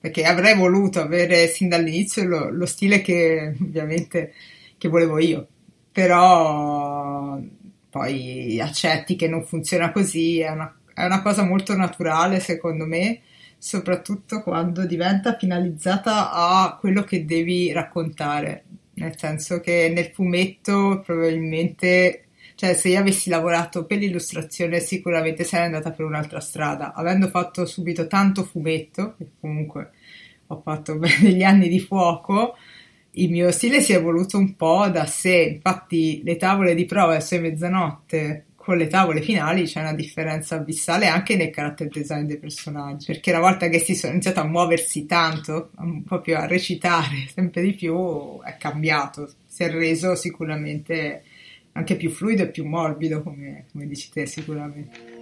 perché 0.00 0.24
avrei 0.24 0.56
voluto 0.56 1.00
avere 1.00 1.46
sin 1.46 1.68
dall'inizio 1.68 2.24
lo, 2.24 2.50
lo 2.50 2.66
stile 2.66 3.02
che 3.02 3.54
ovviamente 3.60 4.32
che 4.78 4.88
volevo 4.88 5.18
io, 5.18 5.46
però 5.92 7.38
poi 7.90 8.58
accetti 8.60 9.14
che 9.16 9.28
non 9.28 9.44
funziona 9.44 9.92
così, 9.92 10.40
è 10.40 10.50
una, 10.50 10.74
è 10.94 11.04
una 11.04 11.20
cosa 11.20 11.44
molto 11.44 11.76
naturale 11.76 12.40
secondo 12.40 12.86
me, 12.86 13.20
soprattutto 13.58 14.42
quando 14.42 14.86
diventa 14.86 15.36
finalizzata 15.36 16.32
a 16.32 16.78
quello 16.80 17.02
che 17.02 17.26
devi 17.26 17.72
raccontare, 17.72 18.64
nel 18.94 19.18
senso 19.18 19.60
che 19.60 19.92
nel 19.94 20.12
fumetto 20.14 21.02
probabilmente 21.04 22.24
cioè, 22.60 22.74
se 22.74 22.90
io 22.90 22.98
avessi 22.98 23.30
lavorato 23.30 23.86
per 23.86 23.96
l'illustrazione, 23.96 24.80
sicuramente 24.80 25.44
sarei 25.44 25.64
andata 25.64 25.92
per 25.92 26.04
un'altra 26.04 26.40
strada. 26.40 26.92
Avendo 26.92 27.28
fatto 27.28 27.64
subito 27.64 28.06
tanto 28.06 28.44
fumetto, 28.44 29.14
che 29.16 29.28
comunque 29.40 29.92
ho 30.46 30.60
fatto 30.62 30.98
degli 31.22 31.42
anni 31.42 31.70
di 31.70 31.80
fuoco, 31.80 32.58
il 33.12 33.30
mio 33.30 33.50
stile 33.50 33.80
si 33.80 33.94
è 33.94 33.96
evoluto 33.96 34.36
un 34.36 34.56
po' 34.56 34.86
da 34.88 35.06
sé. 35.06 35.52
Infatti, 35.54 36.20
le 36.22 36.36
tavole 36.36 36.74
di 36.74 36.84
prova 36.84 37.16
e 37.16 37.20
sei 37.20 37.40
mezzanotte 37.40 38.44
con 38.56 38.76
le 38.76 38.88
tavole 38.88 39.22
finali 39.22 39.64
c'è 39.64 39.80
una 39.80 39.94
differenza 39.94 40.56
abissale 40.56 41.06
anche 41.06 41.36
nel 41.36 41.48
character 41.48 41.88
design 41.88 42.26
dei 42.26 42.36
personaggi. 42.36 43.06
Perché 43.06 43.30
una 43.30 43.40
volta 43.40 43.68
che 43.68 43.78
si 43.78 43.94
sono 43.94 44.12
iniziato 44.12 44.40
a 44.40 44.46
muoversi 44.46 45.06
tanto, 45.06 45.70
proprio 46.04 46.36
a 46.36 46.46
recitare 46.46 47.24
sempre 47.32 47.62
di 47.62 47.72
più, 47.72 48.38
è 48.42 48.54
cambiato. 48.58 49.32
Si 49.46 49.62
è 49.62 49.70
reso 49.70 50.14
sicuramente 50.14 51.22
anche 51.72 51.96
più 51.96 52.10
fluido 52.10 52.42
e 52.42 52.48
più 52.48 52.64
morbido, 52.66 53.22
come, 53.22 53.64
come 53.72 53.86
dici 53.86 54.10
te 54.12 54.26
sicuramente. 54.26 55.18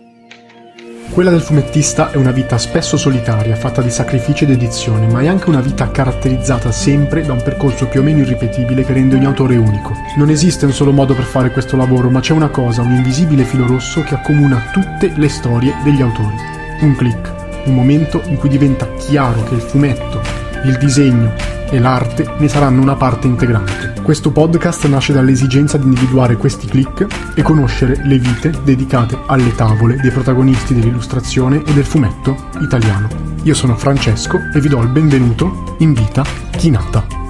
Quella 1.11 1.31
del 1.31 1.41
fumettista 1.41 2.13
è 2.13 2.17
una 2.17 2.31
vita 2.31 2.59
spesso 2.59 2.97
solitaria, 2.97 3.57
fatta 3.57 3.83
di 3.83 3.91
sacrifici 3.91 4.45
ed 4.45 4.51
edizioni, 4.51 5.07
ma 5.07 5.21
è 5.21 5.27
anche 5.27 5.49
una 5.49 5.61
vita 5.61 5.91
caratterizzata 5.91 6.71
sempre 6.71 7.23
da 7.23 7.33
un 7.33 7.43
percorso 7.43 7.89
più 7.89 8.01
o 8.01 8.03
meno 8.03 8.21
irripetibile 8.21 8.85
che 8.85 8.93
rende 8.93 9.17
ogni 9.17 9.25
autore 9.25 9.57
unico. 9.57 9.95
Non 10.17 10.29
esiste 10.31 10.67
un 10.67 10.73
solo 10.73 10.93
modo 10.93 11.15
per 11.15 11.25
fare 11.25 11.51
questo 11.51 11.77
lavoro, 11.77 12.11
ma 12.11 12.21
c'è 12.21 12.35
una 12.35 12.51
cosa, 12.51 12.83
un 12.83 12.93
invisibile 12.93 13.45
filo 13.45 13.67
rosso 13.67 14.03
che 14.03 14.15
accomuna 14.15 14.71
tutte 14.73 15.13
le 15.17 15.29
storie 15.29 15.75
degli 15.83 16.03
autori. 16.03 16.37
Un 16.83 16.95
click, 16.95 17.65
un 17.65 17.75
momento 17.75 18.23
in 18.27 18.37
cui 18.37 18.51
diventa 18.51 18.87
chiaro 18.95 19.43
che 19.45 19.55
il 19.55 19.63
fumetto, 19.63 20.21
il 20.65 20.77
disegno 20.79 21.58
e 21.71 21.79
l'arte 21.79 22.27
ne 22.39 22.49
saranno 22.49 22.81
una 22.81 22.97
parte 22.97 23.27
integrante. 23.27 24.01
Questo 24.03 24.31
podcast 24.31 24.87
nasce 24.87 25.13
dall'esigenza 25.13 25.77
di 25.77 25.85
individuare 25.85 26.37
questi 26.37 26.67
click 26.67 27.07
e 27.35 27.43
conoscere 27.43 28.01
le 28.05 28.19
vite 28.19 28.53
dedicate 28.65 29.19
alle 29.27 29.55
tavole 29.55 29.97
dei 29.97 30.11
protagonisti 30.11 30.75
dell'illustrazione 30.75 31.63
e 31.65 31.73
del 31.73 31.85
fumetto 31.85 32.49
italiano. 32.61 33.09
Io 33.43 33.55
sono 33.55 33.77
Francesco 33.77 34.39
e 34.55 34.61
vi 34.61 34.69
do 34.69 34.81
il 34.81 34.89
benvenuto 34.89 35.77
in 35.79 35.93
Vita 35.93 36.25
Chinata. 36.51 37.28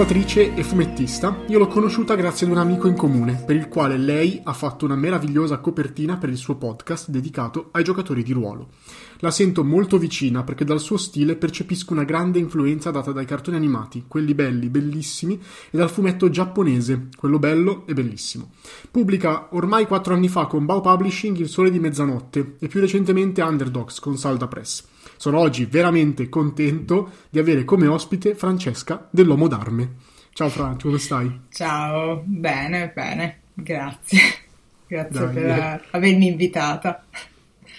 Illustratrice 0.00 0.54
e 0.54 0.64
fumettista, 0.64 1.42
io 1.48 1.58
l'ho 1.58 1.66
conosciuta 1.66 2.14
grazie 2.14 2.46
ad 2.46 2.52
un 2.52 2.58
amico 2.58 2.88
in 2.88 2.96
comune, 2.96 3.34
per 3.34 3.54
il 3.54 3.68
quale 3.68 3.98
lei 3.98 4.40
ha 4.42 4.54
fatto 4.54 4.86
una 4.86 4.96
meravigliosa 4.96 5.58
copertina 5.58 6.16
per 6.16 6.30
il 6.30 6.38
suo 6.38 6.56
podcast 6.56 7.10
dedicato 7.10 7.68
ai 7.72 7.84
giocatori 7.84 8.22
di 8.22 8.32
ruolo. 8.32 8.70
La 9.18 9.30
sento 9.30 9.62
molto 9.62 9.98
vicina 9.98 10.42
perché 10.42 10.64
dal 10.64 10.80
suo 10.80 10.96
stile 10.96 11.36
percepisco 11.36 11.92
una 11.92 12.04
grande 12.04 12.38
influenza 12.38 12.90
data 12.90 13.12
dai 13.12 13.26
cartoni 13.26 13.58
animati, 13.58 14.04
quelli 14.08 14.32
belli, 14.34 14.70
bellissimi, 14.70 15.38
e 15.70 15.76
dal 15.76 15.90
fumetto 15.90 16.30
giapponese, 16.30 17.08
quello 17.14 17.38
bello 17.38 17.86
e 17.86 17.92
bellissimo. 17.92 18.52
Pubblica 18.90 19.48
ormai 19.50 19.86
quattro 19.86 20.14
anni 20.14 20.28
fa 20.28 20.46
con 20.46 20.64
Bao 20.64 20.80
Publishing 20.80 21.36
Il 21.36 21.50
Sole 21.50 21.70
di 21.70 21.78
Mezzanotte 21.78 22.56
e 22.58 22.68
più 22.68 22.80
recentemente 22.80 23.42
Underdogs 23.42 24.00
con 24.00 24.16
Salda 24.16 24.48
Press. 24.48 24.82
Sono 25.20 25.38
oggi 25.38 25.66
veramente 25.66 26.30
contento 26.30 27.10
di 27.28 27.38
avere 27.38 27.66
come 27.66 27.86
ospite 27.86 28.34
Francesca 28.34 29.06
dell'Uomo 29.10 29.48
d'Arme. 29.48 29.96
Ciao 30.32 30.48
Franci, 30.48 30.86
come 30.86 30.98
stai? 30.98 31.40
Ciao, 31.50 32.22
bene, 32.24 32.90
bene, 32.94 33.40
grazie. 33.52 34.18
Grazie 34.88 35.20
Dai, 35.20 35.34
per 35.34 35.88
avermi 35.90 36.26
invitata. 36.26 37.04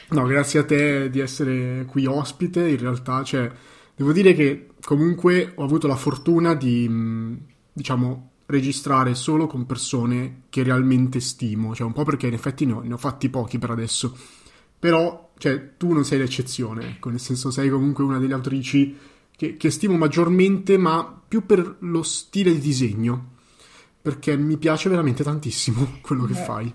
No, 0.10 0.26
grazie 0.26 0.60
a 0.60 0.66
te 0.66 1.10
di 1.10 1.20
essere 1.20 1.86
qui 1.86 2.06
ospite, 2.06 2.70
in 2.70 2.78
realtà, 2.78 3.24
cioè, 3.24 3.52
devo 3.96 4.14
dire 4.14 4.34
che 4.34 4.68
comunque 4.84 5.52
ho 5.56 5.64
avuto 5.64 5.88
la 5.88 5.96
fortuna 5.96 6.54
di, 6.54 6.86
mm, 6.88 7.36
diciamo, 7.74 8.30
registrare 8.46 9.16
solo 9.16 9.48
con 9.48 9.66
persone 9.66 10.44
che 10.50 10.62
realmente 10.62 11.20
stimo, 11.20 11.74
cioè 11.74 11.88
un 11.88 11.94
po' 11.94 12.04
perché 12.04 12.28
in 12.28 12.34
effetti 12.34 12.66
ne 12.68 12.74
ho, 12.74 12.82
ne 12.82 12.94
ho 12.94 12.98
fatti 12.98 13.30
pochi 13.30 13.58
per 13.58 13.72
adesso, 13.72 14.16
però 14.78 15.31
cioè, 15.42 15.76
tu 15.76 15.92
non 15.92 16.06
sei 16.06 16.20
l'eccezione, 16.20 16.88
ecco, 16.88 17.10
nel 17.10 17.20
senso 17.20 17.50
sei 17.50 17.68
comunque 17.68 18.04
una 18.04 18.20
delle 18.20 18.36
autrici 18.36 18.96
che, 19.36 19.58
che 19.58 19.72
stimo 19.72 19.98
maggiormente, 19.98 20.78
ma 20.78 21.20
più 21.28 21.48
per 21.48 21.78
lo 21.80 22.04
stile 22.04 22.52
di 22.54 22.60
disegno, 22.60 23.30
perché 24.00 24.38
mi 24.38 24.58
piace 24.58 24.88
veramente 24.88 25.24
tantissimo 25.24 25.98
quello 26.02 26.26
che 26.26 26.34
Beh, 26.34 26.40
fai. 26.44 26.74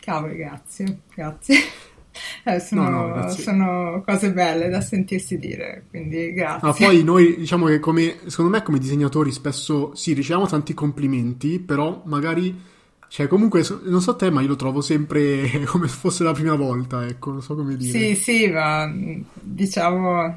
Cavolo, 0.00 0.34
grazie, 0.34 1.02
grazie. 1.14 1.56
Eh, 2.42 2.58
sono, 2.58 2.88
no, 2.90 3.14
no, 3.14 3.28
sono, 3.30 4.02
cose 4.04 4.32
belle 4.32 4.68
da 4.68 4.80
sentirsi 4.80 5.38
dire, 5.38 5.84
quindi 5.88 6.32
grazie. 6.32 6.66
Ma 6.66 6.74
poi 6.74 7.04
noi 7.04 7.36
diciamo 7.36 7.66
che 7.66 7.78
come, 7.78 8.18
secondo 8.26 8.50
me 8.50 8.62
come 8.64 8.80
disegnatori 8.80 9.30
spesso 9.30 9.94
sì, 9.94 10.12
riceviamo 10.12 10.48
tanti 10.48 10.74
complimenti, 10.74 11.60
però 11.60 12.02
magari 12.06 12.60
cioè, 13.10 13.26
comunque, 13.26 13.66
non 13.82 14.00
so 14.00 14.14
te, 14.14 14.30
ma 14.30 14.40
io 14.40 14.46
lo 14.46 14.54
trovo 14.54 14.80
sempre 14.80 15.50
come 15.66 15.88
se 15.88 15.96
fosse 15.96 16.22
la 16.22 16.30
prima 16.30 16.54
volta, 16.54 17.04
ecco, 17.04 17.32
non 17.32 17.42
so 17.42 17.56
come 17.56 17.74
dire. 17.76 17.90
Sì, 17.90 18.14
sì, 18.14 18.46
ma 18.46 18.88
diciamo, 19.32 20.36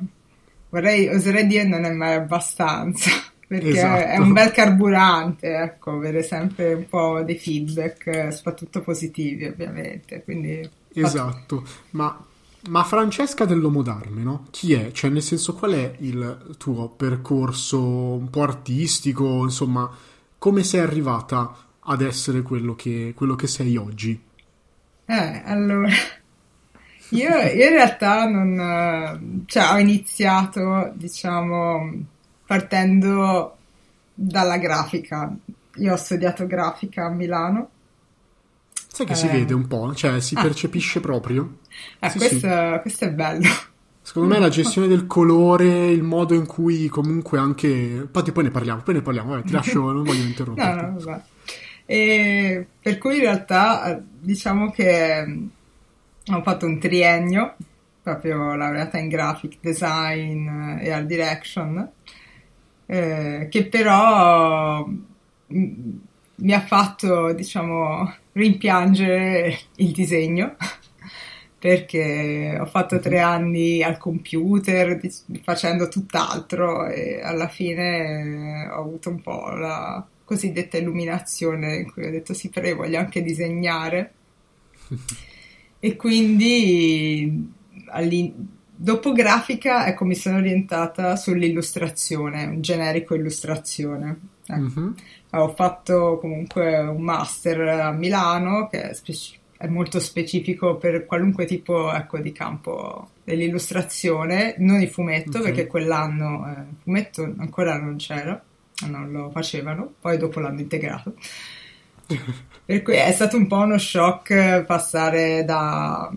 vorrei, 0.69 1.07
oserei 1.07 1.45
dire 1.45 1.65
non 1.65 1.83
è 1.85 1.91
mai 1.91 2.15
abbastanza, 2.15 3.11
perché 3.45 3.69
esatto. 3.69 4.03
è 4.03 4.17
un 4.17 4.33
bel 4.33 4.49
carburante, 4.49 5.55
ecco, 5.55 5.91
avere 5.91 6.23
sempre 6.23 6.73
un 6.73 6.87
po' 6.89 7.21
dei 7.21 7.37
feedback, 7.37 8.33
soprattutto 8.33 8.81
positivi, 8.81 9.45
ovviamente, 9.45 10.23
quindi... 10.23 10.67
Esatto, 10.95 11.63
ma 11.91 12.25
ma 12.69 12.83
Francesca 12.83 13.45
dell'Uomo 13.45 13.83
d'Arme, 13.83 14.23
no? 14.23 14.47
Chi 14.49 14.73
è? 14.73 14.91
Cioè, 14.91 15.11
nel 15.11 15.21
senso, 15.21 15.53
qual 15.53 15.73
è 15.73 15.95
il 15.99 16.55
tuo 16.57 16.89
percorso 16.89 17.79
un 17.83 18.31
po' 18.31 18.41
artistico? 18.41 19.43
Insomma, 19.43 19.87
come 20.39 20.63
sei 20.63 20.79
arrivata 20.79 21.55
ad 21.85 22.01
essere 22.01 22.41
quello 22.41 22.75
che, 22.75 23.13
quello 23.15 23.35
che 23.35 23.47
sei 23.47 23.77
oggi? 23.77 24.21
Eh, 25.05 25.41
allora, 25.45 25.89
io, 27.09 27.29
io, 27.29 27.63
in 27.65 27.69
realtà 27.69 28.25
non, 28.25 29.43
cioè, 29.45 29.73
ho 29.73 29.77
iniziato, 29.77 30.91
diciamo, 30.95 31.91
partendo 32.45 33.57
dalla 34.13 34.57
grafica. 34.57 35.35
Io 35.77 35.93
ho 35.93 35.97
studiato 35.97 36.45
grafica 36.45 37.05
a 37.05 37.09
Milano. 37.09 37.69
Sai 38.87 39.05
che 39.07 39.13
eh, 39.13 39.15
si 39.15 39.27
vede 39.27 39.53
un 39.53 39.67
po', 39.67 39.93
cioè 39.95 40.19
si 40.19 40.35
ah. 40.35 40.41
percepisce 40.41 40.99
proprio. 40.99 41.57
Eh, 41.99 42.09
sì, 42.09 42.17
questo, 42.17 42.47
sì. 42.47 42.79
questo, 42.81 43.05
è 43.05 43.11
bello. 43.11 43.49
Secondo 44.01 44.33
me 44.33 44.39
la 44.39 44.49
gestione 44.49 44.87
del 44.87 45.07
colore, 45.07 45.87
il 45.87 46.03
modo 46.03 46.33
in 46.35 46.45
cui 46.45 46.87
comunque 46.89 47.39
anche... 47.39 47.67
Infatti 47.67 48.31
poi 48.31 48.43
ne 48.43 48.51
parliamo, 48.51 48.81
poi 48.81 48.95
ne 48.95 49.01
parliamo, 49.01 49.31
vabbè, 49.31 49.43
ti 49.43 49.53
lascio, 49.53 49.91
non 49.91 50.03
voglio 50.03 50.23
interrompere. 50.23 50.75
no, 50.75 50.81
no, 50.81 50.99
vabbè. 50.99 51.21
E 51.85 52.65
per 52.81 52.97
cui 52.97 53.15
in 53.15 53.21
realtà 53.21 54.01
diciamo 54.01 54.71
che 54.71 55.25
ho 56.25 56.41
fatto 56.41 56.65
un 56.65 56.79
triennio, 56.79 57.55
proprio 58.01 58.55
laureata 58.55 58.97
in 58.97 59.07
graphic 59.09 59.57
design 59.61 60.77
e 60.79 60.91
art 60.91 61.05
direction, 61.05 61.91
eh, 62.85 63.47
che 63.49 63.65
però 63.67 64.85
mm, 64.85 65.97
mi 66.35 66.53
ha 66.53 66.61
fatto, 66.61 67.33
diciamo, 67.33 68.13
rimpiangere 68.33 69.57
il 69.77 69.91
disegno 69.91 70.55
perché 71.59 72.57
ho 72.59 72.65
fatto 72.65 72.99
tre 72.99 73.19
anni 73.19 73.81
al 73.83 73.97
computer 73.97 74.99
facendo 75.43 75.87
tutt'altro 75.87 76.87
e 76.87 77.21
alla 77.21 77.47
fine 77.47 78.67
ho 78.69 78.81
avuto 78.81 79.09
un 79.09 79.21
po' 79.21 79.49
la, 79.51 80.05
cosiddetta 80.23 80.77
illuminazione 80.77 81.75
in 81.77 81.91
cui 81.91 82.05
ho 82.05 82.11
detto 82.11 82.33
sì 82.33 82.49
però 82.49 82.67
io 82.67 82.75
voglio 82.75 82.97
anche 82.97 83.21
disegnare 83.21 84.13
e 85.79 85.95
quindi 85.95 87.51
dopo 88.75 89.11
grafica 89.11 89.87
ecco 89.87 90.05
mi 90.05 90.15
sono 90.15 90.37
orientata 90.37 91.15
sull'illustrazione 91.15 92.45
un 92.45 92.61
generico 92.61 93.15
illustrazione 93.15 94.19
ecco. 94.45 94.79
mm-hmm. 94.79 94.91
ho 95.31 95.49
fatto 95.49 96.17
comunque 96.19 96.79
un 96.79 97.01
master 97.01 97.61
a 97.61 97.91
Milano 97.91 98.67
che 98.67 98.89
è, 98.89 98.93
speci- 98.93 99.39
è 99.63 99.67
molto 99.67 100.01
specifico 100.01 100.75
per 100.75 101.05
qualunque 101.05 101.45
tipo 101.45 101.93
ecco, 101.93 102.17
di 102.17 102.33
campo 102.33 103.11
dell'illustrazione, 103.23 104.55
non 104.57 104.81
il 104.81 104.89
fumetto, 104.89 105.37
okay. 105.37 105.41
perché 105.53 105.67
quell'anno 105.67 106.45
eh, 106.49 106.59
il 106.59 106.75
fumetto 106.81 107.33
ancora 107.37 107.79
non 107.79 107.95
c'era, 107.95 108.43
non 108.87 109.11
lo 109.11 109.29
facevano, 109.31 109.93
poi 109.99 110.17
dopo 110.17 110.39
l'hanno 110.39 110.59
integrato. 110.59 111.15
per 112.65 112.81
cui 112.81 112.95
è 112.95 113.11
stato 113.11 113.37
un 113.37 113.47
po' 113.47 113.57
uno 113.57 113.77
shock 113.77 114.63
passare 114.63 115.43
da, 115.45 116.11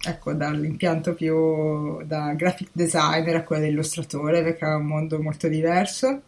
ecco, 0.00 0.32
dall'impianto 0.32 1.14
più 1.14 2.02
da 2.04 2.32
graphic 2.34 2.70
designer 2.72 3.36
a 3.36 3.42
quello 3.42 3.62
dell'illustratore, 3.62 4.42
perché 4.42 4.66
è 4.66 4.74
un 4.74 4.86
mondo 4.86 5.20
molto 5.20 5.48
diverso. 5.48 6.22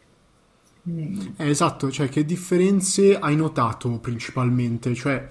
Eh, 0.82 1.48
esatto, 1.48 1.90
cioè 1.90 2.08
che 2.08 2.24
differenze 2.24 3.18
hai 3.18 3.36
notato 3.36 3.98
principalmente? 3.98 4.94
Cioè, 4.94 5.28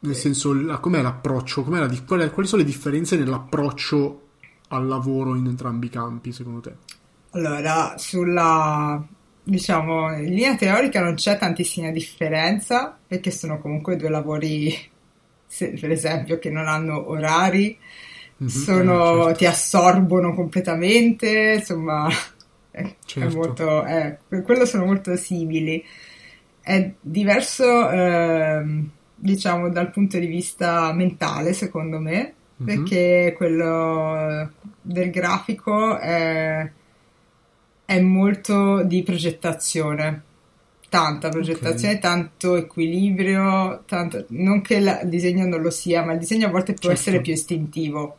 nel 0.00 0.14
senso, 0.14 0.52
la, 0.52 0.78
com'è 0.78 1.00
l'approccio? 1.00 1.62
Com'è 1.62 1.78
la, 1.78 1.88
quali, 2.06 2.28
quali 2.30 2.48
sono 2.48 2.62
le 2.62 2.68
differenze 2.68 3.16
nell'approccio 3.16 4.20
al 4.68 4.86
lavoro 4.86 5.34
in 5.36 5.46
entrambi 5.46 5.86
i 5.86 5.90
campi, 5.90 6.32
secondo 6.32 6.60
te? 6.60 6.74
Allora, 7.30 7.94
sulla 7.96 9.02
diciamo, 9.44 10.16
in 10.16 10.24
linea 10.24 10.56
teorica 10.56 11.02
non 11.02 11.14
c'è 11.14 11.36
tantissima 11.36 11.90
differenza 11.90 12.98
perché 13.06 13.30
sono 13.30 13.60
comunque 13.60 13.96
due 13.96 14.08
lavori, 14.08 14.74
se, 15.46 15.74
per 15.78 15.90
esempio, 15.90 16.38
che 16.38 16.50
non 16.50 16.66
hanno 16.66 17.10
orari, 17.10 17.76
mm-hmm, 18.42 18.48
sono, 18.48 19.24
certo. 19.24 19.32
ti 19.36 19.46
assorbono 19.46 20.34
completamente, 20.34 21.56
insomma, 21.58 22.08
è, 22.70 22.94
certo. 23.04 23.28
è 23.28 23.34
molto, 23.34 23.82
è, 23.84 24.16
per 24.26 24.42
quello 24.42 24.64
sono 24.64 24.86
molto 24.86 25.14
simili. 25.16 25.84
È 26.60 26.92
diverso, 26.98 27.90
eh, 27.90 28.64
diciamo, 29.14 29.68
dal 29.68 29.90
punto 29.90 30.18
di 30.18 30.26
vista 30.26 30.90
mentale, 30.94 31.52
secondo 31.52 31.98
me, 31.98 32.34
mm-hmm. 32.62 32.64
perché 32.64 33.34
quello 33.36 34.50
del 34.80 35.10
grafico 35.10 35.98
è 35.98 36.70
è 37.84 38.00
molto 38.00 38.82
di 38.82 39.02
progettazione, 39.02 40.22
tanta 40.88 41.28
progettazione, 41.28 41.94
okay. 41.94 42.00
tanto 42.00 42.56
equilibrio, 42.56 43.82
tanto, 43.86 44.24
non 44.28 44.60
che 44.60 44.76
il 44.76 45.00
disegno 45.04 45.46
non 45.46 45.60
lo 45.60 45.70
sia, 45.70 46.04
ma 46.04 46.12
il 46.12 46.18
disegno 46.18 46.46
a 46.46 46.50
volte 46.50 46.72
può 46.72 46.88
certo. 46.88 47.00
essere 47.00 47.20
più 47.20 47.32
istintivo. 47.32 48.16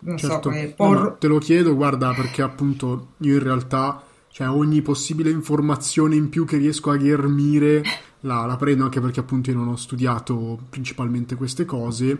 Non 0.00 0.16
certo. 0.16 0.34
so 0.34 0.40
come 0.40 0.66
por... 0.68 0.98
no, 0.98 1.16
te 1.18 1.26
lo 1.26 1.38
chiedo, 1.38 1.74
guarda, 1.74 2.12
perché 2.12 2.42
appunto 2.42 3.12
io 3.18 3.34
in 3.34 3.42
realtà, 3.42 4.02
cioè 4.30 4.48
ogni 4.48 4.82
possibile 4.82 5.30
informazione 5.30 6.16
in 6.16 6.28
più 6.28 6.44
che 6.44 6.56
riesco 6.56 6.90
a 6.90 6.96
ghermire 6.96 7.82
la, 8.20 8.46
la 8.46 8.56
prendo 8.56 8.84
anche 8.84 9.00
perché 9.00 9.20
appunto 9.20 9.50
io 9.50 9.56
non 9.56 9.68
ho 9.68 9.76
studiato 9.76 10.58
principalmente 10.70 11.34
queste 11.34 11.64
cose 11.64 12.18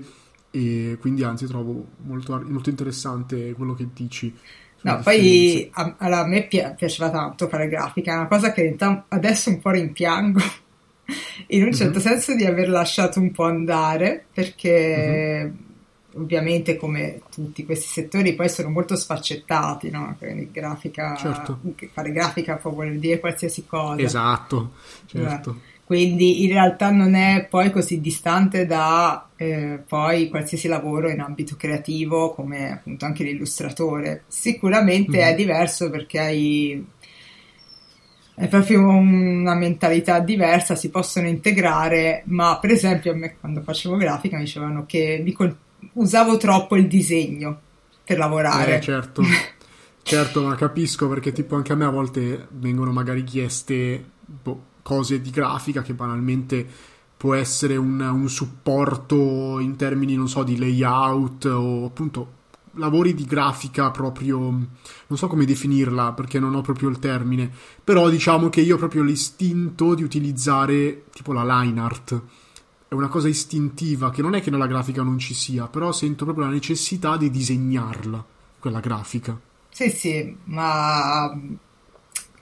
e 0.51 0.99
quindi 1.01 1.25
anzi 1.25 1.47
trovo 1.47 1.87
molto, 2.05 2.41
molto 2.47 2.71
interessante 2.71 3.53
quello 3.55 3.75
che 3.75 3.89
dici. 3.93 4.35
No, 4.83 5.01
poi 5.03 5.69
a, 5.73 5.95
allora, 5.99 6.21
a 6.23 6.27
me 6.27 6.43
pi- 6.45 6.75
piaceva 6.77 7.11
tanto 7.11 7.49
fare 7.49 7.69
grafica, 7.69 8.13
è 8.13 8.17
una 8.17 8.27
cosa 8.27 8.53
che 8.53 8.77
adesso 9.09 9.51
un 9.51 9.61
po' 9.61 9.71
rimpiango, 9.71 10.41
in 11.49 11.63
un 11.63 11.73
certo 11.73 11.99
mm-hmm. 11.99 12.09
senso 12.09 12.35
di 12.35 12.45
aver 12.45 12.69
lasciato 12.69 13.21
un 13.21 13.31
po' 13.31 13.45
andare, 13.45 14.25
perché 14.33 15.45
mm-hmm. 15.45 16.23
ovviamente 16.23 16.77
come 16.77 17.21
tutti 17.33 17.65
questi 17.65 17.87
settori 17.87 18.35
poi 18.35 18.49
sono 18.49 18.71
molto 18.71 18.97
sfaccettati, 18.97 19.91
no? 19.91 20.17
Quindi 20.19 20.51
grafica, 20.51 21.15
certo. 21.17 21.61
fare 21.93 22.11
grafica 22.11 22.57
può 22.57 22.73
voler 22.73 22.99
dire 22.99 23.21
qualsiasi 23.21 23.65
cosa. 23.67 24.03
Esatto, 24.03 24.73
certo. 25.07 25.53
Beh 25.53 25.72
quindi 25.93 26.43
in 26.43 26.49
realtà 26.49 26.91
non 26.91 27.15
è 27.15 27.47
poi 27.51 27.71
così 27.71 28.01
distante 28.01 28.65
da 28.65 29.29
eh, 29.37 29.79
poi 29.87 30.31
qualsiasi 30.31 30.67
lavoro 30.67 31.11
in 31.11 31.21
ambito 31.21 31.55
creativo 31.55 32.33
come 32.33 32.73
appunto 32.73 33.05
anche 33.05 33.25
l'illustratore. 33.25 34.25
Sicuramente 34.27 35.19
mm. 35.19 35.29
è 35.29 35.35
diverso 35.35 35.91
perché 35.91 36.19
hai 36.19 36.87
è 38.35 38.49
proprio 38.49 38.89
una 38.89 39.55
mentalità 39.55 40.19
diversa, 40.21 40.77
si 40.77 40.89
possono 40.89 41.29
integrare, 41.29 42.23
ma 42.29 42.57
per 42.59 42.71
esempio 42.71 43.13
a 43.13 43.15
me 43.15 43.37
quando 43.39 43.61
facevo 43.61 43.97
grafica 43.97 44.39
mi 44.39 44.45
dicevano 44.45 44.87
che 44.87 45.23
col- 45.37 45.55
usavo 45.93 46.39
troppo 46.39 46.75
il 46.77 46.89
disegno 46.89 47.61
per 48.03 48.17
lavorare. 48.17 48.77
Eh, 48.77 48.81
certo. 48.81 49.23
certo, 50.03 50.43
ma 50.43 50.55
capisco 50.55 51.07
perché 51.07 51.33
tipo 51.33 51.55
anche 51.55 51.73
a 51.73 51.77
me 51.77 51.85
a 51.85 51.91
volte 51.91 52.47
vengono 52.53 52.93
magari 52.93 53.25
chieste 53.25 54.03
boh, 54.25 54.71
cose 54.83 55.21
di 55.21 55.31
grafica 55.31 55.83
che 55.83 55.95
banalmente 55.95 56.67
può 57.17 57.35
essere 57.35 57.77
un, 57.77 58.01
un 58.01 58.29
supporto 58.29 59.59
in 59.61 59.77
termini, 59.77 60.17
non 60.17 60.29
so, 60.29 60.43
di 60.43 60.59
layout 60.59 61.45
o 61.45 61.87
appunto 61.87 62.41
lavori 62.77 63.15
di 63.15 63.25
grafica 63.25 63.91
proprio, 63.91 64.39
non 64.39 65.19
so 65.19 65.27
come 65.27 65.45
definirla 65.45 66.13
perché 66.13 66.39
non 66.39 66.55
ho 66.55 66.63
proprio 66.63 66.89
il 66.89 66.99
termine, 66.99 67.51
però 67.83 68.09
diciamo 68.09 68.49
che 68.49 68.61
io 68.61 68.77
ho 68.77 68.79
proprio 68.79 69.03
l'istinto 69.03 69.95
di 69.95 70.03
utilizzare 70.03 71.05
tipo 71.13 71.33
la 71.33 71.45
line 71.45 71.81
art. 71.81 72.23
È 72.89 72.95
una 72.95 73.09
cosa 73.09 73.29
istintiva 73.29 74.11
che 74.11 74.21
non 74.21 74.35
è 74.35 74.43
che 74.43 74.51
nella 74.51 74.67
grafica 74.67 75.03
non 75.03 75.19
ci 75.19 75.33
sia, 75.33 75.67
però 75.67 75.93
sento 75.93 76.25
proprio 76.25 76.47
la 76.47 76.53
necessità 76.53 77.17
di 77.17 77.31
disegnarla, 77.31 78.25
quella 78.59 78.81
grafica. 78.81 79.39
Sì, 79.71 79.89
sì, 79.89 80.37
ma 80.45 81.35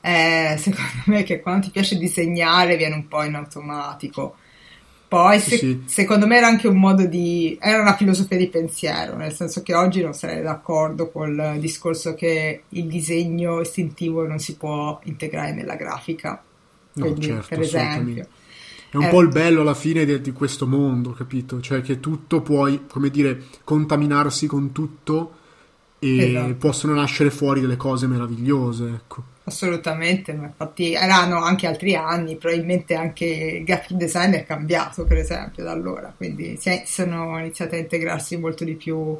eh, 0.00 0.56
secondo 0.58 1.02
me 1.06 1.22
che 1.22 1.40
quando 1.40 1.66
ti 1.66 1.70
piace 1.70 1.96
disegnare 1.96 2.76
viene 2.76 2.94
un 2.94 3.08
po' 3.08 3.22
in 3.22 3.34
automatico. 3.34 4.36
Poi 5.08 5.40
se, 5.40 5.56
sì. 5.56 5.82
secondo 5.86 6.28
me 6.28 6.36
era 6.36 6.46
anche 6.46 6.68
un 6.68 6.78
modo 6.78 7.04
di... 7.04 7.58
era 7.60 7.82
una 7.82 7.96
filosofia 7.96 8.36
di 8.36 8.46
pensiero, 8.46 9.16
nel 9.16 9.32
senso 9.32 9.60
che 9.62 9.74
oggi 9.74 10.02
non 10.02 10.14
sarei 10.14 10.40
d'accordo 10.40 11.10
col 11.10 11.56
discorso 11.58 12.14
che 12.14 12.62
il 12.68 12.86
disegno 12.86 13.60
istintivo 13.60 14.24
non 14.24 14.38
si 14.38 14.56
può 14.56 15.00
integrare 15.04 15.52
nella 15.52 15.74
grafica. 15.74 16.40
Quindi, 16.92 17.26
no, 17.26 17.34
certo, 17.34 17.48
per 17.48 17.60
esempio. 17.60 18.26
È 18.90 18.96
un 18.96 19.04
eh, 19.04 19.08
po' 19.08 19.20
il 19.20 19.28
bello 19.28 19.62
alla 19.62 19.74
fine 19.74 20.04
di, 20.04 20.20
di, 20.20 20.32
questo 20.32 20.66
mondo, 20.66 21.10
capito? 21.10 21.60
Cioè 21.60 21.80
che 21.80 21.98
tutto 21.98 22.40
puoi, 22.40 22.86
come 22.86 23.10
dire, 23.10 23.42
contaminarsi 23.64 24.46
con 24.46 24.70
tutto 24.70 25.38
e 26.02 26.30
esatto. 26.30 26.54
possono 26.54 26.94
nascere 26.94 27.30
fuori 27.30 27.60
delle 27.60 27.76
cose 27.76 28.06
meravigliose, 28.06 28.88
ecco. 28.88 29.22
Assolutamente, 29.44 30.32
ma 30.32 30.46
infatti 30.46 30.94
erano 30.94 31.42
anche 31.42 31.66
altri 31.66 31.94
anni, 31.94 32.36
probabilmente 32.36 32.94
anche 32.94 33.26
il 33.58 33.64
graphic 33.64 33.96
design 33.96 34.32
è 34.32 34.46
cambiato 34.46 35.04
per 35.04 35.18
esempio 35.18 35.62
da 35.62 35.72
allora, 35.72 36.12
quindi 36.16 36.58
sono 36.84 37.38
iniziati 37.38 37.74
a 37.74 37.78
integrarsi 37.78 38.38
molto 38.38 38.64
di 38.64 38.74
più 38.74 39.18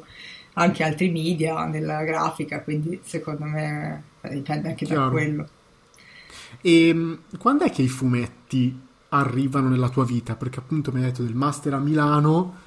anche 0.53 0.83
altri 0.83 1.09
media 1.09 1.65
nella 1.65 2.03
grafica, 2.03 2.61
quindi 2.61 2.99
secondo 3.03 3.45
me 3.45 4.03
eh, 4.21 4.33
dipende 4.33 4.69
anche 4.69 4.85
Chiaro. 4.85 5.03
da 5.03 5.09
quello. 5.09 5.47
E 6.61 6.87
ehm, 6.87 7.19
quando 7.37 7.63
è 7.65 7.69
che 7.69 7.83
i 7.83 7.87
fumetti 7.87 8.77
arrivano 9.09 9.69
nella 9.69 9.89
tua 9.89 10.05
vita? 10.05 10.35
Perché 10.35 10.59
appunto 10.59 10.91
mi 10.91 10.99
hai 10.99 11.05
detto 11.05 11.21
del 11.23 11.35
master 11.35 11.73
a 11.73 11.79
Milano 11.79 12.57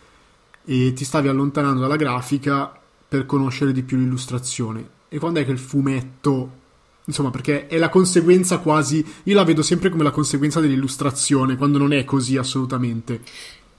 e 0.65 0.93
ti 0.95 1.05
stavi 1.05 1.29
allontanando 1.29 1.81
dalla 1.81 1.97
grafica 1.97 2.79
per 3.09 3.27
conoscere 3.27 3.73
di 3.73 3.83
più 3.83 3.97
l'illustrazione. 3.97 4.89
E 5.09 5.19
quando 5.19 5.41
è 5.41 5.45
che 5.45 5.53
il 5.53 5.59
fumetto 5.59 6.63
Insomma, 7.07 7.31
perché 7.31 7.67
è 7.67 7.77
la 7.77 7.91
conseguenza 7.91 8.59
quasi. 8.59 9.05
Io 9.25 9.35
la 9.35 9.45
vedo 9.45 9.63
sempre 9.63 9.91
come 9.91 10.03
la 10.03 10.11
conseguenza 10.11 10.61
dell'illustrazione, 10.61 11.57
quando 11.57 11.77
non 11.77 11.93
è 11.93 12.05
così 12.05 12.39
assolutamente. 12.39 13.21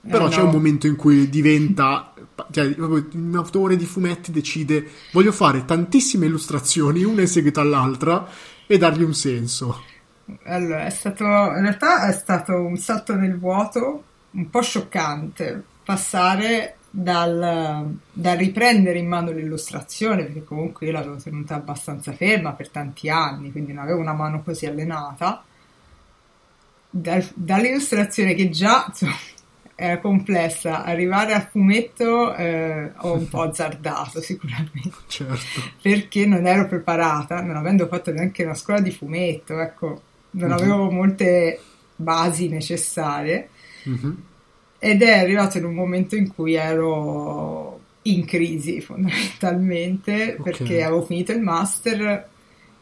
Però 0.08 0.26
eh, 0.26 0.30
c'è 0.30 0.42
un 0.42 0.50
momento 0.50 0.86
in 0.86 0.94
cui 0.94 1.28
diventa. 1.28 2.12
Cioè, 2.50 2.74
un 2.78 3.32
autore 3.34 3.76
di 3.76 3.84
fumetti 3.84 4.30
decide: 4.30 4.88
voglio 5.10 5.32
fare 5.32 5.64
tantissime 5.64 6.26
illustrazioni, 6.26 7.02
una 7.02 7.22
in 7.22 7.26
seguito 7.26 7.60
all'altra, 7.60 8.28
e 8.64 8.78
dargli 8.78 9.02
un 9.02 9.14
senso. 9.14 9.82
Allora, 10.44 10.86
è 10.86 10.90
stato. 10.90 11.24
In 11.24 11.62
realtà 11.62 12.08
è 12.08 12.12
stato 12.12 12.52
un 12.52 12.76
salto 12.76 13.16
nel 13.16 13.36
vuoto 13.36 14.04
un 14.30 14.50
po' 14.50 14.60
scioccante 14.60 15.64
passare 15.84 16.76
dal, 16.98 17.94
dal, 18.10 18.36
riprendere 18.38 18.98
in 18.98 19.06
mano 19.06 19.30
l'illustrazione, 19.30 20.24
perché 20.24 20.44
comunque 20.44 20.86
io 20.86 20.92
l'avevo 20.92 21.16
tenuta 21.16 21.54
abbastanza 21.54 22.12
ferma 22.12 22.52
per 22.52 22.70
tanti 22.70 23.10
anni, 23.10 23.52
quindi 23.52 23.74
non 23.74 23.84
avevo 23.84 24.00
una 24.00 24.14
mano 24.14 24.42
così 24.42 24.64
allenata, 24.64 25.44
dal, 26.88 27.22
dall'illustrazione 27.34 28.32
che 28.32 28.48
già 28.48 28.86
insomma, 28.88 29.12
era 29.76 30.00
complessa, 30.00 30.84
arrivare 30.84 31.34
al 31.34 31.46
fumetto 31.50 32.34
eh, 32.34 32.90
ho 32.96 33.12
un 33.12 33.28
po' 33.28 33.42
azzardato 33.44 34.22
sicuramente, 34.22 34.96
certo. 35.06 35.60
perché 35.82 36.24
non 36.24 36.46
ero 36.46 36.66
preparata, 36.66 37.42
non 37.42 37.56
avendo 37.56 37.88
fatto 37.88 38.10
neanche 38.10 38.42
una 38.42 38.54
scuola 38.54 38.80
di 38.80 38.90
fumetto, 38.90 39.60
ecco, 39.60 40.00
non 40.30 40.48
uh-huh. 40.48 40.56
avevo 40.56 40.90
molte 40.90 41.60
basi 41.94 42.48
necessarie. 42.48 43.50
Uh-huh 43.84 44.25
ed 44.78 45.02
è 45.02 45.18
arrivato 45.18 45.58
in 45.58 45.64
un 45.64 45.74
momento 45.74 46.16
in 46.16 46.32
cui 46.32 46.54
ero 46.54 47.80
in 48.02 48.24
crisi 48.24 48.80
fondamentalmente 48.80 50.36
okay. 50.38 50.42
perché 50.42 50.82
avevo 50.82 51.02
finito 51.02 51.32
il 51.32 51.40
master 51.40 52.28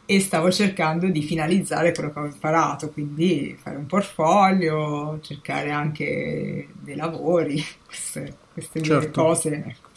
e 0.05 0.19
stavo 0.19 0.51
cercando 0.51 1.07
di 1.07 1.23
finalizzare 1.23 1.91
quello 1.91 2.11
che 2.11 2.19
avevo 2.19 2.33
imparato, 2.33 2.89
quindi 2.91 3.57
fare 3.59 3.77
un 3.77 3.87
portfolio, 3.87 5.19
cercare 5.21 5.71
anche 5.71 6.67
dei 6.79 6.95
lavori, 6.95 7.63
queste 7.85 8.43
queste 8.55 8.81
certo. 8.81 9.21
cose. 9.21 9.53
Ecco. 9.53 9.89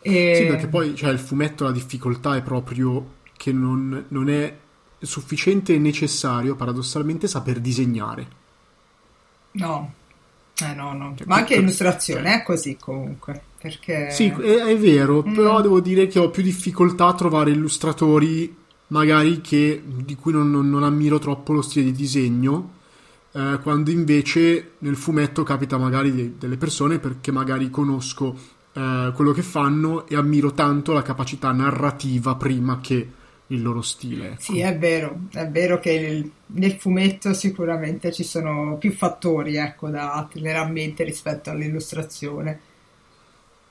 E... 0.00 0.34
Sì, 0.34 0.46
perché 0.46 0.66
poi 0.66 0.96
cioè, 0.96 1.10
il 1.10 1.20
fumetto 1.20 1.64
la 1.64 1.70
difficoltà 1.70 2.34
è 2.34 2.42
proprio 2.42 3.16
che 3.36 3.52
non, 3.52 4.06
non 4.08 4.28
è 4.28 4.56
sufficiente 4.98 5.74
e 5.74 5.78
necessario, 5.78 6.56
paradossalmente, 6.56 7.28
saper 7.28 7.60
disegnare. 7.60 8.26
No, 9.52 9.92
eh, 10.60 10.74
no, 10.74 10.92
no. 10.92 11.14
Cioè, 11.16 11.26
ma 11.26 11.36
anche 11.36 11.56
l'illustrazione 11.56 12.30
cioè... 12.30 12.40
è 12.40 12.42
così 12.42 12.76
comunque. 12.80 13.42
Perché... 13.60 14.10
Sì, 14.10 14.26
è, 14.26 14.64
è 14.64 14.78
vero, 14.78 15.24
mm. 15.26 15.34
però 15.34 15.60
devo 15.60 15.80
dire 15.80 16.06
che 16.06 16.18
ho 16.18 16.30
più 16.30 16.42
difficoltà 16.42 17.06
a 17.06 17.14
trovare 17.14 17.50
illustratori 17.50 18.56
magari 18.88 19.40
che, 19.40 19.82
di 19.84 20.16
cui 20.16 20.32
non, 20.32 20.50
non, 20.50 20.68
non 20.68 20.82
ammiro 20.82 21.18
troppo 21.18 21.52
lo 21.52 21.62
stile 21.62 21.86
di 21.86 21.92
disegno, 21.92 22.76
eh, 23.32 23.58
quando 23.62 23.90
invece 23.90 24.72
nel 24.78 24.96
fumetto 24.96 25.42
capita 25.42 25.76
magari 25.76 26.14
de- 26.14 26.32
delle 26.38 26.56
persone 26.56 26.98
perché 26.98 27.30
magari 27.30 27.70
conosco 27.70 28.36
eh, 28.72 29.12
quello 29.14 29.32
che 29.32 29.42
fanno 29.42 30.06
e 30.06 30.16
ammiro 30.16 30.52
tanto 30.52 30.92
la 30.92 31.02
capacità 31.02 31.52
narrativa 31.52 32.34
prima 32.36 32.80
che 32.80 33.16
il 33.48 33.62
loro 33.62 33.82
stile. 33.82 34.26
Ecco. 34.32 34.40
Sì, 34.40 34.60
è 34.60 34.76
vero, 34.76 35.20
è 35.32 35.46
vero 35.48 35.78
che 35.78 35.92
il, 35.92 36.30
nel 36.46 36.72
fumetto 36.72 37.32
sicuramente 37.32 38.12
ci 38.12 38.24
sono 38.24 38.76
più 38.76 38.92
fattori 38.92 39.56
ecco, 39.56 39.88
da 39.88 40.26
tenere 40.30 40.58
a 40.58 40.66
mente 40.66 41.04
rispetto 41.04 41.50
all'illustrazione. 41.50 42.60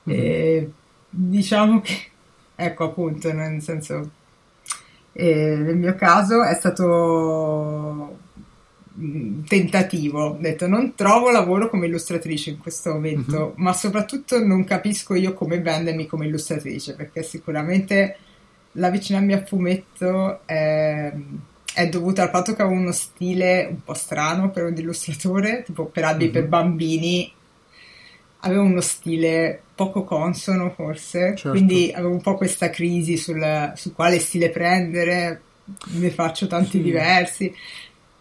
Mm-hmm. 0.08 0.20
E, 0.20 0.70
diciamo 1.08 1.80
che, 1.80 1.96
ecco 2.56 2.84
appunto, 2.84 3.32
nel 3.32 3.62
senso, 3.62 4.10
eh, 5.12 5.56
nel 5.56 5.76
mio 5.76 5.94
caso 5.94 6.42
è 6.42 6.54
stato 6.54 8.18
un 8.96 9.44
tentativo. 9.46 10.24
Ho 10.24 10.38
detto 10.40 10.66
non 10.66 10.94
trovo 10.96 11.30
lavoro 11.30 11.70
come 11.70 11.86
illustratrice 11.86 12.50
in 12.50 12.58
questo 12.58 12.94
momento, 12.94 13.38
mm-hmm. 13.38 13.62
ma 13.62 13.72
soprattutto 13.72 14.44
non 14.44 14.64
capisco 14.64 15.14
io 15.14 15.34
come 15.34 15.60
vendermi 15.60 16.06
come 16.06 16.26
illustratrice, 16.26 16.94
perché 16.94 17.22
sicuramente 17.22 18.16
l'avvicinarmi 18.72 19.32
al 19.32 19.46
fumetto 19.46 20.46
è, 20.46 21.12
è 21.74 21.88
dovuto 21.88 22.20
al 22.20 22.30
fatto 22.30 22.54
che 22.54 22.62
avevo 22.62 22.78
uno 22.78 22.92
stile 22.92 23.66
un 23.70 23.82
po' 23.82 23.94
strano 23.94 24.50
per 24.50 24.64
un 24.64 24.74
illustratore, 24.76 25.62
tipo 25.64 25.86
per 25.86 26.04
albi 26.04 26.24
mm-hmm. 26.24 26.32
per 26.32 26.48
bambini. 26.48 27.32
Avevo 28.42 28.62
uno 28.62 28.80
stile 28.80 29.60
poco 29.74 30.04
consono, 30.04 30.70
forse, 30.70 31.34
certo. 31.34 31.50
quindi 31.50 31.92
avevo 31.92 32.12
un 32.12 32.20
po' 32.20 32.36
questa 32.36 32.70
crisi 32.70 33.16
sul, 33.16 33.72
su 33.74 33.92
quale 33.92 34.20
stile 34.20 34.50
prendere. 34.50 35.42
Ne 35.94 36.10
faccio 36.10 36.46
tanti 36.46 36.78
sì. 36.78 36.82
diversi. 36.82 37.54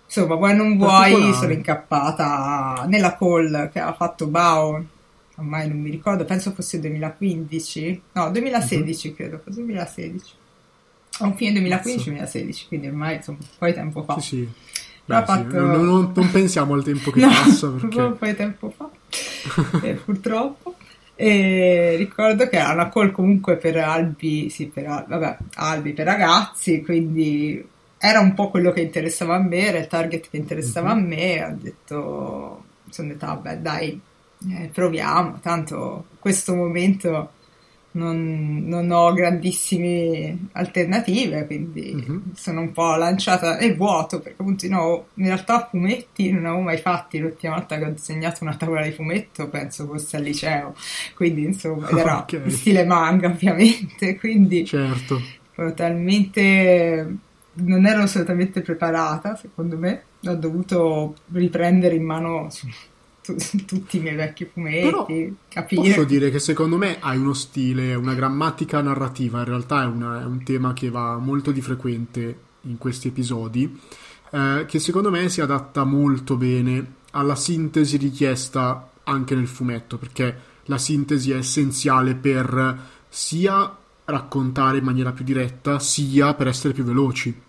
Insomma, 0.05 0.35
vuoi 0.35 0.55
non 0.55 0.77
vuoi, 0.77 1.33
sono 1.33 1.51
incappata 1.51 2.85
nella 2.87 3.15
call 3.15 3.69
che 3.71 3.79
ha 3.79 3.93
fatto 3.93 4.27
Bao 4.27 4.85
ormai 5.37 5.67
non 5.67 5.79
mi 5.79 5.89
ricordo, 5.89 6.25
penso 6.25 6.51
fosse 6.51 6.79
2015, 6.79 8.01
no 8.13 8.29
2016 8.31 9.07
uh-huh. 9.07 9.15
credo, 9.15 9.41
fosse 9.43 9.55
2016, 9.57 10.33
a 11.19 11.25
un 11.25 11.35
fine 11.35 11.59
2015-2016, 11.61 12.67
quindi 12.67 12.87
ormai 12.87 13.15
insomma 13.15 13.39
un 13.41 13.47
po' 13.57 13.65
di 13.65 13.73
tempo 13.73 14.03
fa. 14.03 14.19
Sì, 14.19 14.27
sì. 14.27 14.49
Beh, 15.05 15.23
fatto... 15.23 15.49
sì. 15.49 15.55
Non, 15.55 15.85
non, 15.85 16.11
non, 16.13 16.31
pensiamo 16.31 16.73
al 16.73 16.83
tempo 16.83 17.11
che 17.11 17.19
no, 17.21 17.29
passa 17.29 17.69
perché... 17.69 18.01
un 18.01 18.17
po' 18.17 18.25
di 18.25 18.35
tempo 18.35 18.69
fa, 18.75 18.89
eh, 19.83 19.93
purtroppo. 19.93 20.75
E 21.19 21.95
ricordo 21.97 22.47
che 22.47 22.57
era 22.57 22.73
una 22.73 22.89
call 22.89 23.11
comunque 23.11 23.55
per 23.57 23.77
albi, 23.77 24.49
sì, 24.49 24.67
per, 24.67 25.05
vabbè, 25.07 25.37
albi 25.55 25.93
per 25.93 26.05
ragazzi, 26.05 26.83
quindi 26.83 27.65
era 27.97 28.19
un 28.19 28.35
po' 28.35 28.49
quello 28.51 28.71
che 28.71 28.81
interessava 28.81 29.35
a 29.35 29.41
me, 29.41 29.67
era 29.67 29.79
il 29.79 29.87
target 29.87 30.29
che 30.29 30.37
interessava 30.37 30.91
uh-huh. 30.91 30.97
a 30.97 31.01
me. 31.01 31.43
Ho 31.43 31.55
detto, 31.59 32.63
sono 32.89 33.07
detta, 33.07 33.27
vabbè, 33.27 33.57
dai, 33.57 33.99
eh, 34.49 34.69
proviamo, 34.71 35.39
tanto 35.41 36.05
in 36.11 36.19
questo 36.19 36.53
momento 36.53 37.31
non, 37.91 38.63
non, 38.65 38.91
ho 38.91 39.11
grandissime 39.13 40.49
alternative, 40.51 41.45
quindi 41.47 41.91
uh-huh. 41.93 42.21
sono 42.35 42.61
un 42.61 42.71
po' 42.71 42.95
lanciata 42.95 43.57
nel 43.57 43.75
vuoto, 43.75 44.19
perché 44.19 44.41
appunto 44.41 44.67
no, 44.67 45.07
in 45.15 45.25
realtà 45.25 45.67
fumetti 45.69 46.31
non 46.31 46.45
avevo 46.45 46.61
mai 46.61 46.77
fatti, 46.77 47.17
l'ultima 47.17 47.55
volta 47.55 47.77
che 47.77 47.85
ho 47.85 47.89
disegnato 47.89 48.43
una 48.43 48.55
tavola 48.55 48.83
di 48.83 48.91
fumetto 48.91 49.49
penso 49.49 49.87
fosse 49.87 50.17
al 50.17 50.23
liceo, 50.23 50.75
quindi 51.15 51.43
insomma 51.45 51.89
era 51.89 52.19
okay. 52.29 52.41
in 52.43 52.51
stile 52.51 52.85
manga 52.85 53.27
ovviamente, 53.27 54.15
quindi 54.19 54.65
certo. 54.65 55.19
talmente 55.73 57.15
non 57.53 57.87
ero 57.87 58.03
assolutamente 58.03 58.61
preparata 58.61 59.35
secondo 59.35 59.77
me, 59.77 60.03
ho 60.23 60.35
dovuto 60.35 61.15
riprendere 61.31 61.95
in 61.95 62.03
mano 62.03 62.49
tutti 63.65 63.97
i 63.97 63.99
miei 63.99 64.15
vecchi 64.15 64.45
fumetti, 64.45 64.85
Però 64.85 65.05
capire. 65.49 65.81
Posso 65.81 66.03
dire 66.03 66.29
che 66.29 66.39
secondo 66.39 66.77
me 66.77 66.97
hai 66.99 67.17
uno 67.17 67.33
stile, 67.33 67.95
una 67.95 68.13
grammatica 68.13 68.81
narrativa, 68.81 69.39
in 69.39 69.45
realtà 69.45 69.83
è, 69.83 69.85
una, 69.85 70.21
è 70.21 70.25
un 70.25 70.43
tema 70.43 70.73
che 70.73 70.89
va 70.89 71.17
molto 71.17 71.51
di 71.51 71.61
frequente 71.61 72.39
in 72.61 72.77
questi 72.77 73.09
episodi, 73.09 73.79
eh, 74.31 74.65
che 74.67 74.79
secondo 74.79 75.09
me 75.09 75.29
si 75.29 75.41
adatta 75.41 75.83
molto 75.83 76.35
bene 76.35 76.95
alla 77.11 77.35
sintesi 77.35 77.97
richiesta 77.97 78.91
anche 79.03 79.35
nel 79.35 79.47
fumetto, 79.47 79.97
perché 79.97 80.55
la 80.65 80.77
sintesi 80.77 81.31
è 81.31 81.37
essenziale 81.37 82.15
per 82.15 82.77
sia 83.09 83.75
raccontare 84.05 84.77
in 84.77 84.83
maniera 84.83 85.11
più 85.11 85.23
diretta, 85.23 85.79
sia 85.79 86.33
per 86.33 86.47
essere 86.47 86.73
più 86.73 86.83
veloci. 86.83 87.41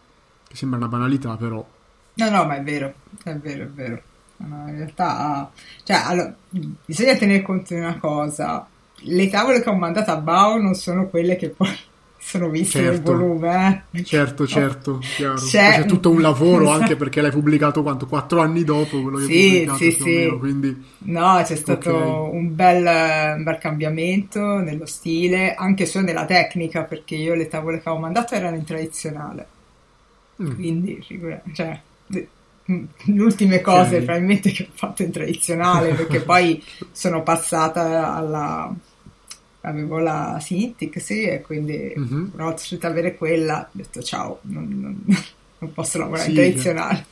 Che 0.49 0.57
sembra 0.57 0.79
una 0.79 0.89
banalità, 0.89 1.37
però. 1.37 1.67
No, 2.15 2.31
no, 2.31 2.45
ma 2.45 2.57
è 2.57 2.63
vero, 2.63 2.95
è 3.23 3.35
vero, 3.37 3.65
è 3.65 3.69
vero. 3.69 4.03
In 4.41 4.77
realtà, 4.77 5.51
cioè, 5.83 6.01
allora, 6.05 6.35
bisogna 6.85 7.17
tenere 7.17 7.43
conto 7.43 7.75
di 7.75 7.81
una 7.81 7.99
cosa: 7.99 8.67
le 9.03 9.29
tavole 9.29 9.61
che 9.61 9.69
ho 9.69 9.75
mandato 9.75 10.11
a 10.11 10.17
Bao 10.17 10.61
non 10.61 10.75
sono 10.75 11.09
quelle 11.09 11.37
che 11.37 11.51
poi 11.51 11.77
sono 12.19 12.49
viste 12.49 12.81
certo. 12.81 13.13
nel 13.13 13.21
volume. 13.21 13.85
Eh. 13.91 14.05
Certo, 14.05 14.47
certo. 14.47 14.99
C'è, 14.99 15.35
c'è 15.35 15.85
tutto 15.87 16.11
un 16.11 16.21
lavoro 16.21 16.69
anche 16.71 16.97
perché 16.97 17.21
l'hai 17.21 17.31
pubblicato 17.31 17.83
quanto? 17.83 18.07
Quattro 18.07 18.41
anni 18.41 18.65
dopo 18.65 19.01
quello 19.03 19.19
che 19.19 19.25
sì, 19.25 19.49
pubblicato 19.49 19.79
sì, 19.79 19.91
sì. 19.93 20.03
Meno, 20.05 20.39
quindi... 20.39 20.85
No, 20.99 21.41
c'è 21.45 21.57
stato 21.57 21.97
okay. 21.97 22.37
un, 22.37 22.55
bel, 22.55 23.37
un, 23.37 23.43
bel, 23.43 23.59
cambiamento 23.59 24.59
nello 24.59 24.87
stile, 24.87 25.55
anche 25.55 25.87
solo 25.87 26.05
nella 26.05 26.27
tecnica, 26.27 26.83
perché 26.83 27.15
io 27.17 27.35
le 27.35 27.49
tavole 27.49 27.81
che 27.81 27.89
avevo 27.89 28.03
mandato 28.03 28.35
erano 28.35 28.57
in 28.57 28.65
tradizionale. 28.65 29.47
Mm. 30.41 30.55
Quindi, 30.55 31.05
cioè, 31.53 31.81
le 32.69 33.23
ultime 33.23 33.63
cose 33.63 33.95
okay. 33.95 34.05
probabilmente 34.05 34.51
che 34.51 34.65
ho 34.65 34.75
fatto 34.75 35.03
in 35.03 35.11
tradizionale 35.11 35.95
perché 35.95 36.21
poi 36.21 36.63
sono 36.93 37.23
passata 37.23 38.15
alla 38.15 38.75
avevo 39.63 39.99
la 39.99 40.39
Cintiq 40.41 41.01
sì 41.01 41.23
e 41.23 41.41
quindi 41.41 41.93
uh-huh. 41.97 42.31
una 42.35 42.45
volta 42.45 42.57
riuscita 42.57 42.89
avere 42.89 43.17
quella 43.17 43.61
ho 43.61 43.69
detto 43.73 44.03
ciao 44.03 44.41
non, 44.43 44.69
non, 44.69 45.05
non 45.59 45.73
posso 45.73 45.99
lavorare 45.99 46.25
sì, 46.25 46.31
in 46.31 46.37
tradizionale 46.37 47.07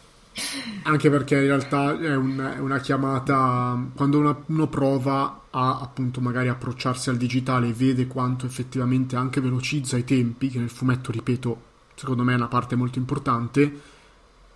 anche 0.82 1.08
perché 1.08 1.36
in 1.36 1.46
realtà 1.46 1.98
è, 1.98 2.14
un, 2.14 2.54
è 2.56 2.58
una 2.58 2.78
chiamata 2.78 3.82
quando 3.94 4.18
una, 4.18 4.38
uno 4.46 4.66
prova 4.66 5.44
a 5.48 5.80
appunto 5.80 6.20
magari 6.20 6.48
approcciarsi 6.48 7.08
al 7.08 7.16
digitale 7.16 7.68
e 7.68 7.72
vede 7.72 8.06
quanto 8.06 8.44
effettivamente 8.44 9.16
anche 9.16 9.40
velocizza 9.40 9.96
i 9.96 10.04
tempi 10.04 10.50
che 10.50 10.58
nel 10.58 10.68
fumetto 10.68 11.10
ripeto 11.10 11.62
secondo 11.94 12.24
me 12.24 12.32
è 12.32 12.36
una 12.36 12.48
parte 12.48 12.76
molto 12.76 12.98
importante 12.98 13.94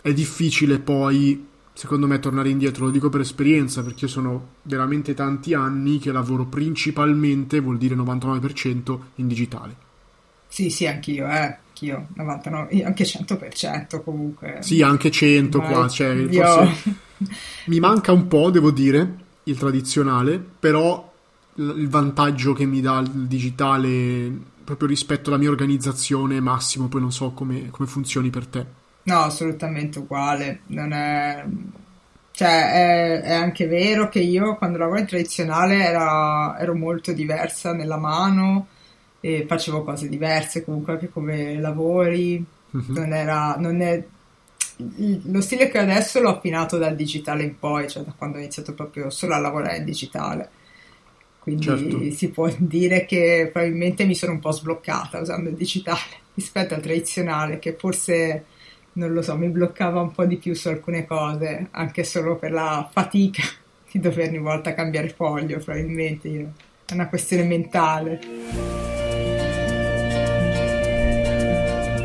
è 0.00 0.12
difficile 0.12 0.78
poi, 0.78 1.46
secondo 1.72 2.06
me, 2.06 2.18
tornare 2.18 2.48
indietro. 2.48 2.86
Lo 2.86 2.90
dico 2.90 3.08
per 3.08 3.20
esperienza, 3.20 3.82
perché 3.82 4.06
io 4.06 4.10
sono 4.10 4.48
veramente 4.62 5.14
tanti 5.14 5.54
anni 5.54 5.98
che 5.98 6.12
lavoro 6.12 6.46
principalmente, 6.46 7.60
vuol 7.60 7.78
dire 7.78 7.94
99%, 7.94 8.98
in 9.16 9.28
digitale. 9.28 9.88
Sì, 10.48 10.70
sì, 10.70 10.86
anch'io, 10.86 11.26
eh. 11.28 11.58
Anch'io, 11.68 12.08
99, 12.14 12.82
anche 12.84 13.04
100% 13.04 14.02
comunque. 14.02 14.58
Sì, 14.60 14.82
anche 14.82 15.10
100 15.10 15.58
Ma 15.58 15.66
qua, 15.66 15.88
cioè, 15.88 16.12
io... 16.14 16.44
forse 16.44 16.94
mi 17.66 17.78
manca 17.78 18.12
un 18.12 18.26
po', 18.26 18.50
devo 18.50 18.70
dire, 18.70 19.16
il 19.44 19.56
tradizionale, 19.56 20.38
però 20.38 21.08
il 21.54 21.88
vantaggio 21.88 22.52
che 22.52 22.64
mi 22.64 22.80
dà 22.80 22.98
il 23.00 23.08
digitale 23.10 24.32
proprio 24.64 24.88
rispetto 24.88 25.30
alla 25.30 25.38
mia 25.38 25.50
organizzazione 25.50 26.40
massimo, 26.40 26.88
poi 26.88 27.00
non 27.00 27.12
so 27.12 27.30
come, 27.30 27.70
come 27.70 27.88
funzioni 27.88 28.30
per 28.30 28.46
te. 28.46 28.66
No, 29.04 29.18
assolutamente 29.20 29.98
uguale. 29.98 30.60
Non 30.66 30.92
è... 30.92 31.44
Cioè, 32.32 32.72
è, 32.72 33.20
è 33.22 33.32
anche 33.32 33.66
vero 33.66 34.08
che 34.08 34.20
io 34.20 34.56
quando 34.56 34.78
lavoravo 34.78 35.02
in 35.02 35.08
tradizionale 35.08 35.82
era, 35.84 36.58
ero 36.58 36.74
molto 36.74 37.12
diversa 37.12 37.74
nella 37.74 37.98
mano 37.98 38.68
e 39.20 39.44
facevo 39.46 39.82
cose 39.82 40.08
diverse 40.08 40.64
comunque 40.64 40.94
anche 40.94 41.10
come 41.10 41.58
lavori. 41.58 42.44
Mm-hmm. 42.76 42.94
Non 42.94 43.12
era... 43.12 43.56
Non 43.58 43.80
è, 43.80 44.04
lo 45.24 45.40
stile 45.42 45.68
che 45.68 45.78
ho 45.78 45.82
adesso 45.82 46.20
l'ho 46.20 46.36
affinato 46.36 46.78
dal 46.78 46.96
digitale 46.96 47.42
in 47.42 47.58
poi, 47.58 47.88
cioè 47.88 48.02
da 48.02 48.14
quando 48.16 48.38
ho 48.38 48.40
iniziato 48.40 48.72
proprio 48.74 49.10
solo 49.10 49.34
a 49.34 49.38
lavorare 49.38 49.76
in 49.78 49.84
digitale. 49.84 50.50
Quindi 51.40 51.64
certo. 51.64 52.10
si 52.12 52.30
può 52.30 52.52
dire 52.58 53.06
che 53.06 53.48
probabilmente 53.50 54.04
mi 54.04 54.14
sono 54.14 54.32
un 54.32 54.40
po' 54.40 54.52
sbloccata 54.52 55.20
usando 55.20 55.48
il 55.48 55.56
digitale 55.56 56.00
rispetto 56.34 56.74
al 56.74 56.82
tradizionale, 56.82 57.58
che 57.58 57.74
forse 57.78 58.44
non 58.92 59.12
lo 59.12 59.22
so, 59.22 59.36
mi 59.36 59.48
bloccava 59.48 60.00
un 60.00 60.12
po' 60.12 60.24
di 60.24 60.36
più 60.36 60.54
su 60.54 60.68
alcune 60.68 61.06
cose, 61.06 61.68
anche 61.70 62.04
solo 62.04 62.36
per 62.36 62.52
la 62.52 62.88
fatica 62.90 63.42
di 63.90 64.00
dover 64.00 64.28
ogni 64.28 64.38
volta 64.38 64.74
cambiare 64.74 65.08
foglio, 65.08 65.58
probabilmente. 65.58 66.28
Io. 66.28 66.52
È 66.84 66.94
una 66.94 67.08
questione 67.08 67.44
mentale. 67.44 68.18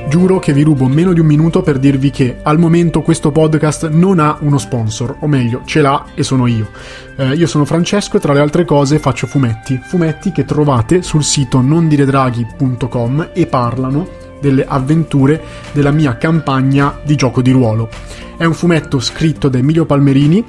Giuro 0.07 0.39
che 0.39 0.53
vi 0.53 0.61
rubo 0.61 0.87
meno 0.87 1.11
di 1.11 1.19
un 1.19 1.25
minuto 1.25 1.61
per 1.61 1.77
dirvi 1.77 2.09
che 2.09 2.37
al 2.43 2.57
momento 2.57 3.01
questo 3.01 3.31
podcast 3.31 3.89
non 3.89 4.19
ha 4.19 4.37
uno 4.41 4.57
sponsor, 4.57 5.17
o 5.19 5.27
meglio, 5.27 5.63
ce 5.65 5.81
l'ha 5.81 6.05
e 6.15 6.23
sono 6.23 6.47
io. 6.47 6.69
Eh, 7.17 7.33
io 7.33 7.47
sono 7.47 7.65
Francesco 7.65 8.17
e 8.17 8.19
tra 8.19 8.31
le 8.31 8.39
altre 8.39 8.63
cose 8.63 8.99
faccio 8.99 9.27
fumetti, 9.27 9.77
fumetti 9.83 10.31
che 10.31 10.45
trovate 10.45 11.01
sul 11.01 11.23
sito 11.23 11.59
nondiredraghi.com 11.59 13.31
e 13.33 13.47
parlano 13.47 14.07
delle 14.45 14.65
avventure 14.65 15.43
della 15.71 15.89
mia 15.89 16.17
campagna 16.17 16.99
di 17.03 17.15
gioco 17.15 17.41
di 17.41 17.51
ruolo. 17.51 17.89
È 18.37 18.45
un 18.45 18.53
fumetto 18.53 18.99
scritto 18.99 19.49
da 19.49 19.57
Emilio 19.57 19.85
Palmerini, 19.85 20.45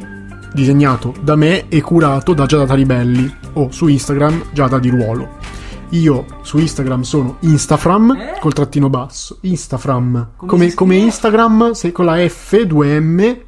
disegnato 0.53 1.15
da 1.23 1.35
me 1.35 1.69
e 1.69 1.81
curato 1.81 2.35
da 2.35 2.45
Giada 2.45 2.67
Taribelli 2.67 3.35
o 3.55 3.71
su 3.71 3.87
Instagram 3.87 4.47
Giada 4.53 4.79
di 4.79 4.91
Ruolo. 4.91 5.39
Io 5.91 6.27
su 6.43 6.59
Instagram 6.59 7.03
sono 7.03 7.37
Instafram 7.41 8.11
eh? 8.11 8.39
col 8.41 8.53
trattino 8.53 8.91
basso. 8.91 9.39
Instafram. 9.43 10.33
Come, 10.37 10.75
come, 10.75 10.97
Instagram, 10.97 11.73
se 11.73 11.93
con 11.93 12.05
la 12.05 12.17
F, 12.29 12.55
2M, 12.55 13.39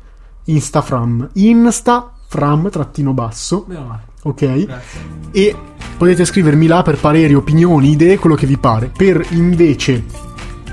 Instafram. 0.45 1.29
Instafram 1.35 2.71
trattino 2.71 3.13
basso. 3.13 3.67
Ok? 4.23 4.65
Grazie. 4.65 5.01
E 5.33 5.57
potete 5.99 6.25
scrivermi 6.25 6.67
là 6.69 6.83
per 6.83 6.97
pareri, 6.97 7.35
opinioni, 7.35 7.91
idee, 7.91 8.19
quello 8.19 8.37
che 8.37 8.47
vi 8.47 8.57
pare. 8.57 8.91
Per 8.97 9.27
invece 9.31 10.05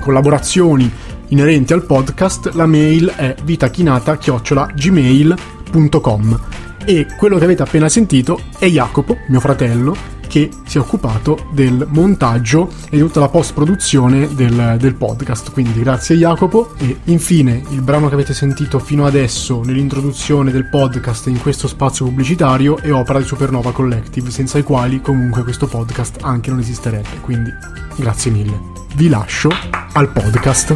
collaborazioni 0.06 0.90
inerenti 1.28 1.72
al 1.72 1.84
podcast, 1.84 2.52
la 2.54 2.66
mail 2.66 3.12
è 3.14 3.36
vitachinata-gmail.com 3.42 6.40
e 6.84 7.06
quello 7.16 7.36
che 7.36 7.44
avete 7.44 7.62
appena 7.64 7.88
sentito 7.88 8.40
è 8.58 8.66
Jacopo, 8.66 9.16
mio 9.26 9.40
fratello, 9.40 10.14
che 10.28 10.50
si 10.64 10.76
è 10.76 10.80
occupato 10.80 11.46
del 11.50 11.86
montaggio 11.90 12.70
e 12.88 12.96
di 12.96 12.98
tutta 12.98 13.20
la 13.20 13.28
post-produzione 13.28 14.34
del, 14.34 14.76
del, 14.78 14.94
podcast. 14.94 15.50
Quindi 15.50 15.80
grazie 15.80 16.16
Jacopo. 16.16 16.74
E 16.78 16.98
infine 17.04 17.62
il 17.70 17.80
brano 17.80 18.08
che 18.08 18.14
avete 18.14 18.34
sentito 18.34 18.78
fino 18.78 19.04
adesso 19.04 19.62
nell'introduzione 19.64 20.52
del 20.52 20.68
podcast 20.68 21.26
in 21.26 21.40
questo 21.40 21.66
spazio 21.66 22.04
pubblicitario 22.04 22.78
è 22.78 22.92
opera 22.92 23.18
di 23.18 23.24
Supernova 23.24 23.72
Collective, 23.72 24.30
senza 24.30 24.58
i 24.58 24.62
quali 24.62 25.00
comunque 25.00 25.42
questo 25.42 25.66
podcast 25.66 26.18
anche 26.22 26.50
non 26.50 26.60
esisterebbe. 26.60 27.18
Quindi 27.20 27.52
grazie 27.96 28.30
mille. 28.30 28.75
Vi 28.96 29.10
lascio 29.10 29.50
al 29.92 30.10
podcast. 30.10 30.70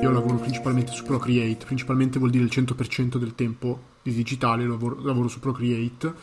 Io 0.00 0.10
lavoro 0.10 0.36
principalmente 0.36 0.92
su 0.92 1.04
Procreate, 1.04 1.66
principalmente 1.66 2.18
vuol 2.18 2.30
dire 2.30 2.44
il 2.44 2.50
100% 2.50 3.18
del 3.18 3.34
tempo 3.34 3.82
di 4.02 4.14
digitale 4.14 4.66
lavoro, 4.66 4.96
lavoro 5.02 5.28
su 5.28 5.38
Procreate 5.38 6.14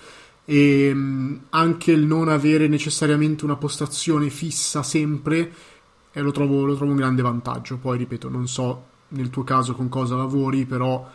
e 0.46 0.92
mm, 0.92 1.36
anche 1.52 1.92
il 1.92 2.08
non 2.08 2.28
avere 2.28 2.68
necessariamente 2.68 3.46
una 3.46 3.56
postazione 3.56 4.32
fissa 4.32 4.82
sempre 4.82 5.54
eh, 6.12 6.22
lo, 6.22 6.32
trovo, 6.32 6.66
lo 6.66 6.76
trovo 6.76 6.90
un 6.90 6.98
grande 6.98 7.22
vantaggio. 7.22 7.78
Poi 7.78 8.00
ripeto, 8.00 8.30
non 8.30 8.48
so 8.48 8.86
nel 9.10 9.30
tuo 9.30 9.44
caso 9.44 9.76
con 9.76 9.90
cosa 9.90 10.16
lavori, 10.16 10.66
però 10.66 11.08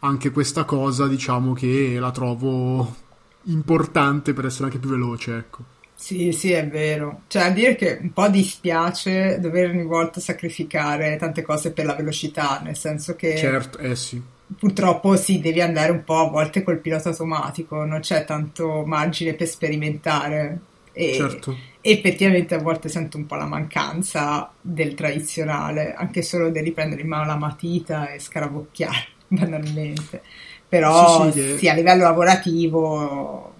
anche 0.00 0.32
questa 0.32 0.64
cosa 0.64 1.06
diciamo 1.06 1.52
che 1.52 1.98
la 2.00 2.10
trovo 2.10 2.96
importante 3.44 4.32
per 4.32 4.46
essere 4.46 4.64
anche 4.64 4.80
più 4.80 4.90
veloce, 4.90 5.36
ecco. 5.36 5.76
Sì, 6.00 6.30
sì, 6.30 6.52
è 6.52 6.64
vero. 6.64 7.22
Cioè, 7.26 7.42
a 7.42 7.50
dire 7.50 7.74
che 7.74 7.98
un 8.00 8.12
po' 8.12 8.28
dispiace 8.28 9.40
dover 9.40 9.70
ogni 9.70 9.82
volta 9.82 10.20
sacrificare 10.20 11.16
tante 11.16 11.42
cose 11.42 11.72
per 11.72 11.86
la 11.86 11.96
velocità, 11.96 12.60
nel 12.62 12.76
senso 12.76 13.16
che... 13.16 13.36
Certo, 13.36 13.78
eh 13.78 13.96
sì. 13.96 14.22
Purtroppo 14.56 15.16
sì, 15.16 15.40
devi 15.40 15.60
andare 15.60 15.90
un 15.90 16.04
po' 16.04 16.18
a 16.18 16.30
volte 16.30 16.62
col 16.62 16.78
pilota 16.78 17.08
automatico, 17.08 17.84
non 17.84 17.98
c'è 17.98 18.24
tanto 18.24 18.84
margine 18.86 19.34
per 19.34 19.48
sperimentare. 19.48 20.60
E 20.92 21.14
certo. 21.14 21.56
effettivamente 21.80 22.54
a 22.54 22.58
volte 22.58 22.88
sento 22.88 23.16
un 23.16 23.26
po' 23.26 23.34
la 23.34 23.46
mancanza 23.46 24.52
del 24.60 24.94
tradizionale, 24.94 25.94
anche 25.94 26.22
solo 26.22 26.48
di 26.50 26.60
riprendere 26.60 27.02
in 27.02 27.08
mano 27.08 27.26
la 27.26 27.36
matita 27.36 28.12
e 28.12 28.20
scarabocchiare 28.20 29.08
banalmente. 29.26 30.22
Però 30.68 31.28
sì, 31.32 31.40
sì, 31.40 31.58
sì, 31.58 31.68
a 31.68 31.74
livello 31.74 32.04
lavorativo 32.04 33.56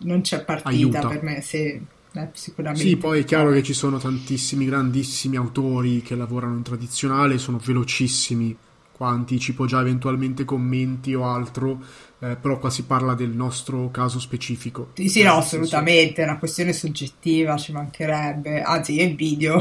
non 0.00 0.20
c'è 0.20 0.44
partita 0.44 0.68
Aiuta. 0.68 1.08
per 1.08 1.22
me, 1.22 1.40
sì, 1.40 1.80
eh, 2.16 2.28
sicuramente. 2.32 2.86
Sì, 2.86 2.96
poi 2.96 3.20
è 3.20 3.24
chiaro 3.24 3.50
che 3.50 3.62
ci 3.62 3.72
sono 3.72 3.98
tantissimi 3.98 4.66
grandissimi 4.66 5.36
autori 5.36 6.02
che 6.02 6.14
lavorano 6.14 6.54
in 6.54 6.62
tradizionale, 6.62 7.38
sono 7.38 7.60
velocissimi, 7.62 8.56
qua 8.92 9.08
anticipo 9.08 9.66
già 9.66 9.80
eventualmente 9.80 10.44
commenti 10.44 11.14
o 11.14 11.26
altro, 11.26 11.82
eh, 12.20 12.36
però 12.36 12.58
qua 12.58 12.70
si 12.70 12.84
parla 12.84 13.14
del 13.14 13.30
nostro 13.30 13.90
caso 13.90 14.20
specifico. 14.20 14.90
Sì, 14.94 15.08
sì, 15.08 15.22
no, 15.22 15.34
assolutamente, 15.34 16.22
è 16.22 16.24
una 16.24 16.38
questione 16.38 16.72
soggettiva, 16.72 17.56
ci 17.56 17.72
mancherebbe, 17.72 18.62
anzi 18.62 18.94
io 18.94 19.02
invidio, 19.02 19.60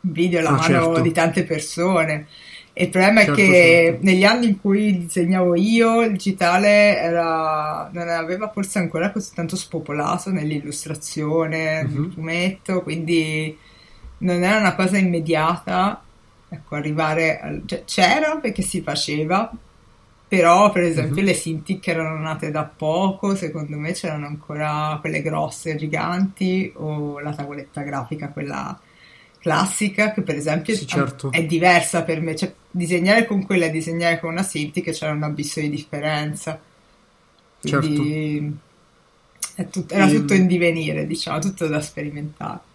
invidio 0.00 0.40
la 0.40 0.50
ah, 0.50 0.52
mano 0.52 0.62
certo. 0.64 1.00
di 1.00 1.12
tante 1.12 1.44
persone 1.44 2.26
il 2.76 2.88
problema 2.88 3.20
certo, 3.20 3.32
è 3.32 3.36
che 3.36 3.84
certo. 3.86 4.04
negli 4.04 4.24
anni 4.24 4.46
in 4.46 4.60
cui 4.60 4.98
disegnavo 4.98 5.54
io, 5.54 6.02
il 6.02 6.12
digitale 6.12 6.98
era, 6.98 7.88
non 7.92 8.08
aveva 8.08 8.48
forse 8.48 8.80
ancora 8.80 9.12
così 9.12 9.30
tanto 9.32 9.54
spopolato 9.54 10.30
nell'illustrazione, 10.30 11.82
nel 11.84 12.10
fumetto, 12.12 12.82
quindi 12.82 13.56
non 14.18 14.42
era 14.42 14.58
una 14.58 14.74
cosa 14.74 14.98
immediata. 14.98 16.02
Ecco, 16.48 16.74
arrivare 16.74 17.40
al, 17.40 17.62
cioè, 17.64 17.84
c'era 17.84 18.36
perché 18.36 18.62
si 18.62 18.80
faceva, 18.80 19.50
però 20.26 20.70
per 20.70 20.82
esempio 20.82 21.20
uh-huh. 21.20 21.28
le 21.28 21.34
Cintiq 21.34 21.86
erano 21.88 22.18
nate 22.18 22.50
da 22.50 22.64
poco, 22.64 23.36
secondo 23.36 23.76
me 23.76 23.92
c'erano 23.92 24.26
ancora 24.26 24.98
quelle 25.00 25.22
grosse, 25.22 25.76
giganti, 25.76 26.72
o 26.74 27.20
la 27.20 27.32
tavoletta 27.32 27.82
grafica, 27.82 28.28
quella 28.28 28.78
classica 29.38 30.12
che 30.12 30.22
per 30.22 30.36
esempio 30.36 30.74
sì, 30.74 30.86
certo. 30.86 31.30
è 31.30 31.44
diversa 31.44 32.02
per 32.02 32.20
me, 32.20 32.34
cioè 32.34 32.52
disegnare 32.74 33.24
con 33.24 33.44
quella 33.46 33.66
e 33.66 33.70
disegnare 33.70 34.18
con 34.18 34.32
una 34.32 34.44
Cinti 34.44 34.82
che 34.82 34.90
c'era 34.90 35.12
un 35.12 35.22
abisso 35.22 35.60
di 35.60 35.70
differenza. 35.70 36.60
Quindi 37.60 38.58
certo. 39.40 39.70
tut- 39.70 39.92
era 39.92 40.08
e... 40.08 40.14
tutto 40.16 40.34
in 40.34 40.46
divenire, 40.46 41.06
diciamo, 41.06 41.38
tutto 41.38 41.68
da 41.68 41.80
sperimentare. 41.80 42.72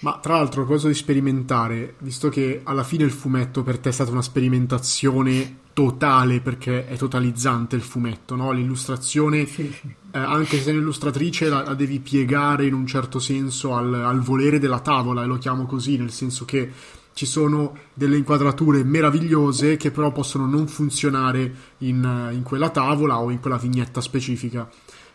Ma 0.00 0.18
tra 0.22 0.34
l'altro, 0.34 0.64
cosa 0.64 0.88
di 0.88 0.94
sperimentare, 0.94 1.94
visto 1.98 2.28
che 2.28 2.60
alla 2.64 2.84
fine 2.84 3.04
il 3.04 3.10
fumetto 3.10 3.62
per 3.62 3.78
te 3.78 3.88
è 3.88 3.92
stata 3.92 4.10
una 4.10 4.22
sperimentazione 4.22 5.64
totale, 5.72 6.40
perché 6.40 6.86
è 6.86 6.96
totalizzante 6.96 7.76
il 7.76 7.82
fumetto, 7.82 8.36
no? 8.36 8.52
L'illustrazione, 8.52 9.46
sì. 9.46 9.70
Eh, 10.10 10.18
anche 10.18 10.58
se 10.58 10.64
sei 10.64 10.74
un'illustratrice, 10.74 11.48
la, 11.48 11.62
la, 11.62 11.74
devi 11.74 11.98
piegare 12.00 12.66
in 12.66 12.74
un 12.74 12.86
certo 12.86 13.18
senso 13.18 13.74
al, 13.74 13.92
al, 13.92 14.20
volere 14.20 14.58
della 14.58 14.80
tavola, 14.80 15.22
e 15.22 15.26
lo 15.26 15.38
chiamo 15.38 15.66
così, 15.66 15.96
nel 15.96 16.12
senso 16.12 16.44
che 16.44 16.70
ci 17.16 17.24
sono 17.24 17.74
delle 17.94 18.18
inquadrature 18.18 18.84
meravigliose 18.84 19.78
che 19.78 19.90
però 19.90 20.12
possono 20.12 20.44
non 20.44 20.68
funzionare 20.68 21.50
in, 21.78 22.30
in 22.30 22.42
quella 22.42 22.68
tavola 22.68 23.20
o 23.20 23.30
in 23.30 23.40
quella 23.40 23.56
vignetta 23.56 24.02
specifica. 24.02 24.68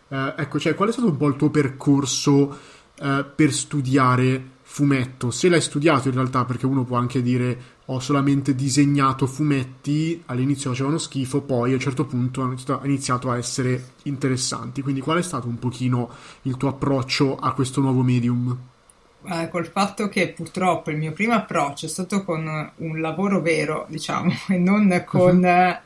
Eh, 0.08 0.34
ecco, 0.36 0.58
cioè, 0.58 0.74
qual 0.74 0.88
è 0.88 0.92
stato 0.92 1.06
un 1.06 1.16
po' 1.16 1.28
il 1.28 1.36
tuo 1.36 1.50
percorso 1.50 2.58
eh, 2.96 3.24
per 3.24 3.52
studiare 3.52 4.50
fumetto, 4.62 5.30
se 5.30 5.48
l'hai 5.48 5.60
studiato 5.60 6.08
in 6.08 6.14
realtà, 6.14 6.44
perché 6.44 6.66
uno 6.66 6.82
può 6.82 6.96
anche 6.96 7.22
dire 7.22 7.74
ho 7.84 8.00
solamente 8.00 8.56
disegnato 8.56 9.28
fumetti, 9.28 10.24
all'inizio 10.26 10.70
facevano 10.70 10.98
schifo, 10.98 11.42
poi 11.42 11.70
a 11.70 11.74
un 11.74 11.80
certo 11.80 12.04
punto 12.04 12.42
hanno 12.42 12.56
iniziato 12.82 13.30
a 13.30 13.36
essere 13.36 13.92
interessanti. 14.04 14.82
Quindi 14.82 15.00
qual 15.00 15.18
è 15.18 15.22
stato 15.22 15.46
un 15.46 15.60
pochino 15.60 16.10
il 16.42 16.56
tuo 16.56 16.68
approccio 16.68 17.36
a 17.36 17.52
questo 17.52 17.80
nuovo 17.80 18.02
medium? 18.02 18.70
Eh, 19.24 19.48
col 19.48 19.66
fatto 19.66 20.08
che 20.08 20.28
purtroppo 20.28 20.90
il 20.90 20.96
mio 20.96 21.12
primo 21.12 21.34
approccio 21.34 21.86
è 21.86 21.88
stato 21.88 22.24
con 22.24 22.72
un 22.76 23.00
lavoro 23.00 23.40
vero, 23.40 23.86
diciamo, 23.88 24.32
e 24.48 24.58
non 24.58 25.02
con 25.06 25.38
uh-huh. 25.38 25.76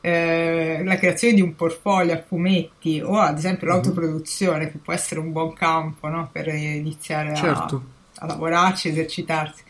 eh, 0.00 0.82
la 0.84 0.96
creazione 0.96 1.34
di 1.34 1.40
un 1.40 1.54
portfolio 1.54 2.14
a 2.14 2.22
fumetti 2.26 3.00
o 3.00 3.18
ad 3.18 3.38
esempio 3.38 3.66
uh-huh. 3.66 3.74
l'autoproduzione, 3.74 4.70
che 4.70 4.78
può 4.78 4.92
essere 4.92 5.20
un 5.20 5.32
buon 5.32 5.52
campo 5.52 6.08
no? 6.08 6.28
per 6.30 6.48
iniziare 6.48 7.34
certo. 7.34 7.76
a 7.76 7.94
a 8.18 8.26
lavorarci, 8.26 8.88
esercitarsi. 8.88 9.62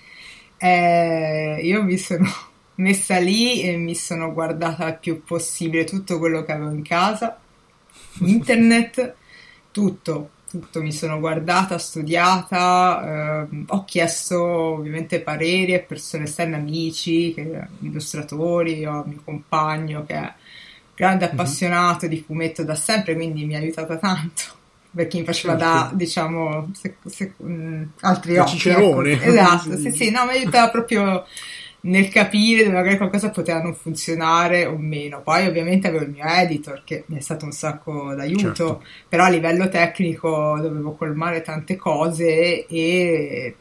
Eh, 0.59 1.61
io 1.63 1.83
mi 1.83 1.97
sono 1.99 2.29
messa 2.77 3.19
lì 3.19 3.63
e 3.63 3.77
mi 3.77 3.95
sono 3.95 4.33
guardata 4.33 4.89
il 4.89 4.99
più 4.99 5.23
possibile 5.23 5.85
tutto 5.85 6.19
quello 6.19 6.45
che 6.45 6.53
avevo 6.53 6.71
in 6.71 6.83
casa, 6.83 7.39
internet, 8.21 9.15
tutto, 9.71 10.31
tutto 10.61 10.83
mi 10.83 10.93
sono 10.93 11.19
guardata, 11.19 11.79
studiata, 11.79 13.47
eh, 13.51 13.65
ho 13.67 13.85
chiesto 13.85 14.43
ovviamente 14.43 15.21
pareri 15.21 15.75
a 15.75 15.81
persone 15.81 16.25
esterne, 16.25 16.57
amici, 16.57 17.33
che, 17.35 17.67
illustratori, 17.81 18.85
ho 18.87 19.05
mio 19.07 19.21
compagno 19.25 20.05
che 20.07 20.15
è 20.15 20.33
grande 20.95 21.27
mhm. 21.27 21.33
appassionato 21.33 22.07
mm-hmm. 22.07 22.15
di 22.15 22.25
fumetto 22.27 22.65
da 22.65 22.75
sempre, 22.75 23.15
quindi 23.15 23.45
mi 23.45 23.55
ha 23.55 23.59
aiutato 23.59 23.99
tanto 23.99 24.43
perché 24.95 25.19
mi 25.19 25.25
faceva 25.25 25.59
certo. 25.59 25.73
da, 25.73 25.91
diciamo, 25.93 26.71
se, 26.73 26.97
se, 27.05 27.35
mh, 27.37 27.83
altri 28.01 28.35
da 28.35 28.43
occhi. 28.43 28.69
Ecco. 28.69 29.03
Esatto, 29.03 29.77
sì, 29.79 29.93
sì, 29.93 30.11
no, 30.11 30.25
mi 30.25 30.31
aiutava 30.33 30.71
proprio 30.71 31.27
nel 31.87 32.09
capire 32.09 32.63
dove 32.65 32.77
magari 32.77 32.97
qualcosa 32.97 33.31
poteva 33.31 33.63
non 33.63 33.75
funzionare 33.75 34.67
o 34.67 34.77
meno. 34.77 35.23
Poi 35.23 35.47
ovviamente 35.47 35.89
avevo 35.89 36.05
il 36.05 36.11
mio 36.11 36.25
editor 36.25 36.83
che 36.85 37.05
mi 37.07 37.19
è 37.19 37.21
stato 37.21 37.45
un 37.45 37.53
sacco 37.53 38.15
d'aiuto, 38.15 38.43
certo. 38.43 38.85
però 39.09 39.25
a 39.25 39.29
livello 39.31 39.69
tecnico 39.69 40.59
dovevo 40.61 40.95
colmare 40.95 41.43
tante 41.43 41.77
cose 41.77 42.67
e 42.67 43.57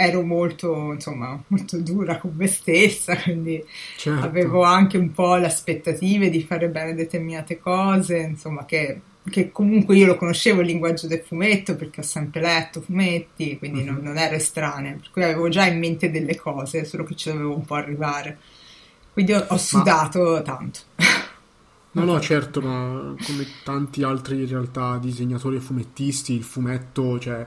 ero 0.00 0.22
molto, 0.22 0.92
insomma, 0.92 1.42
molto 1.48 1.78
dura 1.78 2.18
con 2.18 2.32
me 2.36 2.46
stessa, 2.46 3.16
quindi 3.16 3.64
certo. 3.96 4.26
avevo 4.26 4.62
anche 4.62 4.96
un 4.96 5.10
po' 5.10 5.34
le 5.34 5.46
aspettative 5.46 6.30
di 6.30 6.42
fare 6.42 6.68
bene 6.68 6.94
determinate 6.94 7.58
cose, 7.58 8.18
insomma, 8.18 8.64
che, 8.64 9.00
che, 9.28 9.50
comunque 9.50 9.96
io 9.96 10.06
lo 10.06 10.16
conoscevo 10.16 10.60
il 10.60 10.66
linguaggio 10.66 11.06
del 11.06 11.20
fumetto 11.20 11.76
perché 11.76 12.00
ho 12.00 12.04
sempre 12.04 12.40
letto 12.40 12.80
fumetti, 12.80 13.58
quindi 13.58 13.80
mm-hmm. 13.80 13.94
non, 13.94 14.02
non, 14.02 14.18
ero 14.18 14.34
estranea, 14.36 14.92
per 14.92 15.10
cui 15.10 15.22
avevo 15.22 15.48
già 15.48 15.66
in 15.66 15.78
mente 15.78 16.10
delle 16.10 16.36
cose, 16.36 16.84
solo 16.84 17.04
che 17.04 17.14
ci 17.14 17.30
dovevo 17.30 17.54
un 17.54 17.64
po' 17.64 17.74
arrivare. 17.74 18.38
Quindi 19.12 19.32
ho, 19.32 19.44
ho 19.48 19.56
sudato 19.56 20.22
ma... 20.32 20.42
tanto. 20.42 20.80
No, 21.90 22.04
no, 22.04 22.20
certo, 22.20 22.60
ma 22.60 23.14
come 23.24 23.46
tanti 23.64 24.04
altri 24.04 24.40
in 24.40 24.46
realtà 24.46 24.98
disegnatori 24.98 25.56
e 25.56 25.60
fumettisti, 25.60 26.34
il 26.34 26.44
fumetto, 26.44 27.18
cioè, 27.18 27.44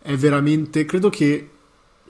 è 0.00 0.14
veramente, 0.14 0.84
credo 0.84 1.08
che 1.08 1.51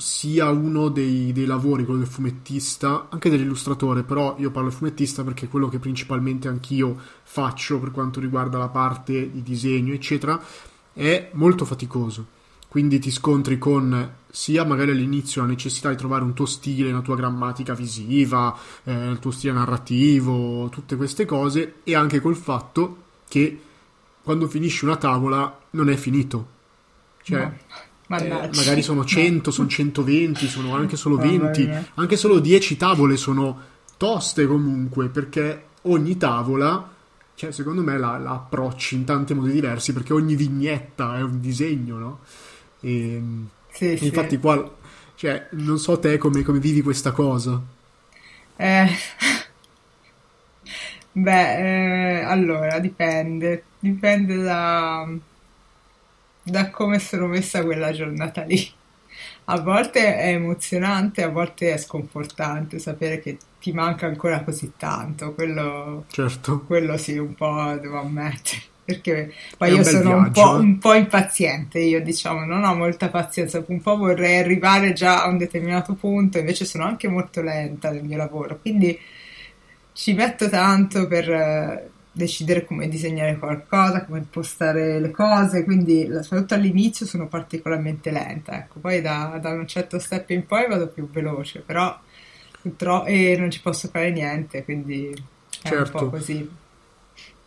sia 0.02 0.50
uno 0.50 0.88
dei, 0.88 1.32
dei, 1.32 1.46
lavori, 1.46 1.84
quello 1.84 2.00
del 2.00 2.08
fumettista, 2.08 3.06
anche 3.08 3.30
dell'illustratore, 3.30 4.02
però 4.02 4.34
io 4.38 4.50
parlo 4.50 4.70
fumettista 4.70 5.22
perché 5.22 5.46
è 5.46 5.48
quello 5.48 5.68
che 5.68 5.78
principalmente 5.78 6.48
anch'io 6.48 6.98
faccio 7.22 7.78
per 7.78 7.92
quanto 7.92 8.18
riguarda 8.18 8.58
la 8.58 8.68
parte 8.68 9.30
di 9.30 9.44
disegno, 9.44 9.92
eccetera, 9.92 10.42
è 10.92 11.30
molto 11.34 11.64
faticoso. 11.64 12.26
Quindi 12.66 12.98
ti 12.98 13.12
scontri 13.12 13.58
con 13.58 14.14
sia 14.28 14.64
magari 14.64 14.90
all'inizio 14.90 15.42
la 15.42 15.46
necessità 15.46 15.90
di 15.90 15.96
trovare 15.96 16.24
un 16.24 16.34
tuo 16.34 16.46
stile, 16.46 16.90
una 16.90 17.02
tua 17.02 17.14
grammatica 17.14 17.74
visiva, 17.74 18.58
eh, 18.82 19.08
il 19.08 19.20
tuo 19.20 19.30
stile 19.30 19.52
narrativo, 19.52 20.68
tutte 20.68 20.96
queste 20.96 21.26
cose, 21.26 21.74
e 21.84 21.94
anche 21.94 22.20
col 22.20 22.36
fatto 22.36 23.02
che 23.28 23.60
quando 24.20 24.48
finisci 24.48 24.84
una 24.84 24.96
tavola 24.96 25.60
non 25.70 25.88
è 25.88 25.94
finito. 25.94 26.46
Cioè, 27.22 27.44
no 27.44 27.90
eh, 28.18 28.50
magari 28.54 28.82
sono 28.82 29.04
100, 29.04 29.50
sono 29.50 29.68
120, 29.68 30.46
sono 30.46 30.74
anche 30.74 30.96
solo 30.96 31.16
20, 31.16 31.70
anche 31.94 32.16
solo 32.16 32.38
10 32.38 32.76
tavole 32.76 33.16
sono 33.16 33.60
toste 33.96 34.46
comunque, 34.46 35.08
perché 35.08 35.66
ogni 35.82 36.16
tavola, 36.16 36.90
cioè, 37.34 37.52
secondo 37.52 37.82
me 37.82 37.98
la, 37.98 38.18
la 38.18 38.32
approcci 38.32 38.94
in 38.96 39.04
tanti 39.04 39.34
modi 39.34 39.52
diversi, 39.52 39.92
perché 39.92 40.12
ogni 40.12 40.34
vignetta 40.34 41.16
è 41.18 41.22
un 41.22 41.40
disegno, 41.40 41.98
no? 41.98 42.18
E, 42.80 43.14
ehm, 43.14 43.48
sì, 43.70 43.98
infatti 44.02 44.34
sì. 44.34 44.38
qua, 44.38 44.76
cioè, 45.14 45.48
non 45.52 45.78
so 45.78 45.98
te 45.98 46.18
come, 46.18 46.42
come 46.42 46.58
vivi 46.58 46.82
questa 46.82 47.12
cosa. 47.12 47.60
Eh... 48.56 48.88
Beh, 51.14 52.20
eh, 52.20 52.22
allora 52.22 52.78
dipende, 52.78 53.64
dipende 53.78 54.36
da 54.36 55.06
da 56.42 56.70
come 56.70 56.98
sono 56.98 57.26
messa 57.26 57.62
quella 57.62 57.92
giornata 57.92 58.42
lì. 58.42 58.70
A 59.46 59.60
volte 59.60 60.16
è 60.16 60.32
emozionante, 60.34 61.22
a 61.22 61.28
volte 61.28 61.72
è 61.72 61.76
sconfortante 61.76 62.78
sapere 62.78 63.20
che 63.20 63.36
ti 63.60 63.72
manca 63.72 64.06
ancora 64.06 64.42
così 64.42 64.72
tanto, 64.76 65.34
quello, 65.34 66.04
certo. 66.10 66.62
quello 66.62 66.96
sì, 66.96 67.18
un 67.18 67.34
po' 67.34 67.76
devo 67.80 68.00
ammettere. 68.00 68.70
Perché 68.84 69.32
poi 69.56 69.74
io 69.74 69.84
sono 69.84 70.16
un 70.16 70.30
po', 70.32 70.56
un 70.56 70.78
po', 70.78 70.94
impaziente, 70.94 71.78
io 71.78 72.02
diciamo 72.02 72.44
non 72.44 72.64
ho 72.64 72.74
molta 72.74 73.08
pazienza, 73.10 73.62
un 73.64 73.80
po' 73.80 73.96
vorrei 73.96 74.38
arrivare 74.38 74.92
già 74.92 75.22
a 75.22 75.28
un 75.28 75.38
determinato 75.38 75.94
punto, 75.94 76.38
invece 76.38 76.64
sono 76.64 76.84
anche 76.84 77.06
molto 77.06 77.42
lenta 77.42 77.90
nel 77.90 78.02
mio 78.02 78.16
lavoro, 78.16 78.58
quindi 78.60 78.98
ci 79.92 80.14
metto 80.14 80.48
tanto 80.48 81.06
per, 81.06 81.90
decidere 82.12 82.66
come 82.66 82.88
disegnare 82.88 83.38
qualcosa, 83.38 84.04
come 84.04 84.18
impostare 84.18 85.00
le 85.00 85.10
cose, 85.10 85.64
quindi 85.64 86.06
soprattutto 86.20 86.54
all'inizio 86.54 87.06
sono 87.06 87.26
particolarmente 87.26 88.10
lenta, 88.10 88.56
ecco, 88.58 88.80
poi 88.80 89.00
da, 89.00 89.38
da 89.40 89.50
un 89.50 89.66
certo 89.66 89.98
step 89.98 90.28
in 90.30 90.44
poi 90.44 90.68
vado 90.68 90.88
più 90.88 91.08
veloce, 91.10 91.60
però 91.60 91.98
tro- 92.76 93.06
e 93.06 93.36
non 93.38 93.50
ci 93.50 93.60
posso 93.62 93.88
fare 93.88 94.10
niente, 94.10 94.62
quindi 94.64 95.10
è 95.62 95.68
certo. 95.68 96.04
un 96.04 96.10
po' 96.10 96.16
così. 96.16 96.50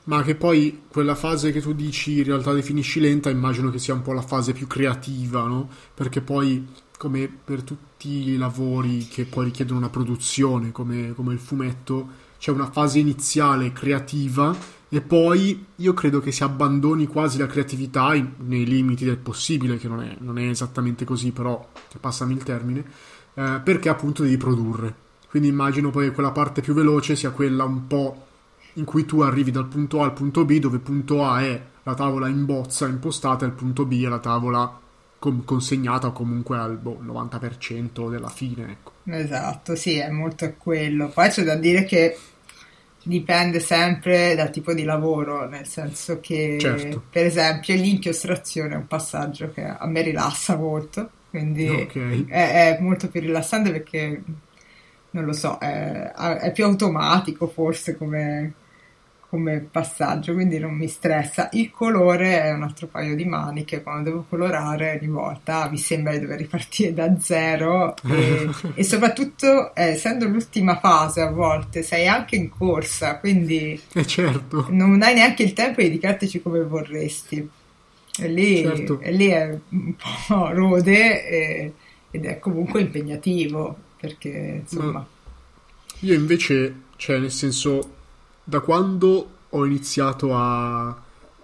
Ma 0.06 0.22
che 0.22 0.36
poi 0.36 0.84
quella 0.88 1.16
fase 1.16 1.52
che 1.52 1.62
tu 1.62 1.74
dici 1.74 2.18
in 2.18 2.24
realtà 2.26 2.54
definisci 2.54 3.00
lenta, 3.00 3.30
immagino 3.30 3.72
che 3.72 3.80
sia 3.80 3.94
un 3.94 4.04
po' 4.04 4.14
la 4.14 4.22
fase 4.22 4.54
più 4.54 4.68
creativa, 4.68 5.44
no? 5.44 5.68
Perché 5.94 6.22
poi, 6.22 6.68
come 6.98 7.28
per 7.28 7.64
tutti 7.64 8.30
i 8.30 8.38
lavori 8.38 9.08
che 9.08 9.26
poi 9.26 9.46
richiedono 9.46 9.80
una 9.80 9.90
produzione, 9.90 10.72
come, 10.72 11.14
come 11.16 11.34
il 11.34 11.40
fumetto, 11.40 12.24
c'è 12.38 12.52
una 12.52 12.70
fase 12.70 13.00
iniziale 13.00 13.72
creativa 13.72 14.56
e 14.88 15.02
poi 15.02 15.66
io 15.76 15.94
credo 15.94 16.20
che 16.20 16.32
si 16.32 16.44
abbandoni 16.44 17.08
quasi 17.08 17.38
la 17.38 17.48
creatività 17.48 18.14
in, 18.14 18.34
nei 18.46 18.66
limiti 18.66 19.04
del 19.04 19.18
possibile, 19.18 19.78
che 19.78 19.88
non 19.88 20.02
è, 20.02 20.16
non 20.20 20.38
è 20.38 20.48
esattamente 20.48 21.06
così, 21.06 21.32
però 21.32 21.68
passami 22.00 22.34
il 22.34 22.44
termine, 22.44 22.86
eh, 23.34 23.62
perché 23.64 23.90
appunto 23.90 24.24
devi 24.24 24.38
produrre. 24.38 25.04
Quindi 25.30 25.50
immagino 25.50 25.90
poi 25.90 26.06
che 26.08 26.14
quella 26.14 26.32
parte 26.32 26.62
più 26.62 26.74
veloce 26.74 27.16
sia 27.16 27.32
quella 27.32 27.66
un 27.66 27.88
po' 27.88 28.26
in 28.74 28.86
cui 28.86 29.06
tu 29.06 29.22
arrivi 29.22 29.52
dal 29.52 29.68
punto 29.68 30.02
A 30.02 30.06
al 30.06 30.14
punto 30.14 30.46
B, 30.46 30.60
dove 30.60 30.80
punto 30.80 31.26
A 31.26 31.42
è 31.42 31.62
la 31.84 31.94
tavola 31.94 32.28
in 32.28 32.46
bozza 32.46 32.88
impostata 32.88 33.44
e 33.44 33.50
il 33.50 33.54
punto 33.54 33.86
B 33.86 34.04
è 34.04 34.08
la 34.08 34.20
tavola 34.20 34.80
consegnata 35.44 36.10
comunque 36.12 36.58
al 36.58 36.78
boh, 36.78 37.00
90% 37.04 38.10
della 38.10 38.30
fine. 38.30 38.72
Ecco. 38.72 38.92
Esatto, 39.06 39.76
sì, 39.76 39.98
è 39.98 40.10
molto 40.10 40.54
quello. 40.58 41.10
Poi 41.10 41.30
c'è 41.30 41.44
da 41.44 41.56
dire 41.56 41.84
che 41.84 42.18
dipende 43.06 43.60
sempre 43.60 44.34
dal 44.36 44.50
tipo 44.50 44.74
di 44.74 44.84
lavoro, 44.84 45.48
nel 45.48 45.68
senso 45.68 46.20
che 46.20 46.58
certo. 46.60 47.04
per 47.10 47.26
esempio 47.26 47.76
l'inchiostrazione 47.76 48.74
è 48.74 48.78
un 48.78 48.88
passaggio 48.88 49.52
che 49.52 49.64
a 49.64 49.86
me 49.86 50.02
rilassa 50.02 50.56
molto, 50.58 51.10
quindi 51.30 51.68
okay. 51.68 52.26
è, 52.28 52.78
è, 52.78 52.82
molto 52.82 53.08
più 53.10 53.22
rilassante 53.22 53.72
perché 53.72 54.24
non 55.12 55.24
lo 55.24 55.34
so, 55.34 55.60
è, 55.60 56.12
è 56.14 56.52
più 56.52 56.66
automatico 56.66 57.48
forse 57.48 57.96
come, 57.96 58.54
come 59.36 59.68
passaggio, 59.70 60.34
quindi 60.34 60.58
non 60.60 60.74
mi 60.74 60.88
stressa. 60.88 61.50
Il 61.52 61.70
colore 61.70 62.42
è 62.42 62.52
un 62.54 62.64
altro 62.64 62.88
paio 62.88 63.18
di 63.18 63.26
maniche, 63.26 63.84
quando 63.84 64.10
devo 64.10 64.26
colorare 64.30 64.98
ogni 65.02 65.12
volta 65.12 65.70
mi 65.70 65.78
sembra 65.78 66.14
di 66.14 66.22
dover 66.22 66.38
ripartire 66.38 66.94
da 66.94 67.20
zero 67.20 67.96
e, 68.08 68.50
e 68.76 68.84
soprattutto 68.86 69.76
eh, 69.76 69.88
essendo 69.88 70.26
l'ultima 70.26 70.80
fase 70.80 71.20
a 71.20 71.30
volte 71.30 71.84
sei 71.84 72.08
anche 72.08 72.38
in 72.38 72.50
corsa, 72.50 73.20
quindi 73.20 73.78
eh 73.94 74.06
certo. 74.06 74.68
non 74.70 75.02
hai 75.02 75.16
neanche 75.16 75.44
il 75.44 75.52
tempo 75.52 75.82
di 75.82 75.88
dedicartici 75.88 76.42
come 76.42 76.64
vorresti. 76.64 77.50
E 78.18 78.28
lì, 78.30 78.62
certo. 78.62 79.02
e 79.02 79.12
lì 79.12 79.28
è 79.28 79.60
un 79.70 79.96
po' 79.96 80.50
rode 80.56 81.28
e, 81.28 81.74
ed 82.10 82.24
è 82.24 82.40
comunque 82.40 82.80
impegnativo 82.80 83.76
perché 84.00 84.62
insomma... 84.62 84.92
Ma 84.92 85.08
io 86.00 86.14
invece, 86.14 86.84
cioè 86.96 87.18
nel 87.18 87.32
senso 87.32 88.04
da 88.46 88.60
quando 88.62 89.30
ho 89.50 89.66
iniziato 89.66 90.36
a 90.36 90.96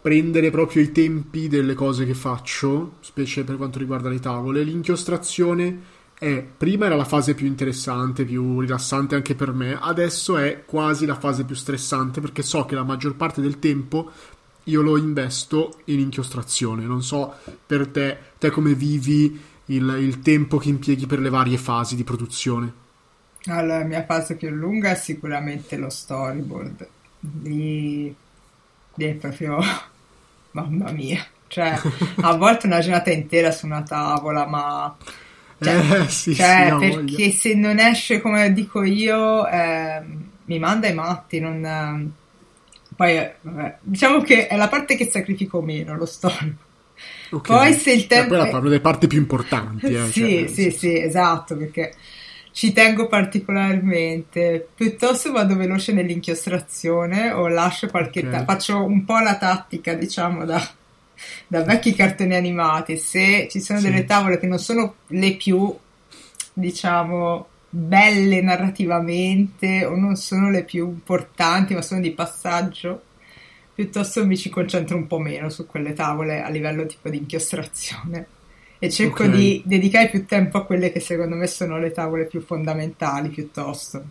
prendere 0.01 0.49
proprio 0.51 0.81
i 0.81 0.91
tempi 0.91 1.47
delle 1.47 1.73
cose 1.73 2.05
che 2.05 2.13
faccio, 2.13 2.93
specie 3.01 3.43
per 3.43 3.57
quanto 3.57 3.79
riguarda 3.79 4.09
le 4.09 4.19
tavole, 4.19 4.63
l'inchiostrazione 4.63 5.99
è 6.17 6.45
prima 6.55 6.85
era 6.85 6.95
la 6.95 7.03
fase 7.03 7.33
più 7.33 7.47
interessante, 7.47 8.25
più 8.25 8.59
rilassante 8.59 9.15
anche 9.15 9.33
per 9.33 9.51
me, 9.51 9.77
adesso 9.79 10.37
è 10.37 10.63
quasi 10.65 11.07
la 11.07 11.15
fase 11.15 11.43
più 11.43 11.55
stressante 11.55 12.21
perché 12.21 12.43
so 12.43 12.65
che 12.65 12.75
la 12.75 12.83
maggior 12.83 13.15
parte 13.15 13.41
del 13.41 13.57
tempo 13.57 14.11
io 14.65 14.81
lo 14.81 14.97
investo 14.97 15.79
in 15.85 15.99
inchiostrazione. 15.99 16.85
Non 16.85 17.01
so 17.01 17.33
per 17.65 17.87
te, 17.87 18.17
te 18.37 18.51
come 18.51 18.75
vivi 18.75 19.39
il, 19.65 19.95
il 19.99 20.19
tempo 20.21 20.57
che 20.57 20.69
impieghi 20.69 21.07
per 21.07 21.19
le 21.19 21.29
varie 21.29 21.57
fasi 21.57 21.95
di 21.95 22.03
produzione. 22.03 22.80
Allora, 23.45 23.80
la 23.80 23.86
mia 23.86 24.06
fase 24.06 24.36
più 24.36 24.49
lunga 24.49 24.91
è 24.91 24.95
sicuramente 24.95 25.77
lo 25.77 25.89
storyboard. 25.89 26.88
Lì, 27.43 28.15
lì 28.95 29.06
è 29.06 29.13
proprio... 29.13 29.60
Mamma 30.51 30.91
mia. 30.91 31.25
Cioè, 31.47 31.80
a 32.21 32.36
volte 32.38 32.67
una 32.67 32.80
giornata 32.80 33.12
intera 33.12 33.51
su 33.51 33.65
una 33.65 33.84
tavola, 33.84 34.45
ma... 34.45 34.95
Cioè, 35.60 36.01
eh, 36.01 36.10
sì, 36.10 36.34
cioè 36.34 36.69
sì, 36.71 36.77
perché 36.77 36.95
voglia. 36.95 37.32
se 37.32 37.54
non 37.56 37.80
esce 37.80 38.21
come 38.21 38.51
dico 38.51 38.84
io, 38.84 39.47
eh, 39.47 40.01
mi 40.45 40.60
manda 40.60 40.88
i 40.88 40.93
matti, 40.93 41.39
non... 41.39 42.13
Poi, 42.95 43.30
vabbè, 43.41 43.77
diciamo 43.82 44.21
che 44.21 44.47
è 44.47 44.56
la 44.56 44.67
parte 44.67 44.95
che 44.95 45.08
sacrifico 45.10 45.62
meno, 45.62 45.95
lo 45.95 46.06
storyboard. 46.06 46.69
Okay. 47.32 47.58
Poi 47.58 47.73
se 47.73 47.91
il 47.93 48.08
tempo... 48.08 48.36
E 48.36 48.38
poi 48.38 48.49
parlo 48.49 48.69
delle 48.69 48.82
parti 48.82 49.08
più 49.08 49.17
importanti. 49.17 49.88
Eh, 49.88 50.08
sì, 50.12 50.39
cioè, 50.39 50.47
sì, 50.47 50.71
sì, 50.71 51.01
esatto, 51.01 51.56
perché 51.58 51.93
ci 52.51 52.73
tengo 52.73 53.07
particolarmente. 53.07 54.67
Piuttosto 54.75 55.31
vado 55.31 55.55
veloce 55.55 55.93
nell'inchiostrazione 55.93 57.31
o 57.31 57.47
lascio 57.47 57.87
qualche 57.87 58.19
okay. 58.19 58.31
ta- 58.31 58.43
faccio 58.43 58.83
un 58.83 59.05
po' 59.05 59.19
la 59.19 59.37
tattica, 59.37 59.93
diciamo, 59.93 60.45
da, 60.45 60.61
da 61.47 61.63
vecchi 61.63 61.93
cartoni 61.93 62.35
animati. 62.35 62.97
Se 62.97 63.47
ci 63.49 63.61
sono 63.61 63.79
sì. 63.79 63.85
delle 63.89 64.05
tavole 64.05 64.37
che 64.37 64.47
non 64.47 64.59
sono 64.59 64.95
le 65.07 65.35
più, 65.35 65.75
diciamo, 66.53 67.47
belle 67.69 68.41
narrativamente 68.41 69.85
o 69.85 69.95
non 69.95 70.15
sono 70.17 70.49
le 70.49 70.63
più 70.63 70.87
importanti, 70.87 71.73
ma 71.73 71.81
sono 71.81 72.01
di 72.01 72.11
passaggio, 72.11 73.03
piuttosto 73.73 74.25
mi 74.25 74.35
ci 74.35 74.49
concentro 74.49 74.97
un 74.97 75.07
po' 75.07 75.19
meno 75.19 75.49
su 75.49 75.65
quelle 75.65 75.93
tavole 75.93 76.41
a 76.41 76.49
livello 76.49 76.85
tipo 76.85 77.09
di 77.09 77.17
inchiostrazione 77.17 78.39
e 78.83 78.89
cerco 78.89 79.25
okay. 79.25 79.29
di 79.37 79.61
dedicare 79.63 80.09
più 80.09 80.25
tempo 80.25 80.57
a 80.57 80.65
quelle 80.65 80.91
che 80.91 80.99
secondo 80.99 81.35
me 81.35 81.45
sono 81.45 81.77
le 81.77 81.91
tavole 81.91 82.25
più 82.25 82.41
fondamentali 82.41 83.29
piuttosto. 83.29 84.03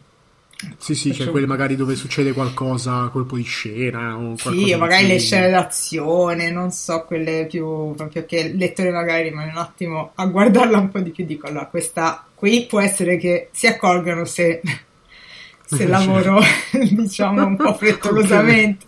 Sì, 0.78 0.94
sì, 0.94 1.12
cioè 1.12 1.28
quelle 1.28 1.46
magari 1.46 1.74
dove 1.74 1.96
succede 1.96 2.30
qualcosa, 2.30 3.08
colpo 3.08 3.34
di 3.34 3.42
scena 3.42 4.16
o 4.16 4.36
Sì, 4.36 4.72
o 4.72 4.78
magari 4.78 5.08
le 5.08 5.18
scene 5.18 5.50
d'azione, 5.50 6.52
non 6.52 6.70
so, 6.70 7.02
quelle 7.04 7.46
più 7.50 7.94
proprio 7.96 8.24
che 8.24 8.36
il 8.36 8.56
lettore 8.56 8.92
magari 8.92 9.28
rimane 9.28 9.50
un 9.50 9.58
attimo 9.58 10.12
a 10.14 10.24
guardarla 10.26 10.78
un 10.78 10.90
po' 10.90 11.00
di 11.00 11.10
più, 11.10 11.24
dico 11.24 11.48
allora 11.48 11.66
questa 11.66 12.24
qui 12.32 12.64
può 12.66 12.78
essere 12.78 13.16
che 13.16 13.48
si 13.50 13.66
accorgano 13.66 14.24
se, 14.24 14.60
se 15.66 15.84
lavoro 15.88 16.40
diciamo 16.70 17.44
un 17.44 17.56
po' 17.56 17.74
frettolosamente. 17.76 18.86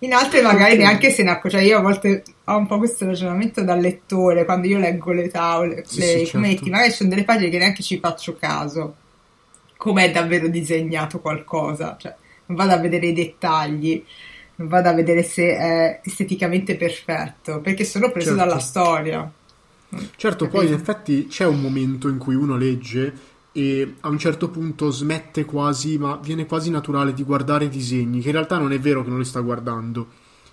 In 0.00 0.12
altre 0.12 0.42
magari 0.42 0.74
okay. 0.74 0.84
neanche 0.84 1.10
se 1.10 1.22
ne 1.22 1.30
accorge, 1.30 1.56
cioè 1.56 1.66
io 1.66 1.78
a 1.78 1.80
volte 1.80 2.22
ho 2.48 2.56
un 2.56 2.66
po' 2.66 2.78
questo 2.78 3.04
ragionamento 3.04 3.62
da 3.62 3.74
lettore, 3.74 4.44
quando 4.44 4.66
io 4.66 4.78
leggo 4.78 5.12
le 5.12 5.28
tavole, 5.28 5.84
sì, 5.86 6.00
le, 6.00 6.06
sì, 6.06 6.26
certo. 6.26 6.68
magari 6.70 6.90
ci 6.90 6.96
sono 6.96 7.10
delle 7.10 7.24
pagine 7.24 7.50
che 7.50 7.58
neanche 7.58 7.82
ci 7.82 7.98
faccio 7.98 8.36
caso 8.36 8.94
com'è 9.76 10.10
davvero 10.10 10.48
disegnato 10.48 11.20
qualcosa, 11.20 11.96
cioè 11.98 12.14
non 12.46 12.56
vado 12.56 12.72
a 12.72 12.78
vedere 12.78 13.06
i 13.06 13.12
dettagli, 13.12 14.04
non 14.56 14.68
vado 14.68 14.88
a 14.88 14.92
vedere 14.92 15.22
se 15.22 15.56
è 15.56 16.00
esteticamente 16.02 16.76
perfetto, 16.76 17.60
perché 17.60 17.84
sono 17.84 18.10
preso 18.10 18.30
certo. 18.30 18.44
dalla 18.44 18.58
storia. 18.58 19.32
Certo, 19.88 20.44
Capito? 20.44 20.48
poi 20.48 20.66
in 20.66 20.72
effetti 20.72 21.26
c'è 21.28 21.46
un 21.46 21.60
momento 21.60 22.08
in 22.08 22.18
cui 22.18 22.34
uno 22.34 22.56
legge 22.56 23.36
e 23.52 23.94
a 24.00 24.08
un 24.08 24.18
certo 24.18 24.50
punto 24.50 24.90
smette 24.90 25.44
quasi, 25.44 25.96
ma 25.96 26.18
viene 26.22 26.44
quasi 26.44 26.70
naturale 26.70 27.14
di 27.14 27.22
guardare 27.22 27.66
i 27.66 27.70
disegni, 27.70 28.20
che 28.20 28.28
in 28.28 28.34
realtà 28.34 28.58
non 28.58 28.72
è 28.72 28.78
vero 28.80 29.02
che 29.02 29.10
non 29.10 29.18
li 29.18 29.24
sta 29.24 29.40
guardando, 29.40 30.08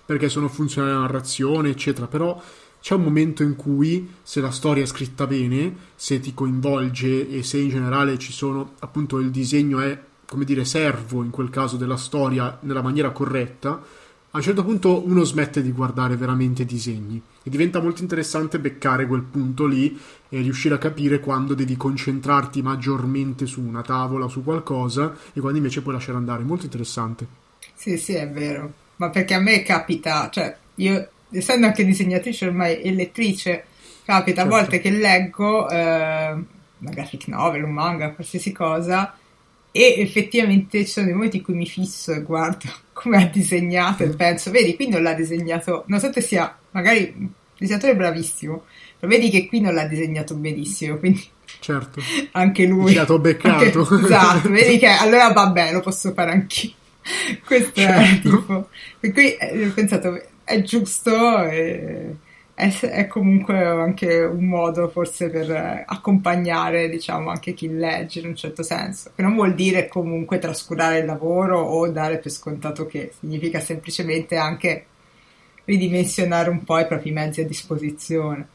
perché 0.06 0.28
sono 0.28 0.48
funzionali 0.48 0.94
alla 0.94 1.02
narrazione, 1.02 1.70
eccetera, 1.70 2.06
però 2.06 2.40
c'è 2.80 2.94
un 2.94 3.02
momento 3.02 3.42
in 3.42 3.56
cui 3.56 4.08
se 4.22 4.40
la 4.40 4.52
storia 4.52 4.84
è 4.84 4.86
scritta 4.86 5.26
bene, 5.26 5.74
se 5.96 6.20
ti 6.20 6.32
coinvolge 6.32 7.28
e 7.28 7.42
se 7.42 7.58
in 7.58 7.68
generale 7.68 8.16
ci 8.16 8.32
sono 8.32 8.74
appunto 8.78 9.18
il 9.18 9.30
disegno 9.30 9.80
è 9.80 9.98
come 10.24 10.44
dire 10.44 10.64
servo 10.64 11.22
in 11.22 11.30
quel 11.30 11.50
caso 11.50 11.76
della 11.76 11.96
storia 11.96 12.58
nella 12.62 12.82
maniera 12.82 13.10
corretta, 13.10 13.82
a 14.30 14.38
un 14.38 14.42
certo 14.42 14.64
punto 14.64 15.06
uno 15.06 15.24
smette 15.24 15.62
di 15.62 15.72
guardare 15.72 16.16
veramente 16.16 16.62
i 16.62 16.66
disegni 16.66 17.20
e 17.42 17.48
diventa 17.48 17.80
molto 17.80 18.02
interessante 18.02 18.58
beccare 18.58 19.06
quel 19.06 19.22
punto 19.22 19.66
lì 19.66 19.98
e 20.28 20.40
riuscire 20.40 20.74
a 20.74 20.78
capire 20.78 21.20
quando 21.20 21.54
devi 21.54 21.76
concentrarti 21.76 22.60
maggiormente 22.60 23.46
su 23.46 23.62
una 23.62 23.82
tavola 23.82 24.28
su 24.28 24.44
qualcosa 24.44 25.16
e 25.32 25.40
quando 25.40 25.58
invece 25.58 25.80
puoi 25.80 25.94
lasciare 25.94 26.18
andare. 26.18 26.42
Molto 26.42 26.66
interessante. 26.66 27.26
Sì, 27.74 27.96
sì, 27.96 28.12
è 28.14 28.28
vero. 28.28 28.84
Ma 28.96 29.10
perché 29.10 29.34
a 29.34 29.40
me 29.40 29.62
capita, 29.62 30.28
cioè 30.30 30.56
io 30.76 31.08
essendo 31.30 31.66
anche 31.66 31.84
disegnatrice 31.84 32.46
ormai 32.46 32.80
e 32.80 32.92
lettrice, 32.92 33.64
capita 34.04 34.42
certo. 34.42 34.54
a 34.54 34.58
volte 34.58 34.80
che 34.80 34.90
leggo 34.90 35.68
eh, 35.68 35.76
una 36.78 36.90
graphic 36.90 37.26
novel, 37.28 37.64
un 37.64 37.72
manga, 37.72 38.12
qualsiasi 38.12 38.52
cosa, 38.52 39.16
e 39.70 39.94
effettivamente 39.98 40.84
ci 40.84 40.90
sono 40.90 41.06
dei 41.06 41.14
momenti 41.14 41.38
in 41.38 41.42
cui 41.42 41.54
mi 41.54 41.66
fisso 41.66 42.12
e 42.12 42.22
guardo 42.22 42.66
come 42.92 43.22
ha 43.22 43.26
disegnato 43.26 44.04
e 44.04 44.08
penso, 44.08 44.50
vedi, 44.50 44.74
qui 44.74 44.88
non 44.88 45.02
l'ha 45.02 45.12
disegnato, 45.12 45.84
nonostante 45.86 46.20
sia 46.20 46.56
magari 46.70 47.12
un 47.18 47.28
disegnatore 47.58 47.96
bravissimo, 47.96 48.64
però 48.98 49.12
vedi 49.12 49.28
che 49.30 49.46
qui 49.46 49.60
non 49.60 49.74
l'ha 49.74 49.86
disegnato 49.86 50.34
benissimo, 50.34 50.96
quindi 50.96 51.28
certo. 51.60 52.00
anche 52.32 52.66
lui. 52.66 52.94
È 52.94 53.04
beccato. 53.18 53.80
Anche, 53.80 54.06
esatto, 54.06 54.48
vedi 54.48 54.78
che 54.78 54.86
allora 54.86 55.30
vabbè, 55.32 55.72
lo 55.72 55.80
posso 55.80 56.12
fare 56.12 56.32
anch'io. 56.32 56.72
Questo 57.44 57.80
certo. 57.80 58.00
è 58.00 58.20
tipo... 58.20 58.68
E 59.00 59.12
qui 59.12 59.36
eh, 59.36 59.66
ho 59.66 59.72
pensato, 59.72 60.20
è 60.44 60.62
giusto 60.62 61.44
e 61.44 62.16
è, 62.56 62.70
è, 62.80 63.06
comunque 63.06 63.62
anche 63.62 64.22
un 64.22 64.46
modo 64.46 64.88
forse 64.88 65.28
per 65.28 65.84
accompagnare 65.86 66.88
diciamo 66.88 67.28
anche 67.28 67.52
chi 67.52 67.68
legge 67.68 68.20
in 68.20 68.28
un 68.28 68.34
certo 68.34 68.62
senso 68.62 69.12
che 69.14 69.20
non 69.20 69.34
vuol 69.34 69.54
dire 69.54 69.88
comunque 69.88 70.38
trascurare 70.38 71.00
il 71.00 71.04
lavoro 71.04 71.60
o 71.60 71.86
dare 71.88 72.16
per 72.16 72.30
scontato 72.30 72.86
che 72.86 73.12
significa 73.18 73.60
semplicemente 73.60 74.36
anche 74.36 74.86
ridimensionare 75.64 76.48
un 76.48 76.64
po' 76.64 76.78
i 76.78 76.86
propri 76.86 77.10
mezzi 77.10 77.42
a 77.42 77.46
disposizione 77.46 78.48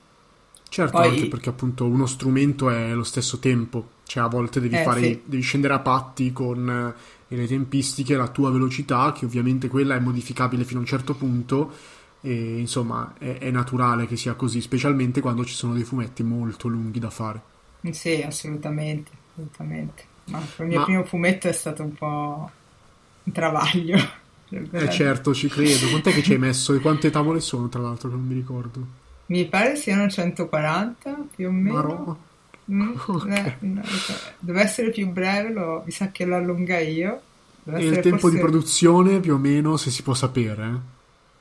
certo 0.72 0.98
Poi, 0.98 1.10
anche 1.10 1.28
perché 1.28 1.50
appunto 1.50 1.86
uno 1.86 2.06
strumento 2.06 2.70
è 2.70 2.94
lo 2.94 3.04
stesso 3.04 3.40
tempo 3.40 4.00
cioè 4.12 4.24
a 4.24 4.28
volte 4.28 4.60
devi, 4.60 4.76
eh, 4.76 4.84
fare, 4.84 5.02
sì. 5.02 5.22
devi 5.24 5.42
scendere 5.42 5.74
a 5.74 5.80
patti 5.80 6.34
con 6.34 6.94
e 7.30 7.36
le 7.38 7.48
tempistiche, 7.48 8.18
la 8.18 8.28
tua 8.28 8.52
velocità, 8.52 9.14
che 9.14 9.24
ovviamente 9.24 9.70
quella 9.70 9.96
è 9.96 10.00
modificabile 10.00 10.66
fino 10.66 10.80
a 10.80 10.82
un 10.82 10.88
certo 10.88 11.14
punto, 11.16 11.72
e 12.20 12.60
insomma 12.60 13.14
è, 13.18 13.38
è 13.38 13.52
naturale 13.52 14.08
che 14.08 14.18
sia 14.18 14.34
così, 14.34 14.60
specialmente 14.60 15.22
quando 15.22 15.46
ci 15.46 15.54
sono 15.54 15.74
dei 15.74 15.86
fumetti 15.86 16.24
molto 16.24 16.68
lunghi 16.68 17.00
da 17.00 17.10
fare. 17.10 17.42
Sì, 17.92 18.22
assolutamente, 18.22 19.12
assolutamente. 19.32 20.04
Ma 20.26 20.40
il 20.58 20.66
mio 20.66 20.80
Ma... 20.80 20.84
primo 20.84 21.04
fumetto 21.06 21.48
è 21.48 21.54
stato 21.54 21.84
un 21.84 21.94
po' 21.94 22.52
un 23.24 23.32
travaglio. 23.32 23.98
Eh 24.50 24.90
certo, 24.90 25.34
ci 25.34 25.48
credo. 25.48 25.88
Quant'è 25.88 26.12
che 26.12 26.22
ci 26.22 26.34
hai 26.34 26.38
messo 26.38 26.74
e 26.74 26.80
quante 26.80 27.10
tavole 27.10 27.40
sono, 27.40 27.70
tra 27.70 27.80
l'altro, 27.80 28.10
che 28.10 28.16
non 28.16 28.26
mi 28.26 28.34
ricordo? 28.34 29.00
Mi 29.32 29.46
pare 29.46 29.78
siano 29.78 30.10
140 30.10 31.28
più 31.34 31.48
o 31.48 31.52
meno. 31.52 32.18
Mm, 32.70 32.92
okay. 33.08 33.46
eh, 33.46 33.56
no, 33.62 33.82
deve 34.40 34.62
essere 34.62 34.90
più 34.90 35.08
breve, 35.08 35.54
lo, 35.54 35.84
mi 35.86 35.92
sa 35.92 36.12
che 36.12 36.26
lo 36.26 36.36
allunga 36.36 36.78
io. 36.80 37.22
Deve 37.64 37.80
e 37.80 37.86
il 37.86 38.00
tempo 38.00 38.18
forse... 38.18 38.36
di 38.36 38.42
produzione 38.42 39.20
più 39.22 39.36
o 39.36 39.38
meno, 39.38 39.78
se 39.78 39.90
si 39.90 40.04
può 40.04 40.14
sapere? 40.14 40.80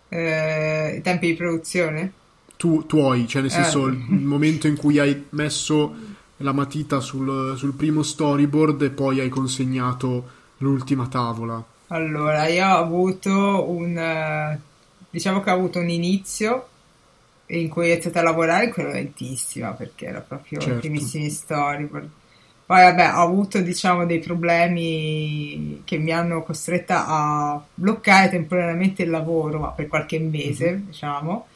Eh, 0.08 0.94
I 0.98 1.00
tempi 1.02 1.26
di 1.26 1.34
produzione? 1.34 2.12
Tu, 2.56 2.86
tuoi, 2.86 3.26
cioè 3.26 3.42
nel 3.42 3.50
senso 3.50 3.88
eh. 3.88 3.90
il 3.90 3.98
momento 4.22 4.68
in 4.68 4.76
cui 4.76 5.00
hai 5.00 5.24
messo 5.30 5.92
la 6.36 6.52
matita 6.52 7.00
sul, 7.00 7.54
sul 7.56 7.72
primo 7.72 8.04
storyboard 8.04 8.82
e 8.82 8.90
poi 8.90 9.18
hai 9.18 9.28
consegnato 9.28 10.28
l'ultima 10.58 11.08
tavola. 11.08 11.60
Allora, 11.88 12.46
io 12.46 12.68
ho 12.68 12.76
avuto 12.76 13.68
un... 13.68 13.98
Eh, 13.98 14.60
diciamo 15.10 15.40
che 15.40 15.50
ho 15.50 15.54
avuto 15.54 15.80
un 15.80 15.88
inizio 15.88 16.66
in 17.50 17.68
cui 17.68 17.88
ho 17.88 17.92
iniziato 17.92 18.18
a 18.18 18.22
lavorare 18.22 18.66
in 18.66 18.72
quello 18.72 18.90
lentissima 18.90 19.72
perché 19.72 20.06
era 20.06 20.20
proprio 20.20 20.60
certo. 20.60 20.76
i 20.76 20.80
primissimi 20.80 21.30
storyboard. 21.30 22.08
Poi 22.66 22.82
vabbè, 22.82 23.14
ho 23.16 23.22
avuto 23.22 23.60
diciamo 23.60 24.06
dei 24.06 24.20
problemi 24.20 25.82
che 25.84 25.98
mi 25.98 26.12
hanno 26.12 26.44
costretta 26.44 27.04
a 27.08 27.60
bloccare 27.74 28.28
temporaneamente 28.28 29.02
il 29.02 29.10
lavoro, 29.10 29.58
ma 29.58 29.68
per 29.70 29.88
qualche 29.88 30.20
mese, 30.20 30.70
mm-hmm. 30.70 30.86
diciamo. 30.86 31.46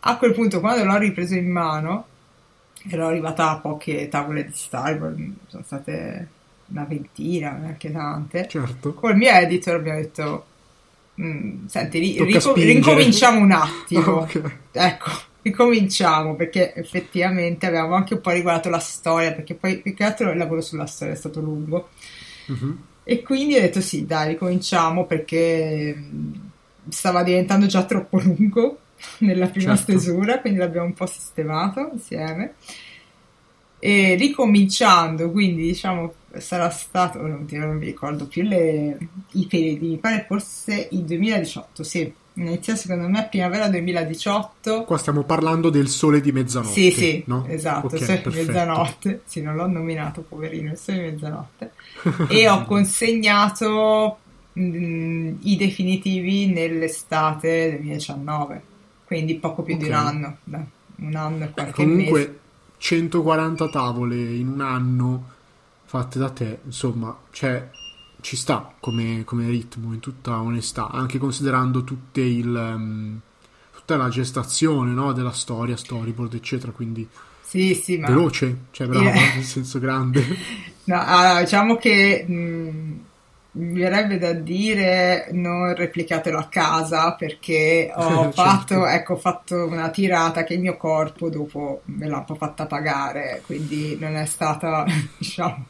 A 0.00 0.16
quel 0.18 0.34
punto, 0.34 0.60
quando 0.60 0.84
l'ho 0.84 0.98
ripreso 0.98 1.34
in 1.34 1.50
mano, 1.50 2.06
ero 2.90 3.06
arrivata 3.06 3.50
a 3.50 3.56
poche 3.56 4.08
tavole 4.08 4.44
di 4.44 4.52
storyboard, 4.52 5.32
sono 5.46 5.62
state 5.64 6.28
una 6.66 6.84
ventina, 6.84 7.52
neanche 7.52 7.90
tante. 7.90 8.46
Certo. 8.46 8.92
Col 8.92 9.16
mio 9.16 9.30
editor 9.30 9.76
abbiamo 9.76 9.98
detto, 10.00 10.46
mm, 11.18 11.66
senti, 11.66 11.98
ri- 11.98 12.22
rico- 12.24 12.52
ricominciamo 12.52 13.40
un 13.40 13.52
attimo. 13.56 14.18
okay. 14.18 14.42
Ecco, 14.72 15.10
ricominciamo 15.42 16.34
perché 16.34 16.74
effettivamente 16.74 17.66
avevamo 17.66 17.94
anche 17.94 18.14
un 18.14 18.20
po' 18.20 18.30
riguardato 18.30 18.68
la 18.68 18.78
storia 18.78 19.32
perché 19.32 19.54
poi 19.54 19.78
più 19.78 19.94
che 19.94 20.04
altro 20.04 20.30
il 20.30 20.36
lavoro 20.36 20.60
sulla 20.60 20.86
storia 20.86 21.14
è 21.14 21.16
stato 21.16 21.40
lungo 21.40 21.90
uh-huh. 22.46 22.76
e 23.04 23.22
quindi 23.22 23.56
ho 23.56 23.60
detto 23.60 23.80
sì 23.80 24.04
dai 24.04 24.28
ricominciamo 24.28 25.06
perché 25.06 25.96
stava 26.88 27.22
diventando 27.22 27.66
già 27.66 27.84
troppo 27.84 28.18
lungo 28.20 28.80
nella 29.18 29.46
prima 29.46 29.76
certo. 29.76 29.92
stesura 29.92 30.40
quindi 30.40 30.58
l'abbiamo 30.58 30.86
un 30.86 30.94
po' 30.94 31.06
sistemato 31.06 31.90
insieme 31.92 32.54
e 33.78 34.16
ricominciando 34.16 35.30
quindi 35.30 35.62
diciamo 35.62 36.14
sarà 36.36 36.68
stato 36.70 37.24
non, 37.24 37.46
mi 37.48 37.84
ricordo 37.84 38.26
più 38.26 38.42
le, 38.42 38.98
i 39.32 39.46
periodi 39.46 39.86
mi 39.86 39.98
pare 39.98 40.24
forse 40.26 40.88
il 40.90 41.04
2018 41.04 41.82
sì 41.84 42.12
inizia 42.42 42.76
secondo 42.76 43.08
me 43.08 43.26
primavera 43.28 43.68
2018. 43.68 44.84
Qua 44.84 44.98
stiamo 44.98 45.24
parlando 45.24 45.70
del 45.70 45.88
sole 45.88 46.20
di 46.20 46.32
mezzanotte. 46.32 46.72
Sì, 46.72 46.90
sì, 46.90 47.22
no? 47.26 47.44
esatto, 47.48 47.86
okay, 47.86 47.98
sole 47.98 48.22
di 48.22 48.36
mezzanotte. 48.36 49.22
Sì, 49.24 49.42
non 49.42 49.56
l'ho 49.56 49.66
nominato, 49.66 50.22
poverino, 50.22 50.72
il 50.72 50.78
sole 50.78 50.98
di 50.98 51.04
mezzanotte. 51.10 51.72
e 52.28 52.48
ho 52.48 52.64
consegnato 52.64 54.18
mh, 54.52 54.62
mm, 54.62 55.34
i 55.42 55.56
definitivi 55.56 56.46
nell'estate 56.46 57.70
del 57.70 57.80
2019, 57.80 58.62
quindi 59.04 59.34
poco 59.36 59.62
più 59.62 59.74
okay. 59.74 59.86
di 59.86 59.92
un 59.92 59.98
anno, 59.98 60.36
Beh, 60.44 60.64
un 60.96 61.14
anno 61.14 61.44
e 61.44 61.50
qualche 61.50 61.72
Comunque, 61.72 62.20
mese. 62.20 62.38
140 62.78 63.68
tavole 63.68 64.16
in 64.16 64.48
un 64.48 64.60
anno 64.60 65.24
fatte 65.84 66.18
da 66.18 66.30
te, 66.30 66.58
insomma, 66.64 67.16
cioè 67.30 67.68
ci 68.20 68.36
sta 68.36 68.74
come, 68.80 69.22
come, 69.24 69.48
ritmo, 69.48 69.92
in 69.92 70.00
tutta 70.00 70.40
onestà, 70.40 70.90
anche 70.90 71.18
considerando 71.18 71.84
il, 72.14 72.46
um, 72.46 73.20
tutta 73.74 73.96
la 73.96 74.08
gestazione 74.08 74.92
no, 74.92 75.12
della 75.12 75.32
storia, 75.32 75.76
storyboard, 75.76 76.34
eccetera, 76.34 76.72
quindi 76.72 77.08
sì, 77.42 77.74
sì, 77.74 77.96
ma... 77.96 78.08
veloce, 78.08 78.64
cioè 78.72 78.86
brava, 78.86 79.12
eh. 79.12 79.34
nel 79.36 79.44
senso 79.44 79.78
grande. 79.78 80.76
No, 80.88 80.98
allora, 81.04 81.40
diciamo 81.40 81.76
che 81.76 82.24
mh, 82.26 83.00
mi 83.50 83.78
verrebbe 83.78 84.16
da 84.16 84.32
dire 84.32 85.28
non 85.32 85.74
replicatelo 85.74 86.38
a 86.38 86.46
casa 86.46 87.12
perché 87.12 87.92
ho, 87.94 88.32
certo. 88.32 88.42
fatto, 88.42 88.86
ecco, 88.86 89.12
ho 89.12 89.16
fatto 89.18 89.66
una 89.66 89.90
tirata 89.90 90.44
che 90.44 90.54
il 90.54 90.60
mio 90.60 90.78
corpo 90.78 91.28
dopo 91.28 91.82
me 91.86 92.08
l'ha 92.08 92.16
un 92.16 92.24
po' 92.24 92.36
fatta 92.36 92.64
pagare, 92.64 93.42
quindi 93.44 93.98
non 94.00 94.16
è 94.16 94.24
stata, 94.24 94.86
diciamo, 95.18 95.64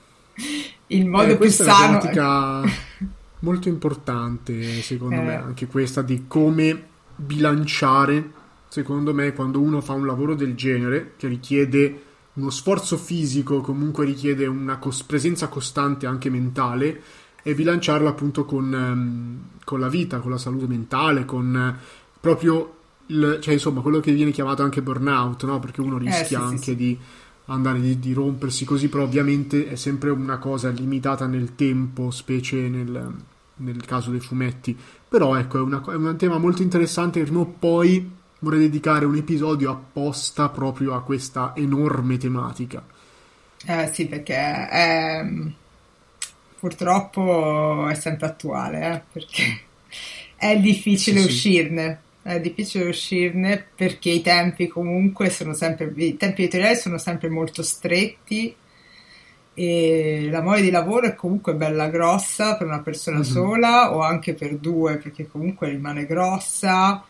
il 0.88 1.07
modo 1.07 1.33
eh, 1.33 1.37
più 1.37 1.51
sano. 1.51 2.01
È 2.01 2.18
una 2.18 2.62
molto 3.40 3.68
importante, 3.68 4.83
secondo 4.83 5.16
eh. 5.16 5.24
me, 5.24 5.35
anche 5.37 5.66
questa 5.66 6.03
di 6.03 6.24
come 6.27 6.87
bilanciare, 7.16 8.33
secondo 8.68 9.14
me, 9.14 9.33
quando 9.33 9.61
uno 9.61 9.81
fa 9.81 9.92
un 9.92 10.07
lavoro 10.07 10.35
del 10.35 10.55
genere 10.55 11.14
che 11.16 11.29
richiede 11.29 12.03
uno 12.35 12.51
sforzo 12.51 12.96
fisico, 12.96 13.61
comunque 13.61 14.05
richiede 14.05 14.46
una 14.46 14.79
cos- 14.79 15.03
presenza 15.03 15.48
costante 15.48 16.07
anche 16.07 16.31
mentale 16.31 17.03
e 17.42 17.55
bilanciarla 17.55 18.09
appunto 18.09 18.44
con, 18.44 18.72
um, 18.72 19.59
con 19.64 19.81
la 19.81 19.88
vita, 19.88 20.18
con 20.18 20.31
la 20.31 20.38
salute 20.38 20.66
mentale, 20.66 21.24
con 21.24 21.74
uh, 21.77 22.09
proprio 22.20 22.74
il, 23.07 23.38
cioè 23.40 23.55
insomma 23.55 23.81
quello 23.81 24.01
che 24.01 24.12
viene 24.12 24.31
chiamato 24.31 24.62
anche 24.62 24.83
burnout, 24.83 25.44
no? 25.44 25.59
Perché 25.59 25.81
uno 25.81 25.98
rischia 25.98 26.22
eh, 26.22 26.24
sì, 26.24 26.35
anche 26.35 26.62
sì, 26.62 26.77
di 26.77 26.98
andare 27.49 27.81
di, 27.81 27.99
di, 27.99 28.13
rompersi 28.13 28.65
così, 28.65 28.89
però 28.89 29.05
ovviamente 29.05 29.69
è 29.69 29.75
sempre 29.75 30.11
una 30.11 30.39
cosa 30.39 30.71
limitata 30.71 31.27
nel 31.27 31.55
tempo, 31.55 32.11
specie 32.11 32.69
nel, 32.69 33.15
nel 33.57 33.85
caso 33.85 34.11
dei 34.11 34.21
fumetti. 34.21 34.77
Però 35.09 35.37
ecco, 35.37 35.59
è, 35.59 35.61
una, 35.61 35.83
è 35.85 35.95
un 35.95 36.17
tema 36.17 36.39
molto 36.39 36.63
interessante 36.63 37.21
che 37.21 37.27
prima 37.27 37.41
o 37.41 37.55
poi 37.59 38.17
vorrei 38.41 38.61
dedicare 38.61 39.05
un 39.05 39.17
episodio 39.17 39.71
apposta 39.71 40.49
proprio 40.49 40.95
a 40.95 41.03
questa 41.03 41.53
enorme 41.57 42.19
tematica. 42.19 42.85
Eh 43.67 43.91
sì, 43.93 44.07
perché 44.07 44.35
è 44.35 45.27
purtroppo 46.59 47.87
è 47.89 47.95
sempre 47.95 48.27
attuale, 48.27 48.95
eh, 48.95 49.03
perché 49.13 49.61
è 50.37 50.59
difficile 50.59 51.21
sì, 51.21 51.27
uscirne. 51.27 52.01
È 52.29 52.41
difficile 52.41 52.88
uscirne 52.88 53.64
perché 53.75 54.11
i 54.11 54.21
tempi 54.21 54.69
comunque 54.69 55.31
sono 55.31 55.55
sempre, 55.55 55.91
i 55.97 56.17
tempi 56.19 56.43
editoriali 56.43 56.77
sono 56.77 56.99
sempre 56.99 57.31
molto 57.31 57.62
stretti 57.62 58.55
e 59.55 60.29
la 60.31 60.43
mole 60.43 60.61
di 60.61 60.71
lavoro 60.71 61.07
è 61.07 61.14
comunque 61.14 61.55
bella 61.55 61.88
grossa 61.88 62.57
per 62.57 62.67
una 62.67 62.81
persona 62.81 63.21
mm-hmm. 63.21 63.31
sola 63.31 63.95
o 63.95 64.01
anche 64.03 64.35
per 64.35 64.57
due 64.59 64.99
perché 64.99 65.27
comunque 65.27 65.71
rimane 65.71 66.05
grossa 66.05 67.03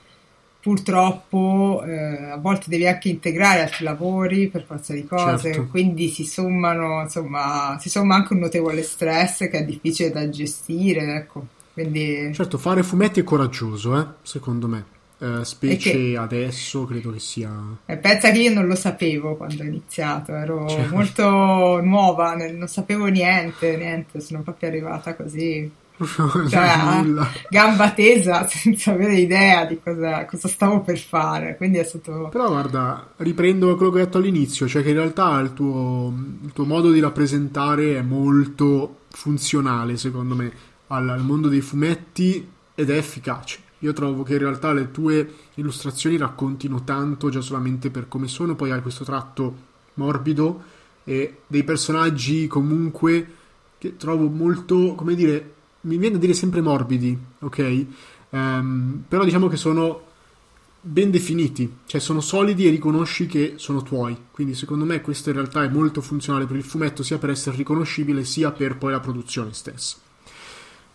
purtroppo 0.61 1.83
eh, 1.85 2.31
a 2.31 2.37
volte 2.37 2.67
devi 2.69 2.87
anche 2.87 3.09
integrare 3.09 3.63
altri 3.63 3.85
lavori 3.85 4.49
per 4.49 4.65
forza 4.65 4.93
di 4.93 5.05
cose, 5.05 5.53
certo. 5.53 5.67
quindi 5.67 6.09
si 6.11 6.25
sommano, 6.25 7.03
insomma, 7.03 7.77
si 7.81 7.89
somma 7.89 8.15
anche 8.15 8.35
un 8.35 8.41
notevole 8.41 8.83
stress 8.83 9.49
che 9.49 9.59
è 9.59 9.65
difficile 9.65 10.11
da 10.11 10.29
gestire, 10.29 11.17
ecco. 11.17 11.47
Quindi... 11.73 12.33
Certo, 12.35 12.59
fare 12.59 12.83
fumetti 12.83 13.21
è 13.21 13.25
coraggioso, 13.25 13.99
eh, 13.99 14.07
secondo 14.23 14.69
me. 14.69 14.97
Eh, 15.21 15.45
specie 15.45 15.91
che... 15.91 16.17
adesso 16.17 16.85
credo 16.85 17.11
che 17.11 17.19
sia. 17.19 17.51
Eh, 17.87 17.97
pensa 17.97 18.31
che 18.31 18.39
io 18.39 18.53
non 18.53 18.67
lo 18.67 18.77
sapevo 18.77 19.37
quando 19.37 19.63
ho 19.63 19.67
iniziato, 19.67 20.33
ero 20.33 20.69
certo. 20.69 20.95
molto 20.95 21.81
nuova, 21.83 22.35
non 22.35 22.69
sapevo 22.69 23.07
niente, 23.07 23.77
niente, 23.77 24.21
sono 24.21 24.43
proprio 24.43 24.69
arrivata 24.69 25.17
così 25.17 25.69
cioè, 26.49 27.05
gamba 27.51 27.91
tesa 27.91 28.47
senza 28.49 28.93
avere 28.93 29.17
idea 29.17 29.65
di 29.65 29.81
cosa, 29.83 30.25
cosa, 30.27 30.47
stavo 30.47 30.81
per 30.81 30.99
fare. 30.99 31.57
Quindi 31.57 31.79
è 31.79 31.85
stato. 31.85 32.29
Però 32.31 32.49
guarda, 32.49 33.15
riprendo 33.17 33.75
quello 33.77 33.91
che 33.91 34.01
ho 34.01 34.05
detto 34.05 34.19
all'inizio, 34.19 34.69
cioè 34.69 34.83
che 34.83 34.91
in 34.91 34.97
realtà 34.97 35.39
il 35.41 35.53
tuo, 35.53 36.15
il 36.45 36.53
tuo 36.53 36.65
modo 36.65 36.93
di 36.93 37.01
rappresentare 37.01 37.97
è 37.97 38.03
molto 38.03 39.01
funzionale, 39.11 39.97
secondo 39.97 40.37
me, 40.37 40.53
al, 40.89 41.09
al 41.09 41.23
mondo 41.23 41.49
dei 41.49 41.61
fumetti 41.61 42.49
ed 42.75 42.91
è 42.91 42.97
efficace. 42.97 43.67
Io 43.81 43.93
trovo 43.93 44.23
che 44.23 44.33
in 44.33 44.41
realtà 44.41 44.73
le 44.73 44.91
tue 44.91 45.35
illustrazioni 45.55 46.17
raccontino 46.17 46.83
tanto 46.85 47.29
già 47.29 47.41
solamente 47.41 47.91
per 47.91 48.09
come 48.09 48.27
sono, 48.27 48.55
poi 48.55 48.73
hai 48.73 48.83
questo 48.83 49.05
tratto 49.05 49.67
morbido 49.95 50.63
e 51.05 51.39
dei 51.47 51.65
personaggi 51.65 52.47
comunque 52.47 53.35
che 53.79 53.97
trovo 53.97 54.29
molto, 54.29 54.95
come 54.95 55.15
dire, 55.15 55.55
mi 55.83 55.97
viene 55.97 56.17
a 56.17 56.19
dire 56.19 56.35
sempre 56.35 56.61
morbidi, 56.61 57.17
ok? 57.39 57.87
Um, 58.31 59.05
però 59.07 59.25
diciamo 59.25 59.49
che 59.49 59.57
sono 59.57 60.07
ben 60.81 61.11
definiti, 61.11 61.79
cioè 61.87 62.01
sono 62.01 62.21
solidi 62.21 62.67
e 62.67 62.71
riconosci 62.71 63.27
che 63.27 63.55
sono 63.57 63.83
tuoi. 63.83 64.17
Quindi 64.31 64.55
secondo 64.55 64.85
me 64.85 65.01
questo 65.01 65.29
in 65.29 65.37
realtà 65.37 65.63
è 65.63 65.69
molto 65.69 66.01
funzionale 66.01 66.47
per 66.47 66.57
il 66.57 66.65
fumetto, 66.65 67.03
sia 67.03 67.19
per 67.19 67.31
essere 67.31 67.57
riconoscibile, 67.57 68.25
sia 68.25 68.51
per 68.51 68.77
poi 68.77 68.93
la 68.93 69.01
produzione 69.01 69.53
stessa. 69.53 69.97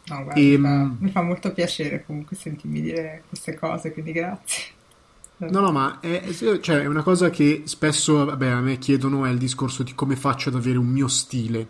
No, 0.05 0.23
guarda, 0.23 0.39
e, 0.39 0.57
mi, 0.57 0.57
fa, 0.57 0.73
ehm, 0.73 0.97
mi, 0.99 1.09
fa, 1.09 1.21
molto 1.21 1.53
piacere 1.53 2.03
comunque 2.05 2.35
sentirmi 2.35 2.81
dire 2.81 3.23
queste 3.27 3.55
cose, 3.55 3.93
quindi 3.93 4.11
grazie. 4.11 4.63
No, 5.37 5.59
no, 5.59 5.71
ma 5.71 5.99
è, 5.99 6.29
cioè, 6.61 6.81
è 6.81 6.85
una 6.85 7.03
cosa 7.03 7.29
che 7.29 7.63
spesso 7.65 8.25
vabbè, 8.25 8.47
a 8.47 8.61
me 8.61 8.77
chiedono 8.77 9.25
è 9.25 9.29
il 9.29 9.37
discorso 9.37 9.83
di 9.83 9.93
come 9.93 10.15
faccio 10.15 10.49
ad 10.49 10.55
avere 10.55 10.77
un 10.77 10.87
mio 10.87 11.07
stile. 11.07 11.67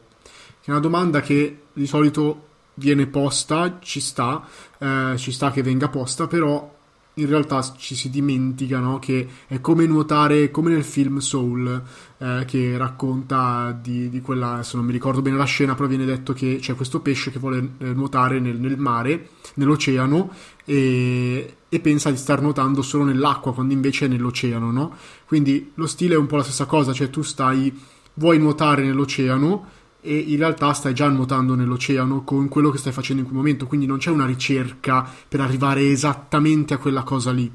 Che 0.61 0.69
è 0.69 0.71
una 0.71 0.79
domanda 0.79 1.21
che 1.21 1.63
di 1.73 1.87
solito 1.87 2.47
viene 2.75 3.07
posta, 3.07 3.79
ci 3.79 3.99
sta, 3.99 4.45
eh, 4.77 5.13
ci 5.17 5.31
sta 5.31 5.51
che 5.51 5.61
venga 5.61 5.89
posta, 5.89 6.27
però 6.27 6.72
in 7.15 7.27
realtà 7.27 7.61
ci 7.77 7.93
si 7.95 8.09
dimentica 8.09 8.79
no? 8.79 8.97
che 8.97 9.27
è 9.47 9.61
come 9.61 9.85
nuotare, 9.85 10.49
come 10.49 10.71
nel 10.71 10.83
film 10.83 11.19
Soul, 11.19 11.81
eh, 12.17 12.43
che 12.47 12.77
racconta 12.77 13.77
di, 13.79 14.09
di, 14.09 14.21
quella, 14.21 14.53
adesso 14.53 14.77
non 14.77 14.85
mi 14.85 14.91
ricordo 14.91 15.21
bene 15.21 15.37
la 15.37 15.43
scena, 15.43 15.75
però 15.75 15.87
viene 15.87 16.05
detto 16.05 16.33
che 16.33 16.57
c'è 16.59 16.75
questo 16.75 17.01
pesce 17.01 17.29
che 17.29 17.37
vuole 17.39 17.73
eh, 17.77 17.93
nuotare 17.93 18.39
nel, 18.39 18.59
nel, 18.59 18.77
mare, 18.77 19.29
nell'oceano, 19.55 20.31
e, 20.65 21.55
e, 21.69 21.79
pensa 21.79 22.09
di 22.09 22.17
star 22.17 22.41
nuotando 22.41 22.81
solo 22.81 23.03
nell'acqua, 23.03 23.53
quando 23.53 23.73
invece 23.73 24.05
è 24.05 24.07
nell'oceano, 24.07 24.71
no? 24.71 24.95
Quindi 25.25 25.71
lo 25.75 25.85
stile 25.85 26.15
è 26.15 26.17
un 26.17 26.25
po' 26.27 26.37
la 26.37 26.43
stessa 26.43 26.65
cosa, 26.65 26.93
cioè 26.93 27.09
tu 27.09 27.21
stai, 27.21 27.71
vuoi 28.15 28.39
nuotare 28.39 28.83
nell'oceano, 28.83 29.81
e 30.05 30.17
in 30.17 30.37
realtà 30.37 30.73
stai 30.73 30.93
già 30.93 31.07
nuotando 31.07 31.55
nell'oceano 31.55 32.23
con 32.23 32.49
quello 32.49 32.69
che 32.69 32.77
stai 32.77 32.91
facendo 32.91 33.21
in 33.21 33.27
quel 33.27 33.39
momento, 33.39 33.67
quindi 33.67 33.85
non 33.85 33.99
c'è 33.99 34.11
una 34.11 34.25
ricerca 34.25 35.09
per 35.27 35.39
arrivare 35.39 35.87
esattamente 35.89 36.73
a 36.73 36.77
quella 36.77 37.03
cosa 37.03 37.31
lì. 37.31 37.49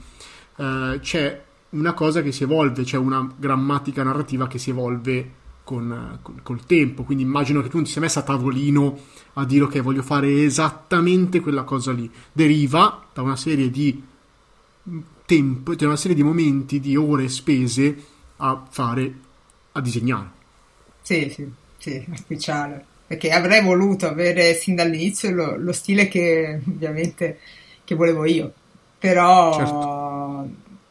Uh, 0.57 0.99
c'è 0.99 1.45
una 1.71 1.93
cosa 1.93 2.23
che 2.23 2.33
si 2.33 2.45
evolve, 2.45 2.85
c'è 2.85 2.97
una 2.97 3.31
grammatica 3.37 4.03
narrativa 4.03 4.47
che 4.47 4.59
si 4.59 4.71
evolve 4.71 5.33
con, 5.63 6.19
con, 6.23 6.41
col 6.43 6.65
tempo, 6.65 7.05
quindi 7.05 7.23
immagino 7.23 7.61
che 7.61 7.69
tu 7.69 7.77
non 7.77 7.85
ti 7.85 7.91
sia 7.91 8.01
messa 8.01 8.21
a 8.21 8.23
tavolino 8.23 8.99
a 9.35 9.45
dire 9.45 9.65
ok 9.65 9.83
voglio 9.83 10.03
fare 10.03 10.43
esattamente 10.43 11.41
quella 11.41 11.65
cosa 11.65 11.93
lì, 11.93 12.11
deriva 12.33 13.09
da 13.13 13.21
una 13.21 13.37
serie 13.37 13.71
di 13.71 14.03
tempo, 15.27 15.75
da 15.75 15.87
una 15.87 15.97
serie 15.97 16.17
di 16.17 16.23
momenti, 16.23 16.81
di 16.81 16.97
ore 16.97 17.29
spese 17.29 18.05
a 18.37 18.65
fare, 18.71 19.15
a 19.73 19.81
disegnare. 19.83 20.31
Sì, 21.03 21.31
sì 21.31 21.67
sì, 21.89 22.05
ufficiale. 22.11 22.85
Perché 23.07 23.31
avrei 23.31 23.63
voluto 23.63 24.07
avere 24.07 24.55
sin 24.55 24.75
dall'inizio 24.75 25.31
lo, 25.31 25.57
lo 25.57 25.73
stile 25.73 26.09
che 26.09 26.61
ovviamente 26.67 27.39
che 27.85 27.95
volevo 27.95 28.27
io. 28.27 28.53
Però 28.99 29.55
certo. 29.55 30.49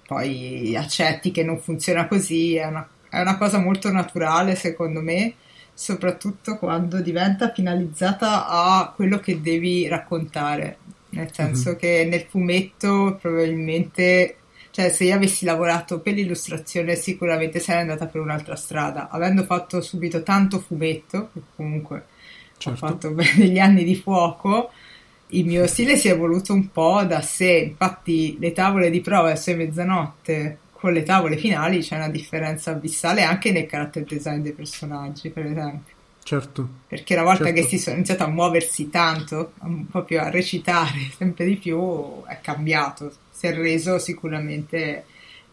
poi 0.07 0.75
accetti 0.75 1.31
che 1.31 1.43
non 1.43 1.59
funziona 1.59 2.07
così, 2.07 2.55
è 2.55 2.65
una, 2.65 2.87
è 3.09 3.19
una 3.19 3.37
cosa 3.37 3.59
molto 3.59 3.91
naturale 3.91 4.55
secondo 4.55 5.01
me, 5.01 5.33
soprattutto 5.73 6.57
quando 6.57 7.01
diventa 7.01 7.51
finalizzata 7.51 8.47
a 8.47 8.91
quello 8.95 9.19
che 9.19 9.41
devi 9.41 9.87
raccontare. 9.87 10.77
Nel 11.09 11.31
senso 11.31 11.69
mm-hmm. 11.69 11.77
che 11.77 12.07
nel 12.09 12.25
fumetto 12.27 13.17
probabilmente 13.21 14.37
cioè, 14.77 14.89
se 14.89 15.05
io 15.05 15.15
avessi 15.15 15.43
lavorato 15.43 16.01
per 16.01 16.13
l'illustrazione, 16.13 16.93
sicuramente 16.93 17.59
sarei 17.59 17.81
andata 17.81 18.05
per 18.05 18.21
un'altra 18.21 18.55
strada. 18.55 19.09
Avendo 19.09 19.43
fatto 19.43 19.81
subito 19.81 20.21
tanto 20.21 20.59
fumetto, 20.59 21.31
che 21.33 21.41
comunque 21.55 22.05
certo. 22.59 22.85
ho 22.85 22.87
fatto 22.87 23.09
degli 23.35 23.57
anni 23.57 23.83
di 23.83 23.95
fuoco, 23.95 24.69
il 25.29 25.47
mio 25.47 25.65
stile 25.65 25.97
si 25.97 26.09
è 26.09 26.11
evoluto 26.11 26.53
un 26.53 26.69
po' 26.69 27.03
da 27.05 27.23
sé. 27.23 27.69
Infatti, 27.69 28.37
le 28.39 28.51
tavole 28.51 28.91
di 28.91 29.01
prova 29.01 29.29
verso 29.29 29.55
mezzanotte 29.55 30.59
con 30.73 30.93
le 30.93 31.01
tavole 31.01 31.37
finali 31.37 31.79
c'è 31.79 31.95
una 31.95 32.09
differenza 32.09 32.69
abissale 32.69 33.23
anche 33.23 33.51
nel 33.51 33.65
character 33.65 34.03
design 34.03 34.41
dei 34.41 34.53
personaggi, 34.53 35.31
per 35.31 35.47
esempio. 35.47 35.95
Certo. 36.27 36.67
Perché 36.87 37.13
una 37.13 37.23
volta 37.23 37.45
certo. 37.45 37.61
che 37.61 37.67
si 37.67 37.79
sono 37.79 37.95
iniziato 37.95 38.23
a 38.23 38.27
muoversi 38.27 38.89
tanto, 38.89 39.53
proprio 39.89 40.21
a 40.21 40.29
recitare 40.29 41.09
sempre 41.15 41.45
di 41.45 41.55
più, 41.55 42.23
è 42.25 42.39
cambiato 42.41 43.13
si 43.37 43.45
è 43.45 43.53
reso 43.53 43.99
sicuramente 43.99 45.05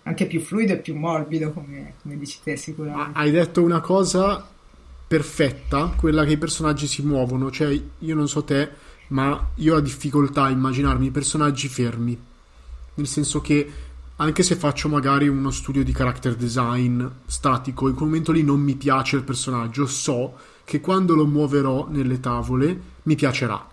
anche 0.05 0.27
più 0.27 0.41
fluido 0.41 0.73
e 0.73 0.79
più 0.79 0.97
morbido, 0.97 1.53
come, 1.53 1.95
come 2.01 2.17
dici 2.17 2.39
te, 2.43 2.57
sicuramente. 2.57 3.19
Hai 3.19 3.31
detto 3.31 3.63
una 3.63 3.81
cosa 3.81 4.49
perfetta, 5.07 5.93
quella 5.95 6.25
che 6.25 6.33
i 6.33 6.39
personaggi 6.39 6.87
si 6.87 7.03
muovono, 7.03 7.51
cioè 7.51 7.79
io 7.99 8.15
non 8.15 8.27
so 8.27 8.43
te, 8.43 8.71
ma 9.09 9.51
io 9.57 9.77
ho 9.77 9.81
difficoltà 9.81 10.45
a 10.45 10.51
immaginarmi 10.51 11.07
i 11.07 11.11
personaggi 11.11 11.69
fermi, 11.69 12.19
nel 12.95 13.07
senso 13.07 13.43
che 13.43 13.71
anche 14.17 14.43
se 14.43 14.57
faccio 14.57 14.89
magari 14.89 15.29
uno 15.29 15.51
studio 15.51 15.85
di 15.85 15.93
character 15.93 16.37
design 16.37 17.05
statico, 17.27 17.89
in 17.89 17.95
quel 17.95 18.09
momento 18.09 18.33
lì 18.33 18.43
non 18.43 18.61
mi 18.61 18.77
piace 18.77 19.17
il 19.17 19.25
personaggio, 19.25 19.87
so 19.87 20.39
che 20.65 20.81
quando 20.81 21.15
lo 21.15 21.27
muoverò 21.27 21.87
nelle 21.91 22.21
tavole 22.21 22.81
mi 23.03 23.15
piacerà. 23.15 23.73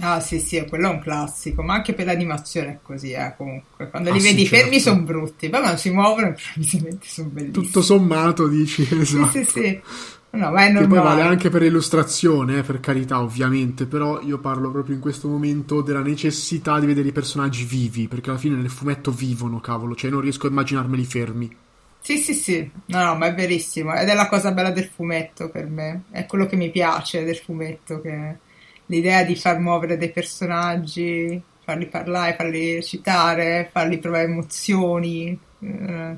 Ah 0.00 0.20
sì 0.20 0.38
sì, 0.38 0.64
quello 0.68 0.90
è 0.90 0.92
un 0.92 1.00
classico, 1.00 1.62
ma 1.62 1.74
anche 1.74 1.92
per 1.92 2.06
l'animazione 2.06 2.68
è 2.68 2.78
così, 2.82 3.10
eh, 3.10 3.34
comunque. 3.36 3.90
Quando 3.90 4.10
ah, 4.10 4.12
li 4.12 4.20
vedi 4.20 4.42
sì, 4.42 4.48
fermi 4.48 4.80
certo. 4.80 4.90
sono 4.90 5.02
brutti, 5.02 5.48
poi 5.48 5.60
quando 5.60 5.78
si 5.78 5.90
muovono 5.90 6.26
improvvisamente 6.38 7.06
sono 7.08 7.28
bellissimi. 7.28 7.64
Tutto 7.64 7.82
sommato 7.82 8.46
dici, 8.46 8.86
esatto. 8.90 9.30
Sì 9.30 9.44
sì 9.44 9.60
sì. 9.60 9.80
No, 10.30 10.50
ma 10.50 10.66
è 10.66 10.70
normale. 10.70 10.80
Che 10.80 10.86
poi 10.86 10.98
vale 10.98 11.22
anche 11.22 11.48
per 11.48 11.62
l'illustrazione, 11.62 12.58
eh, 12.58 12.62
per 12.62 12.80
carità, 12.80 13.20
ovviamente, 13.20 13.86
però 13.86 14.20
io 14.20 14.38
parlo 14.38 14.70
proprio 14.70 14.94
in 14.94 15.00
questo 15.00 15.26
momento 15.26 15.80
della 15.80 16.02
necessità 16.02 16.78
di 16.78 16.86
vedere 16.86 17.08
i 17.08 17.12
personaggi 17.12 17.64
vivi, 17.64 18.06
perché 18.08 18.30
alla 18.30 18.38
fine 18.38 18.56
nel 18.56 18.70
fumetto 18.70 19.10
vivono, 19.10 19.58
cavolo, 19.58 19.96
cioè 19.96 20.10
non 20.10 20.20
riesco 20.20 20.46
a 20.46 20.50
immaginarmeli 20.50 21.04
fermi. 21.04 21.56
Sì, 22.00 22.16
sì, 22.18 22.34
sì, 22.34 22.70
no, 22.86 23.04
no, 23.04 23.16
ma 23.16 23.26
è 23.26 23.34
verissimo, 23.34 23.94
ed 23.94 24.08
è 24.08 24.14
la 24.14 24.28
cosa 24.28 24.52
bella 24.52 24.70
del 24.70 24.86
fumetto 24.86 25.50
per 25.50 25.66
me, 25.66 26.04
è 26.10 26.24
quello 26.26 26.46
che 26.46 26.56
mi 26.56 26.70
piace 26.70 27.24
del 27.24 27.36
fumetto, 27.36 28.00
che 28.00 28.36
l'idea 28.86 29.24
di 29.24 29.36
far 29.36 29.58
muovere 29.58 29.98
dei 29.98 30.10
personaggi, 30.10 31.40
farli 31.62 31.86
parlare, 31.86 32.34
farli 32.34 32.74
recitare, 32.76 33.68
farli 33.70 33.98
provare 33.98 34.24
emozioni. 34.24 35.38
Eh. 35.60 36.16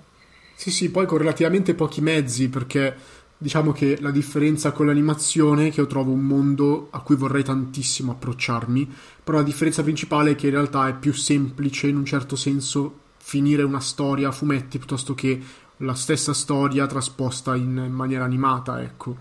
Sì, 0.55 0.71
sì, 0.71 0.91
poi 0.91 1.07
con 1.07 1.19
relativamente 1.19 1.75
pochi 1.75 2.01
mezzi, 2.01 2.49
perché 2.49 2.95
diciamo 3.37 3.73
che 3.73 3.97
la 4.01 4.11
differenza 4.11 4.71
con 4.71 4.87
l'animazione 4.87 5.71
che 5.71 5.81
io 5.81 5.87
trovo 5.87 6.13
un 6.13 6.21
mondo 6.21 6.89
a 6.91 7.01
cui 7.01 7.17
vorrei 7.17 7.43
tantissimo 7.43 8.13
approcciarmi, 8.13 8.89
però 9.25 9.39
la 9.39 9.45
differenza 9.45 9.83
principale 9.83 10.33
è 10.33 10.35
che 10.37 10.47
in 10.47 10.53
realtà 10.53 10.87
è 10.87 10.95
più 10.95 11.13
semplice 11.13 11.89
in 11.89 11.97
un 11.97 12.05
certo 12.05 12.37
senso 12.37 12.99
finire 13.17 13.63
una 13.63 13.81
storia 13.81 14.29
a 14.29 14.33
fumetti 14.33 14.79
piuttosto 14.79 15.15
che 15.15 15.41
la 15.81 15.95
stessa 15.95 16.33
storia 16.33 16.87
trasposta 16.87 17.55
in 17.57 17.89
maniera 17.91 18.25
animata, 18.25 18.83
ecco. 18.83 19.17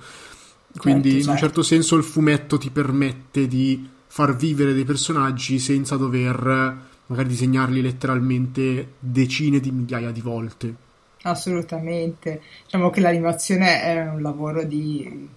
Quindi 0.78 1.12
certo, 1.12 1.24
in 1.24 1.30
un 1.30 1.38
certo. 1.38 1.40
certo 1.40 1.62
senso 1.64 1.96
il 1.96 2.04
fumetto 2.04 2.58
ti 2.58 2.70
permette 2.70 3.48
di 3.48 3.90
far 4.08 4.36
vivere 4.36 4.74
dei 4.74 4.86
personaggi 4.86 5.60
senza 5.60 5.96
dover 5.96 6.88
magari 7.08 7.28
disegnarli 7.28 7.82
letteralmente 7.82 8.94
decine 9.00 9.60
di 9.60 9.72
migliaia 9.72 10.12
di 10.12 10.22
volte. 10.22 10.76
Assolutamente. 11.24 12.42
Diciamo 12.64 12.90
che 12.90 13.02
l'animazione 13.02 13.82
è 13.82 14.08
un 14.08 14.22
lavoro 14.22 14.64
di, 14.64 15.28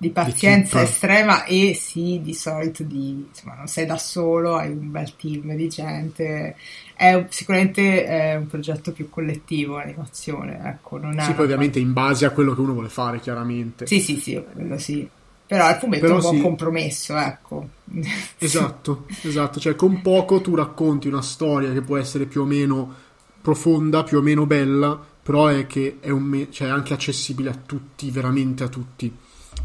di 0.00 0.08
pazienza 0.08 0.80
estrema 0.80 1.44
e 1.44 1.74
sì, 1.78 2.20
di 2.22 2.32
solito 2.32 2.82
di, 2.82 3.26
insomma, 3.28 3.54
non 3.54 3.66
sei 3.66 3.84
da 3.84 3.98
solo, 3.98 4.56
hai 4.56 4.70
un 4.70 4.90
bel 4.90 5.14
team 5.14 5.54
di 5.54 5.68
gente. 5.68 6.56
È 6.94 7.26
sicuramente 7.28 8.06
è 8.06 8.34
un 8.36 8.46
progetto 8.46 8.92
più 8.92 9.10
collettivo 9.10 9.76
l'animazione, 9.76 10.58
ecco, 10.64 10.96
non 10.96 11.18
è 11.18 11.24
Sì, 11.24 11.34
poi 11.34 11.44
ovviamente 11.44 11.80
in 11.80 11.92
base 11.92 12.24
a 12.24 12.30
quello 12.30 12.54
che 12.54 12.62
uno 12.62 12.72
vuole 12.72 12.88
fare, 12.88 13.20
chiaramente. 13.20 13.86
Sì, 13.86 14.00
sì, 14.00 14.16
sì, 14.18 14.42
quello 14.54 14.78
sì. 14.78 15.06
Però 15.46 15.68
il 15.68 15.76
fumetto 15.76 16.00
Però 16.00 16.14
è 16.14 16.16
un 16.16 16.22
buon 16.22 16.36
sì. 16.36 16.40
compromesso, 16.40 17.16
ecco. 17.18 17.68
Esatto, 18.38 19.04
esatto, 19.20 19.60
cioè 19.60 19.74
con 19.74 20.00
poco 20.00 20.40
tu 20.40 20.54
racconti 20.54 21.08
una 21.08 21.20
storia 21.20 21.74
che 21.74 21.82
può 21.82 21.98
essere 21.98 22.24
più 22.24 22.40
o 22.40 22.44
meno 22.46 22.94
profonda, 23.42 24.02
più 24.02 24.16
o 24.16 24.22
meno 24.22 24.46
bella, 24.46 24.98
però 25.22 25.48
è 25.48 25.66
che 25.66 25.98
è, 26.00 26.08
un, 26.08 26.46
cioè, 26.50 26.68
è 26.68 26.70
anche 26.70 26.94
accessibile 26.94 27.50
a 27.50 27.58
tutti, 27.66 28.10
veramente 28.10 28.64
a 28.64 28.68
tutti. 28.68 29.14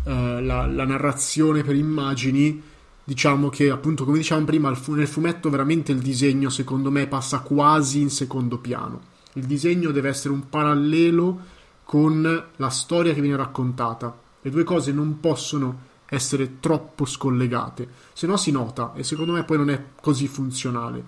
Uh, 0.06 0.40
la, 0.40 0.68
la, 0.68 0.86
narrazione 0.86 1.64
per 1.64 1.76
immagini, 1.76 2.62
diciamo 3.04 3.50
che 3.50 3.72
appunto 3.72 4.06
come 4.06 4.18
dicevamo 4.18 4.46
prima, 4.46 4.70
nel 4.70 5.08
fumetto 5.08 5.50
veramente 5.50 5.92
il 5.92 6.00
disegno 6.00 6.50
secondo 6.50 6.92
me 6.92 7.08
passa 7.08 7.40
quasi 7.40 8.02
in 8.02 8.10
secondo 8.10 8.60
piano. 8.60 9.02
Il 9.34 9.46
disegno 9.46 9.92
deve 9.92 10.10
essere 10.10 10.34
un 10.34 10.48
parallelo 10.48 11.40
con 11.84 12.44
la 12.56 12.70
storia 12.70 13.14
che 13.14 13.22
viene 13.22 13.38
raccontata. 13.38 14.16
Le 14.42 14.50
due 14.50 14.64
cose 14.64 14.92
non 14.92 15.20
possono 15.20 15.94
essere 16.08 16.60
troppo 16.60 17.06
scollegate, 17.06 17.88
se 18.14 18.28
no 18.28 18.38
si 18.38 18.52
nota 18.52 18.94
e 18.96 19.04
secondo 19.04 19.34
me 19.34 19.44
poi 19.44 19.58
non 19.58 19.70
è 19.70 19.82
così 20.00 20.28
funzionale. 20.28 21.04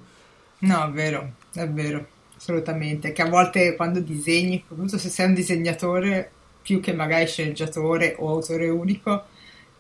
No, 0.60 0.86
è 0.86 0.92
vero, 0.92 1.34
è 1.54 1.70
vero 1.70 2.06
assolutamente, 2.36 3.12
che 3.12 3.22
a 3.22 3.30
volte 3.30 3.76
quando 3.76 4.00
disegni, 4.00 4.64
soprattutto 4.68 4.98
se 4.98 5.10
sei 5.10 5.28
un 5.28 5.34
disegnatore 5.34 6.32
più 6.68 6.82
che 6.82 6.92
magari 6.92 7.28
sceneggiatore 7.28 8.18
o 8.20 8.30
autore 8.30 8.68
unico, 8.68 9.24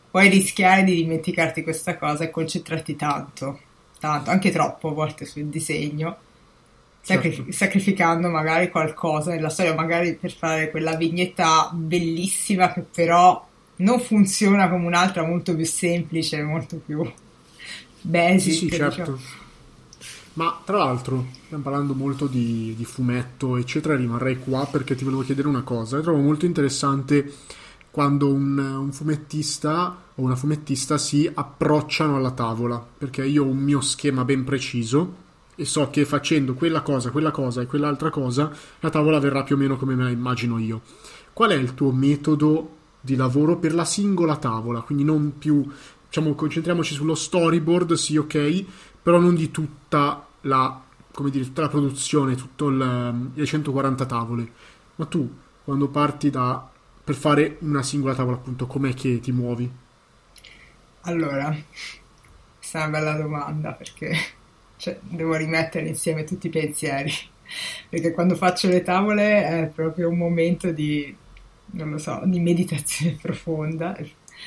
puoi 0.09 0.29
rischiare 0.29 0.85
di 0.85 0.95
dimenticarti 0.95 1.61
questa 1.61 1.97
cosa 1.97 2.23
e 2.23 2.29
concentrarti 2.29 2.95
tanto, 2.95 3.59
tanto, 3.99 4.29
anche 4.29 4.51
troppo 4.51 4.87
a 4.87 4.93
volte 4.93 5.25
sul 5.25 5.47
disegno, 5.47 6.15
certo. 7.01 7.47
sacrificando 7.49 8.29
magari 8.29 8.69
qualcosa 8.69 9.31
nella 9.31 9.49
storia, 9.49 9.73
magari 9.73 10.15
per 10.15 10.31
fare 10.31 10.71
quella 10.71 10.95
vignetta 10.95 11.69
bellissima 11.73 12.71
che 12.71 12.85
però 12.89 13.45
non 13.75 13.99
funziona 13.99 14.69
come 14.69 14.85
un'altra 14.85 15.25
molto 15.25 15.53
più 15.55 15.65
semplice, 15.65 16.41
molto 16.41 16.77
più 16.77 17.05
basic. 17.99 18.53
Sì, 18.53 18.59
sì 18.59 18.69
certo. 18.69 18.87
Diciamo. 18.87 19.45
Ma 20.37 20.61
tra 20.63 20.77
l'altro, 20.77 21.25
stiamo 21.45 21.63
parlando 21.63 21.95
molto 21.95 22.27
di, 22.27 22.75
di, 22.77 22.85
fumetto, 22.85 23.57
eccetera, 23.57 23.95
rimarrei 23.95 24.37
qua 24.37 24.67
perché 24.71 24.93
ti 24.93 25.03
volevo 25.03 25.23
chiedere 25.23 25.47
una 25.47 25.63
cosa. 25.63 25.95
Io 25.97 26.03
trovo 26.03 26.19
molto 26.19 26.45
interessante 26.45 27.33
quando 27.89 28.31
un, 28.31 28.55
un, 28.55 28.91
fumettista 28.91 29.97
o 30.13 30.21
una 30.21 30.35
fumettista 30.35 30.99
si 30.99 31.27
approcciano 31.33 32.17
alla 32.17 32.29
tavola, 32.29 32.85
perché 32.97 33.25
io 33.25 33.45
ho 33.45 33.47
un 33.47 33.57
mio 33.57 33.81
schema 33.81 34.23
ben 34.25 34.43
preciso 34.43 35.25
e 35.55 35.65
so 35.65 35.89
che 35.89 36.05
facendo 36.05 36.53
quella 36.53 36.81
cosa, 36.81 37.09
quella 37.09 37.31
cosa 37.31 37.61
e 37.61 37.65
quell'altra 37.65 38.11
cosa, 38.11 38.51
la 38.79 38.91
tavola 38.91 39.17
verrà 39.17 39.41
più 39.41 39.55
o 39.55 39.57
meno 39.57 39.75
come 39.75 39.95
me 39.95 40.03
la 40.03 40.11
immagino 40.11 40.59
io. 40.59 40.81
Qual 41.33 41.49
è 41.49 41.55
il 41.55 41.73
tuo 41.73 41.91
metodo 41.91 42.75
di 43.01 43.15
lavoro 43.15 43.57
per 43.57 43.73
la 43.73 43.85
singola 43.85 44.35
tavola? 44.35 44.81
Quindi 44.81 45.03
non 45.03 45.39
più, 45.39 45.67
diciamo, 46.05 46.35
concentriamoci 46.35 46.93
sullo 46.93 47.15
storyboard, 47.15 47.93
sì, 47.93 48.17
ok, 48.17 48.65
però 49.01 49.19
non 49.19 49.33
di 49.33 49.49
tutta 49.49 50.26
la, 50.47 50.81
come 51.11 51.29
dire, 51.29 51.45
tutta 51.45 51.61
la 51.61 51.69
produzione, 51.69 52.35
tutto 52.35 52.69
il, 52.69 53.31
le 53.33 53.45
140 53.45 54.05
tavole. 54.05 54.51
Ma 54.95 55.05
tu, 55.05 55.31
quando 55.63 55.89
parti 55.89 56.29
da, 56.29 56.67
per 57.03 57.15
fare 57.15 57.57
una 57.59 57.83
singola 57.83 58.15
tavola, 58.15 58.37
appunto, 58.37 58.65
com'è 58.65 58.93
che 58.93 59.19
ti 59.19 59.31
muovi? 59.31 59.69
Allora, 61.01 61.55
questa 62.57 62.79
è 62.79 62.87
una 62.87 62.97
bella 62.97 63.13
domanda 63.13 63.71
perché 63.73 64.15
cioè, 64.77 64.97
devo 65.01 65.35
rimettere 65.35 65.87
insieme 65.87 66.23
tutti 66.23 66.47
i 66.47 66.51
pensieri. 66.51 67.11
Perché 67.89 68.11
quando 68.11 68.35
faccio 68.35 68.67
le 68.67 68.83
tavole 68.83 69.45
è 69.45 69.71
proprio 69.73 70.09
un 70.09 70.17
momento 70.17 70.71
di, 70.71 71.15
non 71.71 71.91
lo 71.91 71.97
so, 71.97 72.21
di 72.25 72.39
meditazione 72.39 73.17
profonda. 73.21 73.97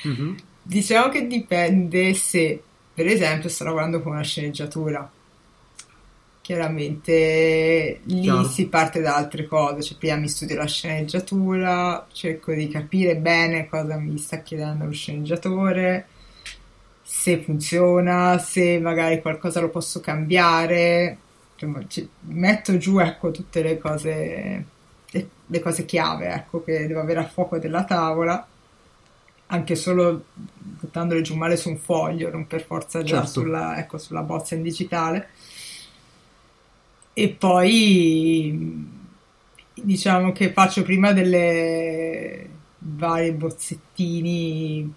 Mm-hmm. 0.07 0.35
Diciamo 0.61 1.09
che 1.09 1.25
dipende 1.25 2.13
se, 2.13 2.61
per 2.93 3.07
esempio, 3.07 3.49
sto 3.49 3.63
lavorando 3.63 4.01
con 4.01 4.11
una 4.11 4.21
sceneggiatura 4.21 5.09
chiaramente 6.51 8.01
lì 8.03 8.21
Chiaro. 8.23 8.43
si 8.43 8.67
parte 8.67 8.99
da 8.99 9.15
altre 9.15 9.47
cose, 9.47 9.81
cioè 9.81 9.97
prima 9.97 10.17
mi 10.17 10.27
studio 10.27 10.57
la 10.57 10.67
sceneggiatura, 10.67 12.05
cerco 12.11 12.51
di 12.51 12.67
capire 12.67 13.15
bene 13.15 13.69
cosa 13.69 13.95
mi 13.95 14.17
sta 14.17 14.41
chiedendo 14.41 14.83
lo 14.83 14.91
sceneggiatore, 14.91 16.07
se 17.01 17.39
funziona, 17.39 18.37
se 18.37 18.79
magari 18.79 19.21
qualcosa 19.21 19.61
lo 19.61 19.69
posso 19.69 20.01
cambiare, 20.01 21.17
cioè, 21.55 21.69
metto 22.21 22.77
giù 22.77 22.99
ecco 22.99 23.31
tutte 23.31 23.61
le 23.61 23.77
cose, 23.77 24.65
le, 25.09 25.29
le 25.45 25.59
cose 25.61 25.85
chiave 25.85 26.33
ecco, 26.33 26.61
che 26.65 26.85
devo 26.85 26.99
avere 26.99 27.21
a 27.21 27.27
fuoco 27.27 27.59
della 27.59 27.85
tavola 27.85 28.45
anche 29.47 29.75
solo 29.75 30.25
buttandole 30.33 31.21
giù 31.21 31.35
male 31.35 31.55
su 31.55 31.69
un 31.69 31.77
foglio, 31.77 32.29
non 32.29 32.45
per 32.45 32.61
forza 32.61 33.03
già 33.03 33.23
certo. 33.23 33.39
sulla, 33.39 33.77
ecco, 33.77 33.97
sulla 33.97 34.21
bozza 34.21 34.55
in 34.55 34.63
digitale 34.63 35.29
e 37.13 37.29
poi 37.29 38.89
diciamo 39.73 40.31
che 40.31 40.51
faccio 40.51 40.83
prima 40.83 41.11
delle 41.11 42.47
varie 42.79 43.33
bozzettini. 43.33 44.93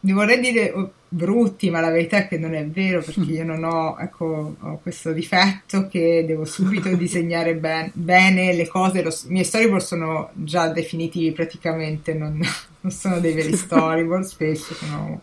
Vi 0.00 0.12
vorrei 0.12 0.40
dire 0.40 0.70
oh, 0.70 0.92
brutti 1.08 1.70
ma 1.70 1.80
la 1.80 1.90
verità 1.90 2.18
è 2.18 2.28
che 2.28 2.38
non 2.38 2.54
è 2.54 2.64
vero 2.66 3.02
perché 3.02 3.32
io 3.32 3.44
non 3.44 3.64
ho, 3.64 3.96
ecco, 3.98 4.56
ho 4.58 4.78
questo 4.80 5.12
difetto 5.12 5.88
che 5.88 6.24
devo 6.26 6.44
subito 6.44 6.88
disegnare 6.94 7.56
ben, 7.56 7.90
bene 7.94 8.54
le 8.54 8.68
cose. 8.68 9.02
Lo, 9.02 9.10
i 9.10 9.32
miei 9.32 9.44
storyboard 9.44 9.82
sono 9.82 10.30
già 10.34 10.68
definitivi 10.68 11.32
praticamente 11.32 12.14
non, 12.14 12.40
non 12.80 12.92
sono 12.92 13.18
dei 13.18 13.32
veri 13.32 13.54
storyboard 13.56 14.24
spesso 14.24 14.74
sono, 14.74 15.22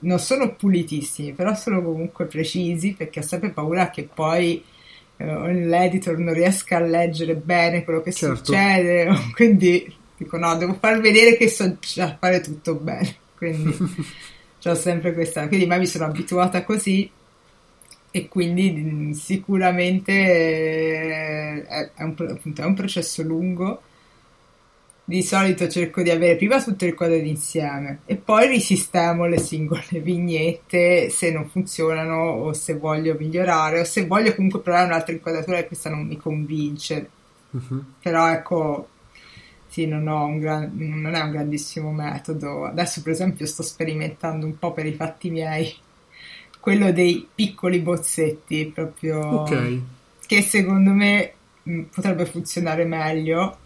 non 0.00 0.18
sono 0.18 0.54
pulitissimi 0.56 1.32
però 1.32 1.54
sono 1.54 1.82
comunque 1.82 2.24
precisi 2.24 2.94
perché 2.94 3.20
ho 3.20 3.22
sempre 3.22 3.50
paura 3.50 3.90
che 3.90 4.08
poi 4.12 4.62
l'editor 5.18 6.18
non 6.18 6.32
riesca 6.32 6.76
a 6.76 6.80
leggere 6.80 7.34
bene 7.34 7.84
quello 7.84 8.00
che 8.02 8.12
certo. 8.12 8.44
succede, 8.44 9.08
quindi 9.34 9.94
dico 10.16 10.36
no, 10.36 10.56
devo 10.56 10.74
far 10.74 11.00
vedere 11.00 11.36
che 11.36 11.48
so 11.48 11.76
già 11.80 12.16
fare 12.18 12.40
tutto 12.40 12.74
bene, 12.74 13.16
quindi 13.36 13.76
ho 14.64 14.74
sempre 14.74 15.12
questa, 15.14 15.48
quindi 15.48 15.66
mai 15.66 15.80
mi 15.80 15.86
sono 15.86 16.04
abituata 16.04 16.62
così 16.62 17.10
e, 18.10 18.28
quindi 18.28 19.12
sicuramente 19.14 20.12
eh, 20.12 21.66
è, 21.66 21.90
è, 21.94 22.02
un, 22.02 22.14
appunto, 22.28 22.62
è 22.62 22.64
un 22.64 22.74
processo 22.74 23.22
lungo 23.22 23.82
di 25.08 25.22
solito 25.22 25.68
cerco 25.68 26.02
di 26.02 26.10
avere 26.10 26.36
prima 26.36 26.62
tutto 26.62 26.84
il 26.84 26.92
quadro 26.92 27.16
insieme 27.16 28.00
e 28.04 28.16
poi 28.16 28.46
risistemo 28.46 29.24
le 29.24 29.38
singole 29.38 29.86
vignette 30.04 31.08
se 31.08 31.32
non 31.32 31.48
funzionano 31.48 32.14
o 32.14 32.52
se 32.52 32.74
voglio 32.74 33.16
migliorare 33.18 33.80
o 33.80 33.84
se 33.84 34.04
voglio 34.04 34.34
comunque 34.34 34.60
provare 34.60 34.84
un'altra 34.84 35.14
inquadratura 35.14 35.56
e 35.56 35.66
questa 35.66 35.88
non 35.88 36.06
mi 36.06 36.18
convince. 36.18 37.08
Uh-huh. 37.52 37.84
Però 38.02 38.30
ecco, 38.30 38.88
sì, 39.68 39.86
non, 39.86 40.06
un 40.08 40.40
gran, 40.40 40.72
non 40.74 41.14
è 41.14 41.20
un 41.22 41.30
grandissimo 41.30 41.90
metodo. 41.90 42.66
Adesso 42.66 43.00
per 43.00 43.12
esempio 43.12 43.46
sto 43.46 43.62
sperimentando 43.62 44.44
un 44.44 44.58
po' 44.58 44.74
per 44.74 44.84
i 44.84 44.92
fatti 44.92 45.30
miei 45.30 45.74
quello 46.60 46.92
dei 46.92 47.26
piccoli 47.34 47.78
bozzetti 47.78 48.70
proprio 48.74 49.40
okay. 49.40 49.82
che 50.26 50.42
secondo 50.42 50.90
me 50.90 51.32
mh, 51.62 51.82
potrebbe 51.94 52.26
funzionare 52.26 52.84
meglio 52.84 53.56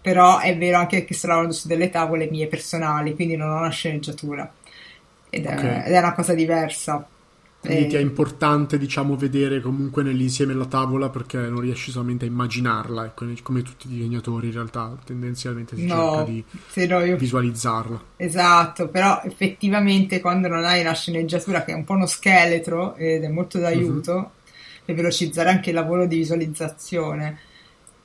però 0.00 0.38
è 0.38 0.56
vero 0.56 0.78
anche 0.78 1.04
che 1.04 1.14
sto 1.14 1.26
lavorando 1.26 1.54
su 1.54 1.68
delle 1.68 1.90
tavole 1.90 2.28
mie 2.30 2.46
personali, 2.46 3.14
quindi 3.14 3.36
non 3.36 3.50
ho 3.50 3.58
una 3.58 3.68
sceneggiatura 3.68 4.50
ed, 5.28 5.46
okay. 5.46 5.82
è, 5.82 5.88
ed 5.88 5.92
è, 5.92 5.98
una 5.98 6.14
cosa 6.14 6.34
diversa. 6.34 7.06
Quindi 7.60 7.84
e... 7.84 7.86
ti 7.88 7.96
è 7.96 8.00
importante, 8.00 8.78
diciamo, 8.78 9.16
vedere 9.16 9.60
comunque 9.60 10.02
nell'insieme 10.02 10.54
la 10.54 10.64
tavola 10.64 11.10
perché 11.10 11.36
non 11.36 11.60
riesci 11.60 11.90
solamente 11.90 12.24
a 12.24 12.28
immaginarla, 12.28 13.04
ecco, 13.04 13.26
come 13.42 13.60
tutti 13.60 13.86
i 13.86 13.90
disegnatori 13.90 14.46
in 14.46 14.54
realtà 14.54 14.96
tendenzialmente 15.04 15.76
si 15.76 15.84
no, 15.84 16.24
cerca 16.74 17.00
di 17.00 17.06
io... 17.06 17.16
visualizzarla. 17.16 18.02
Esatto, 18.16 18.88
però 18.88 19.20
effettivamente 19.22 20.20
quando 20.20 20.48
non 20.48 20.64
hai 20.64 20.80
una 20.80 20.94
sceneggiatura 20.94 21.62
che 21.62 21.72
è 21.72 21.74
un 21.74 21.84
po' 21.84 21.92
uno 21.92 22.06
scheletro 22.06 22.94
ed 22.96 23.22
è 23.22 23.28
molto 23.28 23.58
d'aiuto 23.58 24.14
uh-huh. 24.14 24.30
per 24.86 24.94
velocizzare 24.94 25.50
anche 25.50 25.68
il 25.68 25.76
lavoro 25.76 26.06
di 26.06 26.16
visualizzazione 26.16 27.48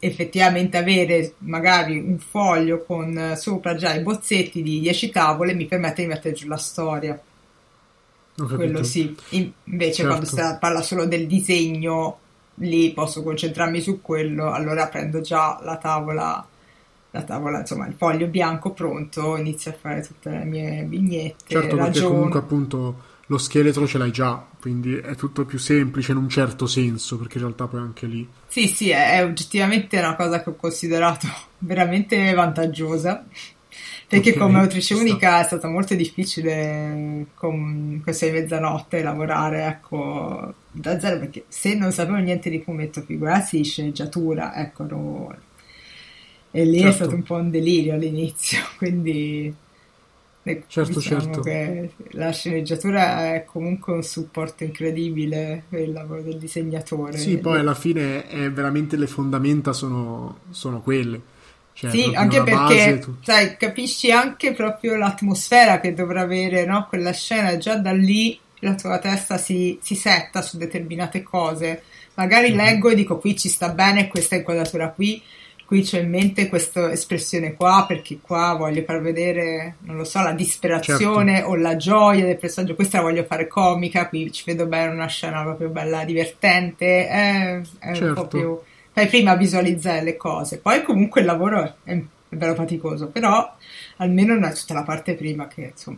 effettivamente 0.06 0.78
avere 0.78 1.34
magari 1.40 1.98
un 1.98 2.20
foglio 2.20 2.84
con 2.84 3.34
sopra 3.36 3.76
già 3.76 3.94
i 3.94 4.02
bozzetti 4.02 4.62
di 4.62 4.80
10 4.80 5.10
tavole 5.10 5.54
mi 5.54 5.66
permette 5.66 6.04
di 6.04 6.08
mettere 6.08 6.34
giù 6.34 6.48
la 6.48 6.58
storia. 6.58 7.20
Quello 8.36 8.84
sì. 8.84 9.16
invece 9.30 9.94
certo. 9.94 10.10
quando 10.10 10.26
si 10.26 10.58
parla 10.60 10.82
solo 10.82 11.06
del 11.06 11.26
disegno, 11.26 12.20
lì 12.56 12.92
posso 12.92 13.24
concentrarmi 13.24 13.80
su 13.80 14.02
quello, 14.02 14.52
allora 14.52 14.88
prendo 14.88 15.22
già 15.22 15.58
la 15.64 15.78
tavola, 15.78 16.46
la 17.12 17.24
tavola, 17.24 17.60
insomma, 17.60 17.88
il 17.88 17.94
foglio 17.94 18.28
bianco 18.28 18.72
pronto, 18.72 19.38
inizio 19.38 19.72
a 19.72 19.76
fare 19.80 20.02
tutte 20.02 20.30
le 20.30 20.44
mie 20.44 20.84
vignette. 20.84 21.46
Certo, 21.48 21.78
ragiono. 21.78 21.92
perché 21.92 22.02
comunque 22.02 22.40
appunto 22.40 22.96
lo 23.28 23.38
scheletro 23.38 23.88
ce 23.88 23.98
l'hai 23.98 24.12
già, 24.12 24.46
quindi 24.60 24.96
è 24.96 25.16
tutto 25.16 25.46
più 25.46 25.58
semplice 25.58 26.12
in 26.12 26.18
un 26.18 26.30
certo 26.30 26.68
senso, 26.68 27.18
perché 27.18 27.38
in 27.38 27.46
realtà 27.46 27.68
poi 27.68 27.80
anche 27.80 28.06
lì... 28.06 28.28
Sì, 28.48 28.68
sì, 28.68 28.90
è, 28.90 29.24
oggettivamente 29.24 29.98
una 29.98 30.16
cosa 30.16 30.44
che 30.44 30.50
ho 30.50 30.56
considerato 30.56 31.28
veramente 31.60 32.34
vantaggiosa, 32.34 33.26
perché 34.08 34.30
okay, 34.30 34.42
come 34.42 34.60
autrice 34.60 34.94
unica 34.94 35.42
è 35.42 35.44
stato 35.44 35.68
molto 35.68 35.96
difficile 35.96 37.26
con 37.34 38.00
questa 38.04 38.28
di 38.28 38.34
mezzanotte 38.34 39.02
lavorare, 39.02 39.66
ecco, 39.66 40.54
da 40.72 41.00
zero, 41.00 41.18
perché 41.18 41.46
se 41.48 41.74
non 41.74 41.92
sapevo 41.92 42.18
niente 42.18 42.52
di 42.52 42.62
fumetto, 42.62 43.02
figurarsi 43.02 43.58
di 43.58 43.64
sceneggiatura, 43.64 44.56
ecco, 44.56 44.84
no, 44.84 45.36
e 46.52 46.64
lì 46.64 46.80
certo. 46.80 46.90
è 46.90 46.94
stato 46.94 47.16
un 47.16 47.24
po' 47.24 47.36
un 47.36 47.50
delirio 47.50 47.96
all'inizio, 47.96 48.60
quindi 48.78 49.54
Certo, 50.68 51.00
diciamo 51.00 51.22
certo. 51.22 51.40
che 51.42 51.90
la 52.12 52.30
sceneggiatura 52.32 53.34
è 53.34 53.46
comunque 53.46 53.94
un 53.94 54.04
supporto 54.04 54.64
incredibile 54.64 55.64
per 55.68 55.80
il 55.80 55.92
lavoro 55.92 56.22
del 56.22 56.38
disegnatore. 56.38 57.18
Sì, 57.18 57.40
poi 57.40 57.58
alla 57.58 57.74
fine 57.74 58.28
è 58.28 58.52
veramente 58.52 58.96
le 58.96 59.08
fondamenta 59.08 59.74
sono, 59.74 60.42
sono 60.52 60.82
quelle. 60.82 61.20
Cioè, 61.74 61.90
sì, 61.90 62.12
anche 62.14 62.44
perché 62.44 63.00
base, 63.00 63.04
sai, 63.22 63.58
capisci 63.58 64.12
anche 64.12 64.54
proprio 64.54 64.96
l'atmosfera 64.96 65.80
che 65.80 65.94
dovrà 65.94 66.22
avere 66.22 66.64
no? 66.64 66.86
quella 66.88 67.12
scena, 67.12 67.58
già 67.58 67.76
da 67.78 67.92
lì 67.92 68.40
la 68.60 68.76
tua 68.76 69.00
testa 69.00 69.38
si, 69.38 69.80
si 69.82 69.96
setta 69.96 70.44
su 70.44 70.58
determinate 70.58 71.24
cose. 71.24 71.82
Magari 72.14 72.50
mm-hmm. 72.50 72.58
leggo 72.58 72.90
e 72.90 72.96
dico 72.96 73.18
qui 73.18 73.36
ci 73.36 73.50
sta 73.50 73.70
bene 73.70 74.08
questa 74.08 74.36
inquadratura 74.36 74.92
qui, 74.92 75.22
qui 75.66 75.84
c'ho 75.84 75.98
in 75.98 76.10
mente 76.10 76.48
questa 76.48 76.92
espressione 76.92 77.56
qua 77.56 77.86
perché 77.88 78.20
qua 78.22 78.54
voglio 78.54 78.84
far 78.84 79.02
vedere, 79.02 79.78
non 79.82 79.98
lo 79.98 80.04
so, 80.04 80.22
la 80.22 80.34
disperazione 80.34 81.38
certo. 81.38 81.50
o 81.50 81.56
la 81.56 81.76
gioia 81.76 82.24
del 82.24 82.38
personaggio, 82.38 82.76
questa 82.76 82.98
la 82.98 83.04
voglio 83.04 83.24
fare 83.24 83.48
comica, 83.48 84.08
qui 84.08 84.32
ci 84.32 84.44
vedo 84.46 84.68
bene 84.68 84.94
una 84.94 85.08
scena 85.08 85.42
proprio 85.44 85.70
bella, 85.70 86.06
divertente, 86.06 87.08
è, 87.08 87.62
è 87.80 87.94
certo. 87.94 88.06
un 88.06 88.14
po' 88.14 88.22
certo. 88.22 88.38
più... 88.38 88.60
Fai 88.96 89.08
prima 89.08 89.36
visualizzare 89.36 90.04
le 90.04 90.16
cose, 90.16 90.60
poi 90.60 90.82
comunque 90.82 91.20
il 91.20 91.28
lavoro 91.28 91.62
è, 91.62 91.74
è, 91.84 92.02
è 92.30 92.36
bello 92.36 92.56
faticoso, 92.56 93.08
però 93.08 93.54
almeno 93.98 94.36
non 94.36 94.46
è 94.46 94.54
tutta 94.54 94.74
la 94.74 94.84
parte 94.84 95.16
prima 95.16 95.48
che 95.48 95.72
insomma... 95.74 95.98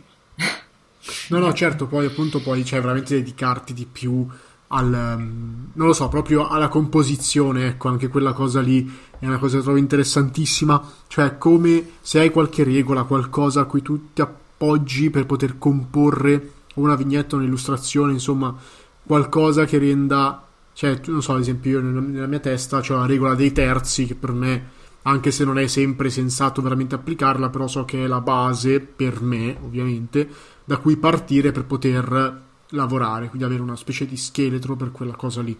No, 1.28 1.38
no, 1.38 1.52
certo, 1.52 1.86
poi 1.86 2.06
appunto 2.06 2.40
poi 2.40 2.62
c'è 2.62 2.70
cioè, 2.70 2.80
veramente 2.80 3.14
dedicarti 3.14 3.72
di 3.72 3.86
più 3.86 4.26
al, 4.68 5.14
um, 5.16 5.70
non 5.72 5.86
lo 5.86 5.92
so, 5.92 6.08
proprio 6.08 6.48
alla 6.48 6.68
composizione, 6.68 7.66
ecco, 7.66 7.88
anche 7.88 8.08
quella 8.08 8.32
cosa 8.32 8.60
lì 8.60 8.90
è 9.18 9.26
una 9.26 9.38
cosa 9.38 9.56
che 9.56 9.62
trovo 9.62 9.78
interessantissima, 9.78 10.82
cioè 11.06 11.38
come 11.38 11.90
se 12.00 12.20
hai 12.20 12.30
qualche 12.30 12.64
regola, 12.64 13.04
qualcosa 13.04 13.62
a 13.62 13.64
cui 13.64 13.82
tu 13.82 14.12
ti 14.12 14.20
appoggi 14.20 15.10
per 15.10 15.26
poter 15.26 15.58
comporre 15.58 16.52
una 16.74 16.94
vignetta, 16.94 17.36
un'illustrazione, 17.36 18.12
insomma, 18.12 18.54
qualcosa 19.02 19.64
che 19.64 19.78
renda, 19.78 20.46
cioè, 20.72 21.00
non 21.06 21.22
so, 21.22 21.32
ad 21.34 21.40
esempio 21.40 21.70
io 21.70 21.80
nella, 21.80 22.26
mia 22.26 22.38
testa 22.38 22.78
ho 22.78 22.94
la 22.94 23.06
regola 23.06 23.34
dei 23.34 23.52
terzi 23.52 24.06
che 24.06 24.14
per 24.14 24.32
me 24.32 24.76
anche 25.02 25.30
se 25.30 25.44
non 25.44 25.58
è 25.58 25.66
sempre 25.66 26.10
sensato 26.10 26.60
veramente 26.60 26.94
applicarla, 26.94 27.48
però 27.48 27.66
so 27.66 27.84
che 27.84 28.04
è 28.04 28.06
la 28.06 28.20
base 28.20 28.80
per 28.80 29.22
me, 29.22 29.56
ovviamente, 29.62 30.28
da 30.64 30.76
cui 30.76 30.96
partire 30.96 31.50
per 31.50 31.64
poter 31.64 32.46
lavorare, 32.70 33.28
quindi 33.28 33.44
avere 33.44 33.62
una 33.62 33.76
specie 33.76 34.06
di 34.06 34.16
scheletro 34.16 34.76
per 34.76 34.92
quella 34.92 35.14
cosa 35.14 35.42
lì. 35.42 35.56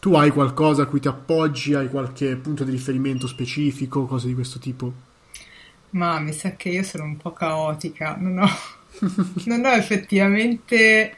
Tu 0.00 0.14
hai 0.14 0.30
qualcosa 0.30 0.82
a 0.82 0.86
cui 0.86 1.00
ti 1.00 1.08
appoggi, 1.08 1.74
hai 1.74 1.88
qualche 1.88 2.36
punto 2.36 2.64
di 2.64 2.72
riferimento 2.72 3.26
specifico, 3.26 4.06
cose 4.06 4.26
di 4.26 4.34
questo 4.34 4.58
tipo? 4.58 4.92
Ma 5.90 6.18
mi 6.18 6.32
sa 6.32 6.56
che 6.56 6.70
io 6.70 6.82
sono 6.82 7.04
un 7.04 7.16
po' 7.16 7.32
caotica, 7.32 8.16
non 8.18 8.38
ho, 8.38 8.48
non 9.44 9.64
ho 9.64 9.70
effettivamente 9.72 11.16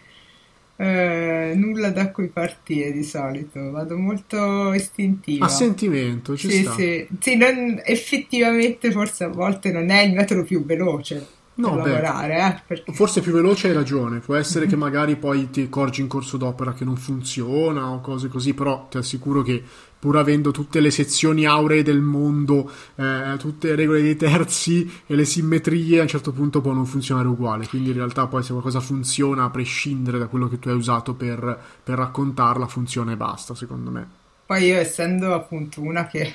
eh, 0.77 1.53
nulla 1.55 1.91
da 1.91 2.11
cui 2.11 2.29
partire 2.29 2.93
di 2.93 3.05
solito, 3.05 3.71
vado 3.71 3.97
molto 3.97 4.73
istintiva. 4.75 5.47
A 5.47 5.49
sentimento, 5.49 6.37
ci 6.37 6.51
sì, 6.51 6.63
sta. 6.63 6.73
Sì, 6.75 7.07
sì 7.21 7.37
non, 7.37 7.81
effettivamente 7.85 8.91
forse 8.91 9.25
a 9.25 9.29
volte 9.29 9.71
non 9.73 9.91
è 9.91 10.03
il 10.03 10.13
metodo 10.13 10.43
più 10.43 10.65
veloce 10.65 11.34
no, 11.57 11.71
beh, 11.77 11.91
lavorare. 11.91 12.37
Eh, 12.37 12.63
perché... 12.67 12.93
Forse 12.93 13.21
più 13.21 13.33
veloce 13.33 13.69
hai 13.69 13.75
ragione, 13.75 14.19
può 14.21 14.35
essere 14.35 14.67
che 14.67 14.77
magari 14.77 15.17
poi 15.17 15.51
ti 15.51 15.63
accorgi 15.63 16.01
in 16.01 16.09
corso 16.09 16.37
d'opera 16.37 16.73
che 16.73 16.85
non 16.85 16.97
funziona 16.97 17.91
o 17.91 18.01
cose 18.01 18.29
così, 18.29 18.55
però 18.55 18.87
ti 18.89 18.97
assicuro 18.97 19.43
che 19.43 19.63
pur 20.05 20.19
avendo 20.19 20.51
tutte 20.51 20.81
le 20.81 20.91
sezioni 20.91 21.47
auree 21.47 21.83
del 21.83 22.03
mondo, 22.03 22.71
eh, 22.97 23.37
tutte 23.39 23.69
le 23.69 23.75
regole 23.75 24.03
dei 24.03 24.17
terzi 24.17 25.03
e 25.07 25.15
le 25.15 25.25
simmetrie, 25.25 25.99
a 25.99 26.03
un 26.03 26.09
certo 26.09 26.33
punto 26.33 26.61
può 26.61 26.73
non 26.73 26.85
funzionare 26.85 27.27
uguale. 27.27 27.67
Quindi 27.67 27.89
in 27.89 27.97
realtà 27.97 28.27
poi 28.27 28.43
se 28.43 28.51
qualcosa 28.51 28.81
funziona, 28.81 29.45
a 29.45 29.51
prescindere 29.51 30.19
da 30.19 30.27
quello 30.27 30.49
che 30.49 30.59
tu 30.59 30.69
hai 30.69 30.75
usato 30.75 31.15
per, 31.15 31.59
per 31.83 31.97
raccontarla, 31.97 32.67
funziona 32.67 33.13
e 33.13 33.17
basta, 33.17 33.55
secondo 33.55 33.91
me. 33.91 34.07
Poi 34.45 34.65
io 34.65 34.77
essendo 34.77 35.33
appunto 35.33 35.81
una 35.81 36.07
che 36.07 36.35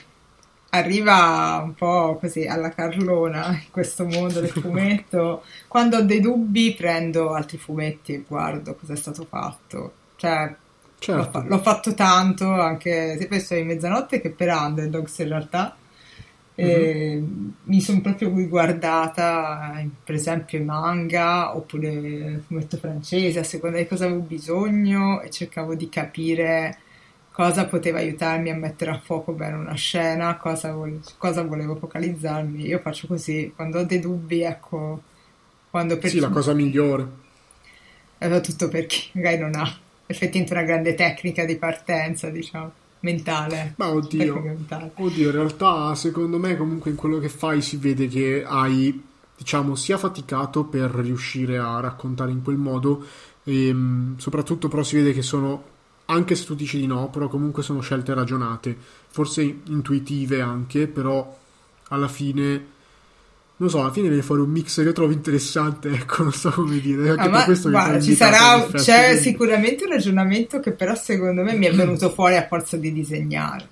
arriva 0.70 1.61
un 1.63 1.74
po' 1.74 2.17
così 2.20 2.45
alla 2.45 2.70
carlona 2.70 3.49
in 3.49 3.72
questo 3.72 4.05
mondo 4.05 4.39
del 4.39 4.49
fumetto. 4.49 5.43
Quando 5.67 5.97
ho 5.97 6.01
dei 6.01 6.20
dubbi 6.20 6.74
prendo 6.74 7.34
altri 7.34 7.57
fumetti 7.57 8.13
e 8.13 8.24
guardo 8.28 8.76
cosa 8.76 8.93
è 8.93 8.97
stato 8.97 9.26
fatto. 9.28 9.93
Cioè, 10.15 10.53
certo. 10.99 11.39
l'ho, 11.39 11.47
l'ho, 11.47 11.59
fatto 11.59 11.93
tanto 11.93 12.51
anche 12.51 13.26
per 13.28 13.39
Storia 13.39 13.63
di 13.63 13.70
Mezzanotte 13.70 14.22
che 14.22 14.30
per 14.30 14.49
Underdogs 14.49 15.17
in 15.20 15.28
realtà. 15.28 15.76
Mm-hmm. 16.61 17.49
Mi 17.63 17.80
sono 17.80 18.01
proprio 18.01 18.30
guardata, 18.49 19.82
per 20.03 20.15
esempio, 20.15 20.61
manga 20.61 21.55
oppure 21.55 22.43
fumetto 22.45 22.76
francese 22.76 23.39
a 23.39 23.43
seconda 23.43 23.78
di 23.78 23.88
cosa 23.88 24.05
avevo 24.05 24.20
bisogno 24.20 25.22
e 25.22 25.30
cercavo 25.30 25.74
di 25.74 25.88
capire 25.88 26.80
cosa 27.39 27.67
poteva 27.67 27.99
aiutarmi 27.99 28.49
a 28.49 28.55
mettere 28.55 28.91
a 28.91 28.99
fuoco 28.99 29.31
bene 29.31 29.55
una 29.55 29.73
scena, 29.73 30.35
cosa, 30.35 30.73
vo- 30.73 30.99
cosa 31.17 31.41
volevo 31.43 31.77
focalizzarmi. 31.77 32.65
Io 32.65 32.79
faccio 32.79 33.07
così, 33.07 33.53
quando 33.55 33.79
ho 33.79 33.83
dei 33.85 34.01
dubbi, 34.01 34.41
ecco, 34.41 35.01
quando 35.69 35.97
per 35.97 36.09
Sì, 36.09 36.19
la 36.19 36.27
cosa 36.27 36.53
migliore. 36.53 37.07
È 38.17 38.41
tutto 38.41 38.67
per 38.67 38.87
chi 38.87 39.11
magari 39.15 39.37
non 39.37 39.55
ha 39.55 39.73
effettivamente 40.05 40.53
una 40.53 40.63
grande 40.63 40.95
tecnica 40.95 41.45
di 41.45 41.55
partenza, 41.55 42.29
diciamo, 42.29 42.73
mentale. 42.99 43.75
Ma 43.77 43.89
oddio, 43.89 44.35
mentale. 44.41 44.91
oddio, 44.97 45.27
in 45.27 45.31
realtà 45.31 45.95
secondo 45.95 46.37
me 46.39 46.57
comunque 46.57 46.89
in 46.91 46.97
quello 46.97 47.19
che 47.19 47.29
fai 47.29 47.61
si 47.61 47.77
vede 47.77 48.09
che 48.09 48.43
hai, 48.45 49.01
diciamo, 49.37 49.75
sia 49.75 49.97
faticato 49.97 50.65
per 50.65 50.91
riuscire 50.91 51.57
a 51.57 51.79
raccontare 51.79 52.31
in 52.31 52.43
quel 52.43 52.57
modo 52.57 53.01
e 53.45 53.67
ehm, 53.69 54.17
soprattutto 54.17 54.67
però 54.67 54.83
si 54.83 54.97
vede 54.97 55.13
che 55.13 55.21
sono 55.21 55.68
anche 56.10 56.36
se 56.36 56.45
tu 56.45 56.55
dici 56.55 56.80
di 56.80 56.88
no, 56.88 57.10
però 57.10 57.28
comunque 57.28 57.64
sono 57.64 57.82
scelte 57.82 58.14
ragionate, 58.14 58.76
forse 59.10 59.41
intuitive 59.41 60.41
anche, 60.41 60.88
però 60.88 61.38
alla 61.89 62.07
fine 62.07 62.78
non 63.57 63.70
so, 63.70 63.82
alla 63.82 63.91
fine 63.91 64.07
viene 64.07 64.24
fuori 64.24 64.41
un 64.41 64.49
mix 64.49 64.82
che 64.82 64.93
trovo 64.93 65.12
interessante, 65.12 65.89
ecco, 65.93 66.24
non 66.24 66.32
so 66.32 66.49
come 66.49 66.80
dire. 66.80 67.10
Anche 67.10 67.28
ah, 67.28 67.30
per 67.30 67.43
questo 67.43 67.70
guarda, 67.70 67.99
ci 67.99 68.16
sarà, 68.16 68.66
c'è 68.72 69.18
sicuramente 69.18 69.84
un 69.84 69.91
ragionamento 69.91 70.60
che 70.60 70.72
però 70.72 70.95
secondo 70.95 71.43
me 71.43 71.53
mi 71.55 71.66
è 71.66 71.74
venuto 71.74 72.10
fuori 72.10 72.38
a 72.38 72.47
forza 72.47 72.78
di 72.78 72.91
disegnare. 72.93 73.68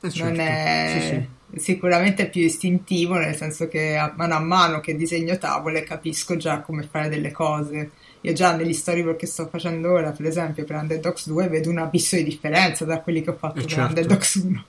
Eh 0.00 0.10
certo. 0.10 0.40
È 0.40 0.98
sì, 1.00 1.58
sì. 1.58 1.60
sicuramente 1.60 2.28
più 2.28 2.42
istintivo, 2.42 3.14
nel 3.14 3.34
senso 3.34 3.66
che 3.66 3.96
a 3.96 4.12
mano 4.16 4.34
a 4.34 4.40
mano 4.40 4.80
che 4.80 4.94
disegno 4.94 5.36
tavole 5.38 5.82
capisco 5.82 6.36
già 6.36 6.60
come 6.60 6.84
fare 6.84 7.08
delle 7.08 7.32
cose. 7.32 7.90
Io 8.26 8.32
già 8.32 8.56
negli 8.56 8.72
storyboard 8.72 9.16
che 9.16 9.26
sto 9.26 9.46
facendo 9.46 9.92
ora, 9.92 10.10
per 10.10 10.26
esempio, 10.26 10.64
per 10.64 10.74
Underdogs 10.74 11.28
2, 11.28 11.48
vedo 11.48 11.70
un 11.70 11.78
abisso 11.78 12.16
di 12.16 12.24
differenza 12.24 12.84
da 12.84 13.00
quelli 13.00 13.22
che 13.22 13.30
ho 13.30 13.34
fatto 13.34 13.58
eh 13.58 13.62
per 13.62 13.70
certo. 13.70 13.88
Underdogs 13.88 14.34
1. 14.34 14.64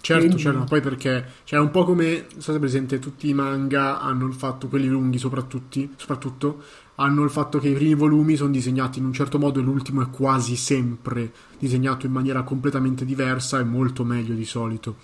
Certo, 0.00 0.24
Quindi... 0.24 0.42
certo, 0.42 0.64
poi 0.64 0.80
perché 0.80 1.24
cioè, 1.44 1.58
è 1.58 1.62
un 1.62 1.70
po' 1.70 1.84
come, 1.84 2.26
so 2.38 2.52
se 2.52 2.58
presente, 2.58 2.98
tutti 2.98 3.28
i 3.28 3.34
manga 3.34 4.00
hanno 4.00 4.26
il 4.26 4.32
fatto, 4.32 4.68
quelli 4.68 4.86
lunghi 4.86 5.18
soprattutto, 5.18 6.62
hanno 6.94 7.24
il 7.24 7.30
fatto 7.30 7.58
che 7.58 7.68
i 7.68 7.74
primi 7.74 7.94
volumi 7.94 8.36
sono 8.36 8.50
disegnati 8.50 9.00
in 9.00 9.04
un 9.04 9.12
certo 9.12 9.38
modo 9.38 9.60
e 9.60 9.62
l'ultimo 9.62 10.00
è 10.00 10.08
quasi 10.08 10.56
sempre 10.56 11.30
disegnato 11.58 12.06
in 12.06 12.12
maniera 12.12 12.42
completamente 12.42 13.04
diversa 13.04 13.58
e 13.58 13.64
molto 13.64 14.02
meglio 14.02 14.34
di 14.34 14.46
solito. 14.46 14.96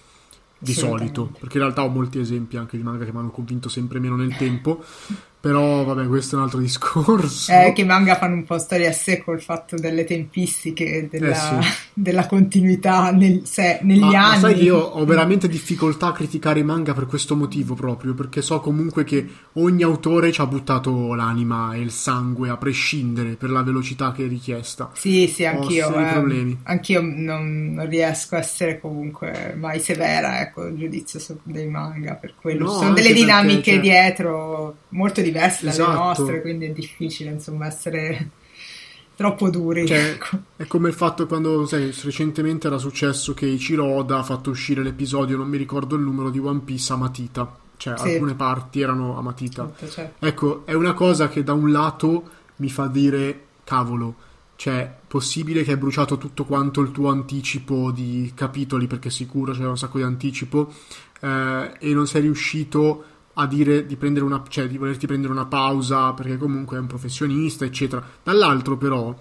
Di 0.57 0.73
solito, 0.73 1.27
perché 1.39 1.57
in 1.59 1.65
realtà 1.65 1.83
ho 1.83 1.89
molti 1.89 2.21
esempi 2.21 2.57
anche 2.57 2.77
di 2.77 2.85
manga 2.85 3.05
che 3.05 3.13
mi 3.13 3.19
hanno 3.19 3.33
convinto 3.33 3.69
sempre 3.69 3.99
meno 3.99 4.15
nel 4.15 4.37
tempo. 4.37 4.83
Però 5.43 5.83
vabbè, 5.83 6.07
questo 6.07 6.37
è 6.37 6.39
un 6.39 6.45
altro 6.45 6.61
discorso. 6.63 7.51
Eh, 7.51 7.73
che 7.73 7.85
manga 7.85 8.17
fanno 8.17 8.37
un 8.37 8.45
po' 8.45 8.59
storia 8.59 8.91
a 8.91 8.93
sé 8.93 9.25
col 9.25 9.43
fatto 9.43 9.75
delle 9.77 10.05
tempistiche, 10.05 11.09
della, 11.11 11.59
eh 11.59 11.63
sì. 11.63 11.71
della 11.95 12.27
continuità 12.29 13.11
nel, 13.11 13.41
se, 13.43 13.81
negli 13.83 13.99
ma, 13.99 14.07
anni. 14.07 14.35
Ma 14.35 14.39
sai 14.39 14.55
che 14.55 14.63
io 14.63 14.79
ho 14.79 15.05
veramente 15.05 15.49
difficoltà 15.49 16.07
a 16.07 16.13
criticare 16.13 16.61
i 16.61 16.63
manga 16.63 16.95
per 16.95 17.07
questo 17.07 17.35
motivo 17.35 17.75
proprio, 17.75 18.15
perché 18.15 18.41
so 18.41 18.61
comunque 18.61 19.03
che 19.03 19.27
ogni 19.55 19.83
autore 19.83 20.31
ci 20.31 20.41
ha 20.41 20.47
buttato 20.47 21.13
l'anima 21.15 21.75
e 21.75 21.81
il 21.81 21.91
sangue 21.91 22.49
a 22.49 22.57
prescindere 22.57 23.31
per 23.31 23.51
la 23.51 23.65
velocità 23.65 24.13
che 24.13 24.27
è 24.27 24.29
richiesta. 24.29 24.93
Sì, 24.95 25.27
sì, 25.27 25.45
anch'io. 25.45 25.89
Ho 25.89 26.01
eh, 26.01 26.13
problemi. 26.13 26.57
Anch'io 26.63 27.01
non, 27.01 27.73
non, 27.75 27.89
riesco 27.89 28.37
a 28.37 28.39
essere 28.39 28.79
comunque 28.79 29.57
mai 29.59 29.81
severa, 29.81 30.41
ecco, 30.41 30.67
il 30.67 30.77
giudizio 30.77 31.19
dei 31.43 31.67
manga 31.67 32.15
per 32.15 32.35
quello. 32.41 32.67
No, 32.67 32.71
Ci 32.71 32.79
sono 32.79 32.93
delle 32.93 33.13
dinamiche 33.13 33.55
perché, 33.55 33.73
cioè... 33.73 33.81
dietro 33.81 34.77
molto 34.91 35.21
diverse 35.21 35.31
diverse 35.33 35.65
dalle 35.65 35.73
esatto. 35.73 35.93
nostre, 35.93 36.41
quindi 36.41 36.67
è 36.67 36.71
difficile 36.71 37.31
insomma 37.31 37.67
essere 37.67 38.31
troppo 39.17 39.51
duri. 39.51 39.87
Cioè, 39.87 40.11
ecco. 40.11 40.39
È 40.57 40.67
come 40.67 40.89
il 40.89 40.95
fatto 40.95 41.27
quando 41.27 41.67
sai, 41.67 41.95
recentemente 42.03 42.67
era 42.67 42.79
successo 42.79 43.35
che 43.35 43.47
Ichiroda 43.47 44.19
ha 44.19 44.23
fatto 44.23 44.51
uscire 44.51 44.83
l'episodio, 44.83 45.37
non 45.37 45.49
mi 45.49 45.57
ricordo 45.57 45.97
il 45.97 46.03
numero 46.03 46.31
di 46.31 46.39
One 46.39 46.61
Piece 46.61 46.93
a 46.93 46.97
matita. 46.97 47.57
Cioè, 47.77 47.99
sì. 47.99 48.13
alcune 48.13 48.35
parti 48.35 48.81
erano 48.81 49.19
a 49.19 49.23
matita. 49.23 49.65
Certo, 49.77 49.93
certo. 49.93 50.25
Ecco, 50.25 50.63
è 50.67 50.75
una 50.75 50.93
cosa 50.93 51.29
che 51.29 51.43
da 51.43 51.53
un 51.53 51.73
lato 51.73 52.31
mi 52.57 52.69
fa 52.69 52.87
dire, 52.87 53.47
cavolo, 53.65 54.15
cioè, 54.55 54.89
possibile 55.09 55.65
che 55.65 55.73
hai 55.73 55.77
bruciato 55.77 56.17
tutto 56.17 56.45
quanto 56.45 56.81
il 56.81 56.93
tuo 56.93 57.09
anticipo 57.09 57.91
di 57.91 58.31
capitoli, 58.37 58.87
perché 58.87 59.11
sicuro 59.11 59.53
c'era 59.53 59.71
un 59.71 59.77
sacco 59.77 59.99
di 59.99 60.05
anticipo, 60.05 60.73
eh, 61.21 61.73
e 61.81 61.93
non 61.93 62.07
sei 62.07 62.23
riuscito 62.23 63.05
a 63.35 63.47
dire 63.47 63.87
di, 63.87 63.97
prendere 63.97 64.25
una, 64.25 64.43
cioè, 64.49 64.69
di 64.69 64.77
volerti 64.77 65.07
prendere 65.07 65.33
una 65.33 65.47
pausa 65.47 66.13
perché 66.13 66.37
comunque 66.37 66.77
è 66.77 66.81
un 66.81 66.87
professionista, 66.87 67.65
eccetera. 67.65 68.05
Dall'altro, 68.23 68.77
però, 68.77 69.17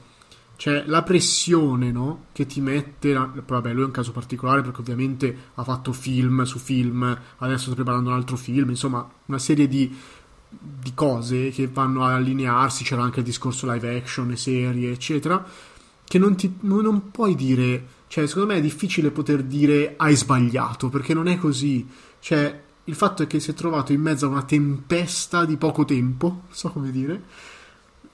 c'è 0.61 0.83
la 0.85 1.01
pressione 1.01 1.91
no? 1.91 2.25
che 2.33 2.45
ti 2.45 2.61
mette. 2.61 3.13
La, 3.13 3.31
vabbè, 3.33 3.73
lui 3.73 3.83
è 3.83 3.85
un 3.85 3.91
caso 3.91 4.11
particolare 4.11 4.61
perché 4.61 4.81
ovviamente 4.81 5.35
ha 5.55 5.63
fatto 5.63 5.93
film 5.93 6.43
su 6.43 6.59
film, 6.59 7.17
adesso 7.37 7.65
sta 7.65 7.73
preparando 7.73 8.09
un 8.09 8.15
altro 8.15 8.35
film, 8.35 8.69
insomma, 8.69 9.09
una 9.25 9.39
serie 9.39 9.67
di, 9.67 9.95
di 10.49 10.93
cose 10.93 11.49
che 11.49 11.67
vanno 11.67 12.05
a 12.05 12.13
allinearsi. 12.13 12.83
C'era 12.83 13.01
anche 13.01 13.19
il 13.19 13.25
discorso 13.25 13.71
live 13.71 13.97
action, 13.97 14.35
serie, 14.35 14.91
eccetera. 14.91 15.43
Che 16.03 16.19
non, 16.19 16.35
ti, 16.35 16.57
non 16.61 17.09
puoi 17.11 17.35
dire. 17.35 17.99
Cioè, 18.07 18.27
secondo 18.27 18.51
me 18.51 18.59
è 18.59 18.61
difficile 18.61 19.09
poter 19.09 19.43
dire 19.43 19.93
hai 19.95 20.15
sbagliato 20.17 20.89
perché 20.89 21.13
non 21.13 21.27
è 21.27 21.37
così. 21.37 21.87
Cioè, 22.19 22.61
il 22.85 22.95
fatto 22.95 23.23
è 23.23 23.27
che 23.27 23.39
si 23.39 23.51
è 23.51 23.53
trovato 23.53 23.91
in 23.91 24.01
mezzo 24.01 24.25
a 24.25 24.29
una 24.29 24.43
tempesta 24.43 25.45
di 25.45 25.57
poco 25.57 25.85
tempo, 25.85 26.43
so 26.49 26.71
come 26.71 26.91
dire, 26.91 27.21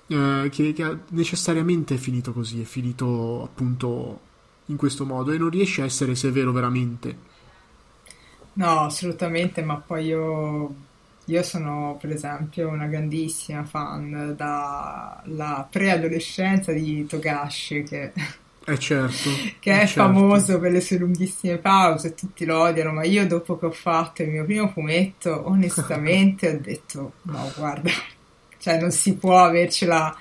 eh, 0.07 0.49
che, 0.51 0.73
che 0.73 0.97
necessariamente 1.09 1.95
è 1.95 1.97
finito 1.97 2.33
così, 2.33 2.61
è 2.61 2.65
finito 2.65 3.43
appunto 3.43 4.19
in 4.65 4.75
questo 4.75 5.05
modo 5.05 5.31
e 5.31 5.37
non 5.37 5.49
riesce 5.49 5.81
a 5.81 5.85
essere 5.85 6.15
severo 6.15 6.51
veramente. 6.51 7.35
No, 8.53 8.79
assolutamente, 8.81 9.61
ma 9.61 9.75
poi 9.77 10.05
io, 10.05 10.75
io 11.25 11.43
sono 11.43 11.97
per 12.01 12.11
esempio 12.11 12.69
una 12.69 12.87
grandissima 12.87 13.63
fan 13.63 14.33
dalla 14.35 15.67
preadolescenza 15.69 16.71
di 16.71 17.05
Togashi 17.05 17.83
che 17.83 18.11
eh 18.69 18.77
certo. 18.79 19.29
che 19.59 19.71
è 19.71 19.83
eh 19.83 19.87
certo. 19.87 20.01
famoso 20.01 20.59
per 20.59 20.73
le 20.73 20.81
sue 20.81 20.97
lunghissime 20.97 21.57
pause, 21.57 22.13
tutti 22.13 22.43
lo 22.43 22.59
odiano, 22.59 22.91
ma 22.91 23.05
io 23.05 23.25
dopo 23.25 23.57
che 23.57 23.67
ho 23.67 23.71
fatto 23.71 24.23
il 24.23 24.29
mio 24.29 24.43
primo 24.43 24.67
fumetto, 24.67 25.47
onestamente 25.47 26.49
ho 26.49 26.59
detto, 26.59 27.13
no, 27.21 27.49
guarda, 27.55 27.89
cioè 28.59 28.77
non 28.79 28.91
si 28.91 29.15
può 29.15 29.41
avercela 29.41 30.13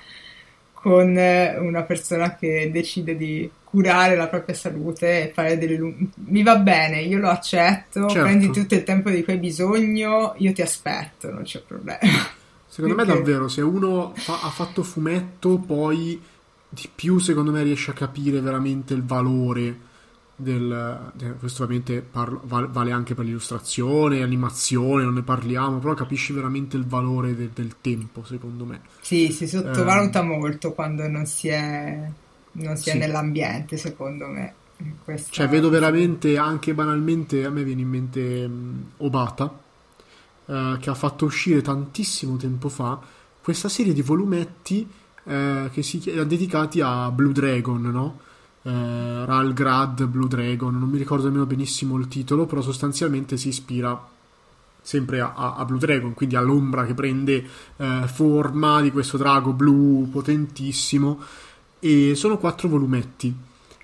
con 0.71 1.09
una 1.09 1.83
persona 1.83 2.35
che 2.35 2.69
decide 2.71 3.17
di 3.17 3.49
curare 3.65 4.15
la 4.15 4.27
propria 4.27 4.55
salute 4.55 5.23
e 5.23 5.33
fare 5.33 5.57
delle 5.57 5.75
lunghe... 5.75 6.07
Mi 6.27 6.41
va 6.41 6.55
bene, 6.55 7.01
io 7.01 7.17
lo 7.17 7.27
accetto, 7.27 8.07
certo. 8.07 8.23
prendi 8.23 8.49
tutto 8.49 8.75
il 8.75 8.83
tempo 8.83 9.09
di 9.09 9.25
cui 9.25 9.33
hai 9.33 9.39
bisogno, 9.39 10.35
io 10.37 10.53
ti 10.53 10.61
aspetto, 10.61 11.29
non 11.31 11.43
c'è 11.43 11.61
problema. 11.67 11.99
Secondo 12.65 12.95
Perché? 12.95 13.11
me 13.11 13.17
davvero, 13.17 13.47
se 13.49 13.61
uno 13.61 14.13
fa, 14.15 14.39
ha 14.41 14.49
fatto 14.49 14.83
fumetto, 14.83 15.57
poi 15.57 16.21
di 16.79 16.89
più 16.93 17.17
secondo 17.17 17.51
me 17.51 17.63
riesce 17.63 17.89
a 17.91 17.93
capire 17.93 18.39
veramente 18.39 18.93
il 18.93 19.03
valore 19.03 19.85
del, 20.39 21.11
questo 21.39 21.63
ovviamente 21.63 22.01
parlo, 22.01 22.41
vale 22.45 22.91
anche 22.91 23.15
per 23.15 23.25
l'illustrazione, 23.25 24.19
l'animazione, 24.19 25.03
non 25.03 25.15
ne 25.15 25.23
parliamo, 25.23 25.79
però 25.79 25.95
capisci 25.95 26.31
veramente 26.31 26.77
il 26.77 26.85
valore 26.85 27.35
de, 27.35 27.49
del 27.53 27.77
tempo, 27.81 28.23
secondo 28.23 28.63
me. 28.63 28.81
Sì, 29.01 29.31
si 29.31 29.47
sottovaluta 29.47 30.19
eh, 30.19 30.23
molto 30.23 30.73
quando 30.73 31.07
non 31.07 31.25
si 31.25 31.47
è, 31.47 32.07
non 32.51 32.77
si 32.77 32.83
sì. 32.83 32.89
è 32.91 32.95
nell'ambiente, 32.95 33.77
secondo 33.77 34.27
me. 34.27 34.53
Questa... 35.03 35.31
Cioè, 35.31 35.49
vedo 35.49 35.69
veramente, 35.69 36.37
anche 36.37 36.75
banalmente, 36.75 37.43
a 37.43 37.49
me 37.49 37.63
viene 37.63 37.81
in 37.81 37.89
mente 37.89 38.45
um, 38.45 38.91
Obata, 38.97 39.59
uh, 40.45 40.77
che 40.77 40.89
ha 40.91 40.93
fatto 40.93 41.25
uscire 41.25 41.63
tantissimo 41.63 42.37
tempo 42.37 42.69
fa 42.69 42.99
questa 43.41 43.69
serie 43.69 43.93
di 43.93 44.03
volumetti 44.03 44.87
eh, 45.27 45.69
che 45.71 45.83
si 45.83 46.01
erano 46.05 46.23
dedicati 46.23 46.81
a 46.81 47.11
Blue 47.11 47.33
Dragon, 47.33 47.81
no? 47.81 48.19
Eh, 48.63 49.25
Ralgrad 49.25 50.05
Blue 50.05 50.27
Dragon, 50.27 50.77
non 50.77 50.89
mi 50.89 50.97
ricordo 50.97 51.25
nemmeno 51.25 51.45
benissimo 51.45 51.97
il 51.97 52.07
titolo, 52.07 52.45
però 52.45 52.61
sostanzialmente 52.61 53.37
si 53.37 53.49
ispira 53.49 54.15
sempre 54.81 55.19
a, 55.19 55.33
a 55.55 55.65
Blue 55.65 55.79
Dragon, 55.79 56.13
quindi 56.13 56.37
all'ombra 56.37 56.85
che 56.85 56.93
prende 56.93 57.45
eh, 57.75 58.03
forma 58.07 58.81
di 58.81 58.91
questo 58.91 59.17
drago 59.17 59.51
blu 59.51 60.07
potentissimo. 60.09 61.19
E 61.79 62.15
sono 62.15 62.37
quattro 62.37 62.69
volumetti. 62.69 63.35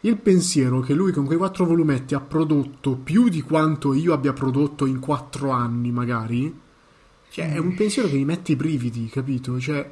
Il 0.02 0.18
pensiero 0.18 0.80
che 0.80 0.94
lui 0.94 1.12
con 1.12 1.26
quei 1.26 1.38
quattro 1.38 1.66
volumetti 1.66 2.16
ha 2.16 2.20
prodotto 2.20 2.96
più 2.96 3.30
di 3.30 3.42
quanto 3.42 3.94
io 3.94 4.14
abbia 4.14 4.34
prodotto 4.34 4.86
in 4.86 5.00
quattro 5.00 5.52
anni, 5.52 5.92
magari, 5.92 6.54
cioè, 7.30 7.54
è 7.54 7.58
un 7.58 7.74
pensiero 7.74 8.08
che 8.08 8.16
mi 8.16 8.26
mette 8.26 8.52
i 8.52 8.56
brividi, 8.56 9.08
capito? 9.08 9.60
Cioè, 9.60 9.92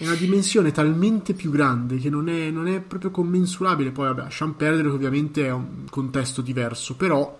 è 0.00 0.06
una 0.06 0.14
dimensione 0.14 0.72
talmente 0.72 1.34
più 1.34 1.50
grande 1.50 1.98
che 1.98 2.08
non 2.08 2.30
è, 2.30 2.48
non 2.48 2.66
è 2.66 2.80
proprio 2.80 3.10
commensurabile. 3.10 3.90
Poi, 3.90 4.06
vabbè, 4.06 4.22
lasciamo 4.22 4.54
perdere 4.54 4.88
che 4.88 4.94
ovviamente 4.94 5.44
è 5.44 5.52
un 5.52 5.84
contesto 5.90 6.40
diverso, 6.40 6.96
però, 6.96 7.38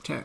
cioè, 0.00 0.24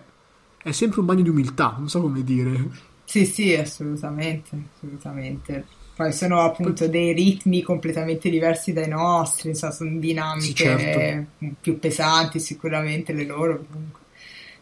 è 0.64 0.72
sempre 0.72 1.02
un 1.02 1.06
bagno 1.08 1.24
di 1.24 1.30
umiltà, 1.30 1.76
non 1.78 1.90
so 1.90 2.00
come 2.00 2.24
dire. 2.24 2.70
Sì, 3.04 3.26
sì, 3.26 3.54
assolutamente, 3.54 4.58
assolutamente. 4.74 5.66
Poi 5.94 6.14
sono 6.14 6.40
appunto 6.40 6.88
dei 6.88 7.12
ritmi 7.12 7.64
completamente 7.64 8.30
diversi 8.30 8.72
dai 8.72 8.88
nostri, 8.88 9.50
insomma, 9.50 9.74
sono 9.74 10.00
dinamiche 10.00 10.78
sì, 10.78 10.84
certo. 10.86 11.54
più 11.60 11.80
pesanti 11.80 12.40
sicuramente 12.40 13.12
le 13.12 13.26
loro. 13.26 13.66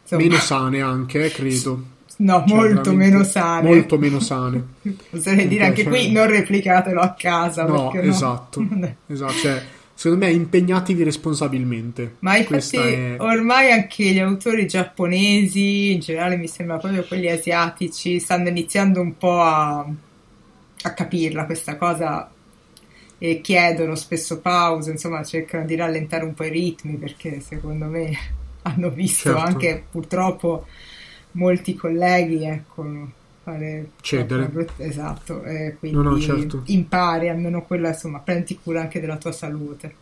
Insomma. 0.01 0.23
Meno 0.23 0.37
sane 0.37 0.81
anche, 0.81 1.25
eh, 1.25 1.29
credo. 1.29 1.97
No, 2.21 2.43
cioè, 2.45 2.57
molto 2.57 2.93
meno 2.93 3.23
sane. 3.23 3.69
Molto 3.69 3.97
meno 3.97 4.19
sane. 4.19 4.63
Oserei 5.11 5.47
dire 5.47 5.65
anche 5.65 5.83
cioè... 5.83 5.91
qui 5.91 6.11
non 6.11 6.27
replicatelo 6.27 6.99
a 6.99 7.13
casa. 7.13 7.65
No, 7.65 7.93
esatto. 7.93 8.61
No. 8.69 8.95
esatto. 9.07 9.33
Cioè, 9.33 9.63
secondo 9.93 10.25
me 10.25 10.31
impegnatevi 10.31 11.03
responsabilmente. 11.03 12.15
Ma 12.19 12.37
infatti 12.37 12.75
è... 12.75 13.15
ormai 13.19 13.71
anche 13.71 14.03
gli 14.03 14.19
autori 14.19 14.67
giapponesi, 14.67 15.93
in 15.93 15.99
generale 16.01 16.35
mi 16.35 16.47
sembra 16.47 16.77
proprio 16.77 17.05
quelli 17.05 17.29
asiatici, 17.29 18.19
stanno 18.19 18.49
iniziando 18.49 18.99
un 18.99 19.17
po' 19.17 19.41
a, 19.41 19.79
a 19.79 20.93
capirla 20.93 21.45
questa 21.45 21.77
cosa 21.77 22.29
e 23.17 23.41
chiedono 23.41 23.95
spesso 23.95 24.39
pause, 24.39 24.91
insomma 24.91 25.23
cercano 25.23 25.65
di 25.65 25.75
rallentare 25.75 26.23
un 26.23 26.33
po' 26.33 26.45
i 26.45 26.49
ritmi 26.49 26.95
perché 26.95 27.41
secondo 27.41 27.85
me 27.85 28.11
hanno 28.63 28.89
visto 28.89 29.29
Certo. 29.29 29.45
anche 29.45 29.83
purtroppo 29.89 30.65
molti 31.33 31.75
colleghi 31.75 32.43
ecco, 32.45 32.85
fare 33.43 33.89
Cedere. 34.01 34.67
esatto, 34.77 35.43
eh, 35.43 35.75
quindi 35.79 35.97
No, 35.97 36.03
no, 36.03 36.19
certo. 36.19 36.61
impari 36.65 37.29
almeno 37.29 37.63
quella, 37.63 37.89
insomma, 37.89 38.19
prendi 38.19 38.59
cura 38.61 38.81
anche 38.81 38.99
della 38.99 39.17
tua 39.17 39.31
salute. 39.31 39.93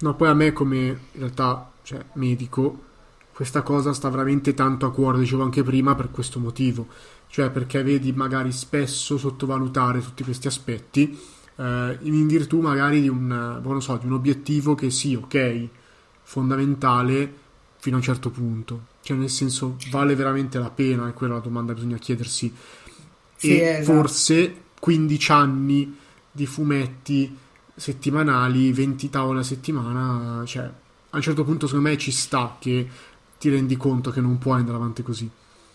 No, 0.00 0.14
poi 0.14 0.28
a 0.28 0.34
me 0.34 0.52
come 0.52 0.76
in 0.86 0.96
realtà, 1.12 1.70
cioè, 1.82 2.04
medico, 2.14 2.84
questa 3.32 3.62
cosa 3.62 3.92
sta 3.92 4.08
veramente 4.08 4.54
tanto 4.54 4.86
a 4.86 4.92
cuore, 4.92 5.18
dicevo 5.18 5.42
anche 5.42 5.62
prima, 5.62 5.94
per 5.94 6.10
questo 6.10 6.38
motivo. 6.38 6.86
Cioè 7.30 7.50
perché 7.50 7.82
vedi 7.82 8.12
magari 8.12 8.52
spesso 8.52 9.18
sottovalutare 9.18 10.00
tutti 10.00 10.24
questi 10.24 10.46
aspetti 10.46 11.18
eh, 11.56 11.98
in 12.00 12.26
virtù 12.26 12.60
magari 12.60 13.02
di 13.02 13.08
un, 13.08 13.30
eh, 13.30 13.66
non 13.66 13.82
so, 13.82 13.96
di 13.96 14.06
un 14.06 14.12
obiettivo 14.12 14.74
che 14.74 14.90
sì, 14.90 15.14
ok, 15.14 15.68
fondamentale 16.22 17.32
fino 17.78 17.96
a 17.96 17.98
un 17.98 18.04
certo 18.04 18.30
punto. 18.30 18.80
Cioè 19.08 19.16
nel 19.16 19.30
senso, 19.30 19.76
vale 19.90 20.14
veramente 20.14 20.58
la 20.58 20.70
pena? 20.70 21.08
È 21.08 21.14
quella 21.14 21.34
la 21.34 21.40
domanda 21.40 21.72
che 21.72 21.78
bisogna 21.80 21.96
chiedersi. 21.96 22.54
Sì, 23.36 23.58
e 23.58 23.78
esatto. 23.78 24.08
forse 24.08 24.64
15 24.78 25.32
anni 25.32 25.96
di 26.30 26.44
fumetti 26.46 27.36
settimanali, 27.74 28.72
20 28.72 29.08
tavole 29.10 29.40
a 29.40 29.42
settimana, 29.44 30.44
cioè 30.46 30.64
a 30.64 31.16
un 31.16 31.22
certo 31.22 31.44
punto 31.44 31.66
secondo 31.66 31.88
me 31.88 31.96
ci 31.98 32.10
sta 32.10 32.56
che 32.60 32.86
ti 33.38 33.48
rendi 33.48 33.76
conto 33.76 34.10
che 34.10 34.20
non 34.20 34.36
puoi 34.38 34.58
andare 34.58 34.76
avanti 34.76 35.02
così. 35.02 35.30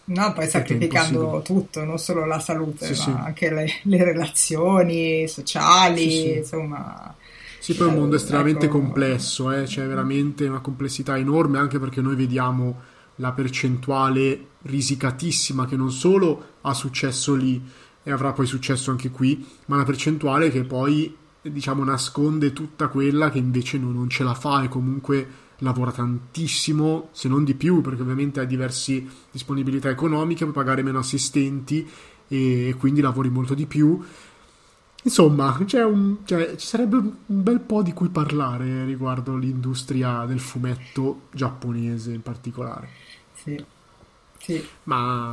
No, 0.05 0.33
poi 0.33 0.49
sacrificando 0.49 1.41
tutto, 1.41 1.85
non 1.85 1.97
solo 1.97 2.25
la 2.25 2.37
salute, 2.39 2.93
Sì, 2.93 2.93
ma 2.93 3.15
sì. 3.15 3.23
anche 3.23 3.49
le, 3.49 3.65
le 3.83 4.03
relazioni 4.03 5.27
sociali, 5.29 6.09
Sì, 6.09 6.37
insomma. 6.37 7.15
Sì, 7.57 7.75
poi 7.75 7.87
è 7.87 7.89
un 7.89 7.95
mondo 7.95 8.15
Eh, 8.15 8.17
estremamente 8.17 8.67
ecco. 8.67 8.67
complesso, 8.67 9.51
eh, 9.51 9.63
c'è 9.63 9.85
veramente 9.87 10.45
una 10.47 10.59
complessità 10.59 11.17
enorme 11.17 11.59
anche 11.59 11.79
perché 11.79 12.01
noi 12.01 12.15
vediamo 12.15 12.81
la 13.17 13.31
percentuale 13.31 14.47
risicatissima 14.63 15.65
che 15.65 15.75
non 15.75 15.91
solo 15.91 16.57
ha 16.61 16.73
successo 16.73 17.35
lì 17.35 17.61
e 18.01 18.11
avrà 18.11 18.33
poi 18.33 18.45
successo 18.45 18.91
anche 18.91 19.11
qui, 19.11 19.45
ma 19.65 19.75
una 19.75 19.85
percentuale 19.85 20.49
che 20.49 20.63
poi 20.63 21.15
diciamo 21.41 21.83
nasconde 21.83 22.53
tutta 22.53 22.87
quella 22.87 23.29
che 23.29 23.37
invece 23.37 23.77
non, 23.77 23.93
non 23.93 24.09
ce 24.09 24.23
la 24.23 24.33
fa 24.33 24.63
e 24.63 24.67
comunque 24.67 25.41
lavora 25.59 25.91
tantissimo, 25.91 27.09
se 27.11 27.27
non 27.27 27.43
di 27.43 27.53
più, 27.53 27.81
perché 27.81 28.01
ovviamente 28.01 28.39
ha 28.39 28.45
diverse 28.45 29.03
disponibilità 29.31 29.89
economiche, 29.89 30.43
puoi 30.43 30.53
pagare 30.53 30.83
meno 30.83 30.99
assistenti 30.99 31.87
e 32.27 32.75
quindi 32.77 33.01
lavori 33.01 33.29
molto 33.29 33.53
di 33.53 33.65
più. 33.65 34.01
Insomma, 35.05 35.57
un- 35.85 36.17
cioè, 36.23 36.55
ci 36.55 36.65
sarebbe 36.65 36.95
un 36.95 37.13
bel 37.25 37.59
po' 37.59 37.81
di 37.81 37.91
cui 37.93 38.09
parlare 38.09 38.85
riguardo 38.85 39.35
l'industria 39.35 40.25
del 40.25 40.39
fumetto 40.39 41.23
giapponese 41.31 42.13
in 42.13 42.21
particolare. 42.21 43.02
Sì, 43.43 43.63
sì. 44.39 44.67
Ma 44.83 45.31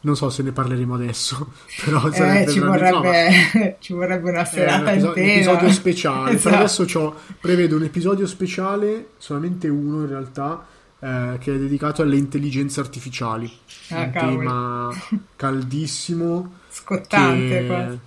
non 0.00 0.14
so 0.16 0.30
se 0.30 0.42
ne 0.44 0.52
parleremo 0.52 0.94
adesso, 0.94 1.52
però 1.84 2.06
Eh, 2.08 2.12
ci, 2.12 2.18
veramente- 2.20 2.58
no, 2.60 2.64
ma- 2.66 2.76
vorrebbe, 2.76 3.76
ci 3.80 3.92
vorrebbe 3.92 4.30
una 4.30 4.40
un 4.40 4.46
serata 4.46 4.90
episo- 4.92 5.06
un 5.06 5.18
intera. 5.18 5.32
episodio 5.34 5.70
speciale. 5.72 6.30
Esatto. 6.36 6.56
adesso 6.56 7.14
prevedo 7.40 7.76
un 7.76 7.82
episodio 7.84 8.26
speciale, 8.26 9.08
solamente 9.18 9.68
uno 9.68 10.02
in 10.02 10.08
realtà, 10.08 10.66
eh, 10.98 11.36
che 11.40 11.54
è 11.54 11.58
dedicato 11.58 12.02
alle 12.02 12.16
intelligenze 12.16 12.80
artificiali. 12.80 13.50
Ah, 13.90 14.02
un 14.02 14.10
cavoli. 14.10 14.36
tema 14.38 14.90
caldissimo. 15.36 16.54
Scottante 16.70 17.66
quasi. 17.66 17.98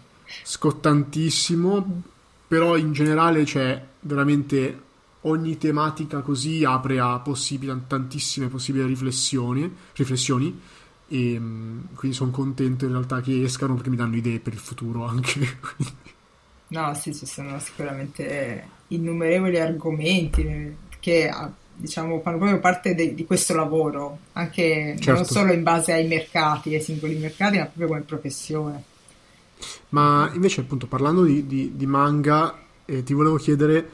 scottantissimo, 0.43 2.01
però 2.47 2.77
in 2.77 2.93
generale 2.93 3.43
c'è 3.43 3.81
veramente 4.01 4.81
ogni 5.21 5.57
tematica 5.57 6.21
così 6.21 6.63
apre 6.63 6.99
a 6.99 7.19
possibili, 7.19 7.73
tantissime 7.87 8.47
possibili 8.47 8.85
riflessioni, 8.85 9.73
riflessioni 9.95 10.59
e 11.07 11.39
mm, 11.39 11.79
quindi 11.95 12.15
sono 12.15 12.31
contento 12.31 12.85
in 12.85 12.91
realtà 12.91 13.21
che 13.21 13.43
escano 13.43 13.75
perché 13.75 13.89
mi 13.89 13.95
danno 13.97 14.15
idee 14.15 14.39
per 14.39 14.53
il 14.53 14.59
futuro 14.59 15.05
anche. 15.05 15.59
No, 16.71 16.93
sì, 16.93 17.15
ci 17.15 17.25
sono 17.25 17.59
sicuramente 17.59 18.73
innumerevoli 18.87 19.59
argomenti 19.59 20.77
che 20.99 21.27
ah, 21.27 21.51
diciamo 21.73 22.21
fanno 22.21 22.37
proprio 22.37 22.59
parte 22.59 22.93
de- 22.93 23.15
di 23.15 23.25
questo 23.25 23.55
lavoro, 23.55 24.25
anche 24.33 24.95
non 25.01 25.25
Certo. 25.25 25.25
solo 25.25 25.51
in 25.51 25.63
base 25.63 25.93
ai 25.93 26.05
mercati, 26.07 26.73
ai 26.75 26.81
singoli 26.81 27.17
mercati, 27.17 27.57
ma 27.57 27.65
proprio 27.65 27.87
come 27.87 28.01
professione. 28.03 28.83
Ma 29.89 30.29
invece 30.33 30.61
appunto 30.61 30.87
parlando 30.87 31.23
di, 31.23 31.45
di- 31.45 31.75
di 31.75 31.85
manga, 31.85 32.57
eh, 32.85 33.03
ti 33.03 33.13
volevo 33.13 33.35
chiedere, 33.37 33.89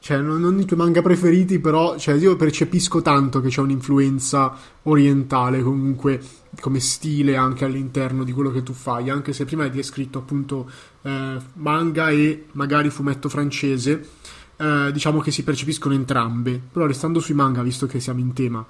cioè 0.00 0.18
non, 0.18 0.40
non 0.40 0.58
i 0.58 0.64
tuoi 0.64 0.78
manga 0.78 1.02
preferiti, 1.02 1.58
però 1.58 1.98
cioè, 1.98 2.14
io 2.14 2.34
percepisco 2.34 3.02
tanto 3.02 3.40
che 3.40 3.48
c'è 3.48 3.60
un'influenza 3.60 4.56
orientale 4.84 5.62
comunque 5.62 6.20
come 6.58 6.80
stile 6.80 7.36
anche 7.36 7.66
all'interno 7.66 8.24
di 8.24 8.32
quello 8.32 8.50
che 8.50 8.62
tu 8.62 8.72
fai, 8.72 9.10
anche 9.10 9.34
se 9.34 9.44
prima 9.44 9.64
hai 9.64 9.70
descritto 9.70 10.18
appunto 10.18 10.68
eh, 11.02 11.36
manga 11.54 12.08
e 12.10 12.46
magari 12.52 12.88
fumetto 12.88 13.28
francese, 13.28 14.08
eh, 14.56 14.90
diciamo 14.90 15.20
che 15.20 15.30
si 15.30 15.44
percepiscono 15.44 15.94
entrambe, 15.94 16.60
però 16.72 16.86
restando 16.86 17.20
sui 17.20 17.34
manga, 17.34 17.62
visto 17.62 17.86
che 17.86 18.00
siamo 18.00 18.20
in 18.20 18.32
tema, 18.32 18.64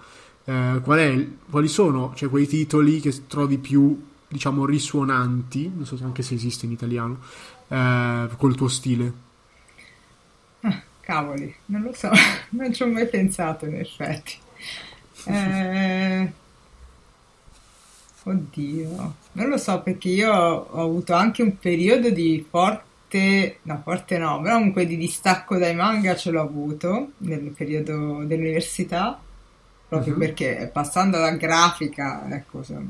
eh, 0.45 0.81
qual 0.83 0.99
è 0.99 1.29
quali 1.49 1.69
sono 1.69 2.13
cioè, 2.17 2.29
quei 2.29 2.49
titoli 2.49 2.99
che 3.01 3.27
trovi 3.29 3.59
più 3.59 4.03
diciamo 4.27 4.67
risuonanti, 4.67 5.71
non 5.75 5.87
so 5.87 5.97
se 5.97 6.03
anche 6.03 6.23
se 6.23 6.35
esiste 6.35 6.67
in 6.67 6.73
italiano, 6.73 7.19
eh, 7.69 8.29
col 8.37 8.57
tuo 8.57 8.69
stile? 8.69 9.29
Cavoli, 11.11 11.53
non 11.67 11.83
lo 11.83 11.93
so, 11.93 12.09
non 12.51 12.73
ci 12.73 12.83
ho 12.85 12.87
mai 12.87 13.09
pensato 13.09 13.67
in 13.67 13.75
effetti. 13.81 14.35
Eh, 15.27 16.33
Oddio, 18.23 19.15
non 19.33 19.49
lo 19.49 19.57
so 19.57 19.81
perché 19.83 20.09
io 20.11 20.31
ho 20.33 20.83
avuto 20.83 21.15
anche 21.15 21.43
un 21.43 21.59
periodo 21.59 22.11
di 22.11 22.45
forte, 22.49 23.59
no, 23.63 23.81
forte 23.83 24.19
no, 24.19 24.41
però 24.43 24.57
comunque 24.59 24.87
di 24.87 24.97
distacco 24.99 25.57
dai 25.57 25.75
manga 25.75 26.15
ce 26.15 26.31
l'ho 26.31 26.43
avuto 26.43 27.13
nel 27.19 27.41
periodo 27.57 28.23
dell'università, 28.25 29.19
proprio 29.89 30.13
Mhm. 30.15 30.19
perché 30.21 30.71
passando 30.73 31.17
alla 31.17 31.33
grafica, 31.33 32.27
ecco, 32.31 32.63
so- 32.63 32.75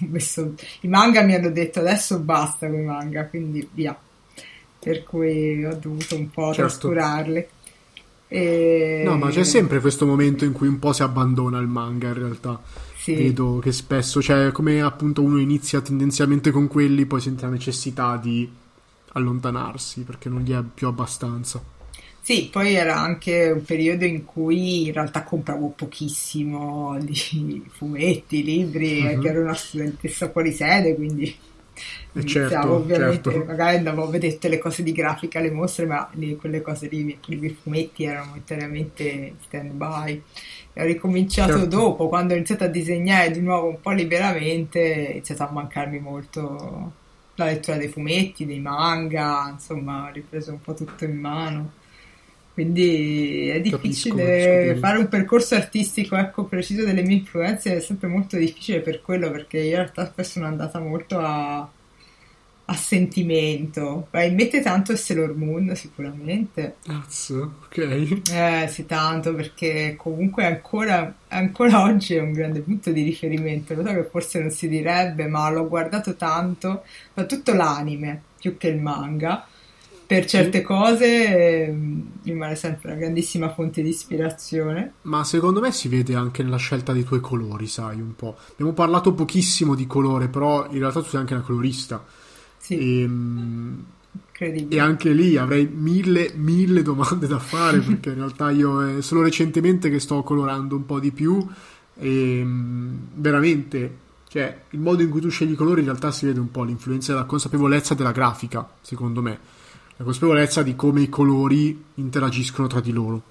ho 0.00 0.06
messo- 0.10 0.54
i 0.82 0.88
manga 0.88 1.22
mi 1.22 1.34
hanno 1.34 1.50
detto 1.50 1.80
adesso 1.80 2.18
basta 2.20 2.66
con 2.68 2.78
i 2.78 2.82
manga, 2.84 3.24
quindi 3.26 3.66
via. 3.72 3.96
Per 4.84 5.02
cui 5.02 5.64
ho 5.64 5.74
dovuto 5.80 6.14
un 6.14 6.28
po' 6.30 6.52
Certo. 6.52 6.60
trascurarli. 6.60 7.46
E... 8.28 9.02
No, 9.04 9.16
ma 9.16 9.30
c'è 9.30 9.44
sempre 9.44 9.80
questo 9.80 10.06
momento 10.06 10.44
in 10.44 10.52
cui 10.52 10.66
un 10.68 10.78
po' 10.78 10.92
si 10.92 11.02
abbandona 11.02 11.58
il 11.58 11.66
manga 11.68 12.08
in 12.08 12.14
realtà. 12.14 12.60
Sì. 12.98 13.14
Vedo 13.14 13.58
che 13.62 13.72
spesso, 13.72 14.20
cioè 14.22 14.50
come 14.52 14.80
appunto 14.82 15.22
uno 15.22 15.38
inizia 15.38 15.80
tendenzialmente 15.80 16.50
con 16.50 16.68
quelli, 16.68 17.06
poi 17.06 17.20
sente 17.20 17.44
la 17.44 17.50
necessità 17.50 18.16
di 18.16 18.50
allontanarsi 19.12 20.02
perché 20.02 20.28
non 20.28 20.42
gli 20.42 20.52
è 20.52 20.62
più 20.62 20.86
abbastanza. 20.86 21.62
Sì, 22.20 22.48
poi 22.50 22.72
era 22.74 22.98
anche 22.98 23.50
un 23.54 23.62
periodo 23.64 24.04
in 24.06 24.24
cui 24.24 24.86
in 24.86 24.92
realtà 24.94 25.22
compravo 25.24 25.74
pochissimo 25.76 26.98
di 27.00 27.62
fumetti, 27.70 28.42
libri, 28.42 29.00
Mhm. 29.02 29.06
perché 29.06 29.28
ero 29.28 29.40
una 29.42 29.54
studentessa 29.54 30.30
fuori 30.30 30.52
sede, 30.52 30.94
quindi 30.94 31.34
Eh, 31.74 32.20
iniziavo 32.20 32.48
certo, 32.48 32.74
ovviamente, 32.74 33.30
certo. 33.30 33.46
magari 33.46 33.76
andavo 33.76 34.04
a 34.04 34.10
vedere 34.10 34.38
le 34.48 34.58
cose 34.58 34.82
di 34.82 34.92
grafica 34.92 35.38
alle 35.38 35.50
mostre, 35.50 35.86
ma 35.86 36.08
lì, 36.14 36.36
quelle 36.36 36.62
cose 36.62 36.88
lì, 36.88 37.18
i 37.26 37.56
fumetti 37.60 38.04
erano 38.04 38.26
momentaneamente 38.26 39.02
in 39.08 39.34
stand-by. 39.44 40.22
E 40.72 40.82
ho 40.82 40.86
ricominciato 40.86 41.52
Certo. 41.52 41.66
dopo, 41.66 42.08
quando 42.08 42.32
ho 42.34 42.36
iniziato 42.36 42.64
a 42.64 42.68
disegnare 42.68 43.30
di 43.30 43.40
nuovo 43.40 43.68
un 43.68 43.80
po' 43.80 43.90
liberamente, 43.92 45.06
è 45.06 45.10
iniziato 45.10 45.42
a 45.44 45.50
mancarmi 45.50 45.98
molto 46.00 46.92
la 47.36 47.46
lettura 47.46 47.76
dei 47.76 47.88
fumetti, 47.88 48.46
dei 48.46 48.60
manga, 48.60 49.48
insomma, 49.52 50.08
ho 50.08 50.12
ripreso 50.12 50.52
un 50.52 50.60
po' 50.60 50.74
tutto 50.74 51.04
in 51.04 51.18
mano. 51.18 51.72
Quindi 52.54 53.48
è 53.48 53.60
difficile 53.60 54.66
capisco 54.68 54.78
fare 54.78 54.98
un 54.98 55.08
percorso 55.08 55.56
artistico, 55.56 56.14
ecco, 56.14 56.44
preciso 56.44 56.84
delle 56.84 57.02
mie 57.02 57.16
influenze, 57.16 57.76
è 57.76 57.80
sempre 57.80 58.06
molto 58.06 58.36
difficile 58.36 58.78
per 58.78 59.02
quello, 59.02 59.28
perché 59.32 59.58
io 59.58 59.70
in 59.70 59.74
realtà 59.74 60.06
spesso 60.06 60.34
sono 60.34 60.46
andata 60.46 60.78
molto 60.78 61.18
a, 61.18 61.68
a 62.66 62.74
sentimento. 62.74 64.06
Beh, 64.08 64.26
in 64.26 64.36
mette 64.36 64.60
tanto 64.60 64.92
è 64.92 64.96
Sailor 64.96 65.34
Moon, 65.34 65.74
sicuramente. 65.74 66.76
Cazzo, 66.86 67.54
ok. 67.64 68.20
Eh, 68.32 68.68
sì, 68.68 68.86
tanto, 68.86 69.34
perché 69.34 69.96
comunque 69.98 70.46
ancora, 70.46 71.12
ancora 71.26 71.82
oggi 71.82 72.14
è 72.14 72.20
un 72.20 72.30
grande 72.30 72.60
punto 72.60 72.92
di 72.92 73.02
riferimento. 73.02 73.74
Lo 73.74 73.84
so 73.84 73.92
che 73.92 74.04
forse 74.04 74.38
non 74.38 74.50
si 74.50 74.68
direbbe, 74.68 75.26
ma 75.26 75.50
l'ho 75.50 75.66
guardato 75.66 76.14
tanto, 76.14 76.84
soprattutto 77.08 77.52
l'anime, 77.52 78.22
più 78.38 78.56
che 78.56 78.68
il 78.68 78.80
manga. 78.80 79.44
Per 80.06 80.24
certe 80.26 80.62
cose 80.62 81.64
ehm, 81.66 82.10
rimane 82.24 82.56
sempre 82.56 82.90
una 82.90 83.00
grandissima 83.00 83.52
fonte 83.52 83.82
di 83.82 83.88
ispirazione. 83.88 84.94
Ma 85.02 85.24
secondo 85.24 85.60
me 85.60 85.72
si 85.72 85.88
vede 85.88 86.14
anche 86.14 86.42
nella 86.42 86.56
scelta 86.56 86.92
dei 86.92 87.04
tuoi 87.04 87.20
colori, 87.20 87.66
sai, 87.66 88.00
un 88.00 88.14
po'. 88.14 88.36
Abbiamo 88.52 88.72
parlato 88.72 89.14
pochissimo 89.14 89.74
di 89.74 89.86
colore, 89.86 90.28
però 90.28 90.66
in 90.70 90.78
realtà 90.78 91.00
tu 91.00 91.08
sei 91.08 91.20
anche 91.20 91.34
una 91.34 91.42
colorista. 91.42 92.04
Sì, 92.58 93.02
E, 93.02 93.06
mm, 93.08 93.78
Incredibile. 94.28 94.76
E 94.76 94.80
anche 94.80 95.12
lì 95.12 95.36
avrei 95.36 95.66
mille, 95.66 96.32
mille 96.34 96.82
domande 96.82 97.26
da 97.26 97.38
fare 97.38 97.78
perché 97.80 98.10
in 98.10 98.16
realtà 98.16 98.50
io 98.50 98.98
è 98.98 99.02
solo 99.02 99.22
recentemente 99.22 99.90
che 99.90 100.00
sto 100.00 100.22
colorando 100.22 100.76
un 100.76 100.86
po' 100.86 100.98
di 100.98 101.12
più 101.12 101.44
e 101.96 102.42
mm, 102.44 102.94
veramente 103.14 104.02
cioè, 104.28 104.62
il 104.70 104.80
modo 104.80 105.02
in 105.02 105.10
cui 105.10 105.20
tu 105.20 105.28
scegli 105.28 105.52
i 105.52 105.54
colori 105.54 105.78
in 105.80 105.86
realtà 105.86 106.10
si 106.10 106.26
vede 106.26 106.40
un 106.40 106.50
po' 106.50 106.64
l'influenza 106.64 107.12
della 107.12 107.24
consapevolezza 107.24 107.94
della 107.94 108.10
grafica, 108.10 108.68
secondo 108.80 109.22
me. 109.22 109.38
La 109.96 110.04
consapevolezza 110.04 110.62
di 110.62 110.74
come 110.74 111.02
i 111.02 111.08
colori 111.08 111.84
interagiscono 111.94 112.66
tra 112.66 112.80
di 112.80 112.92
loro. 112.92 113.22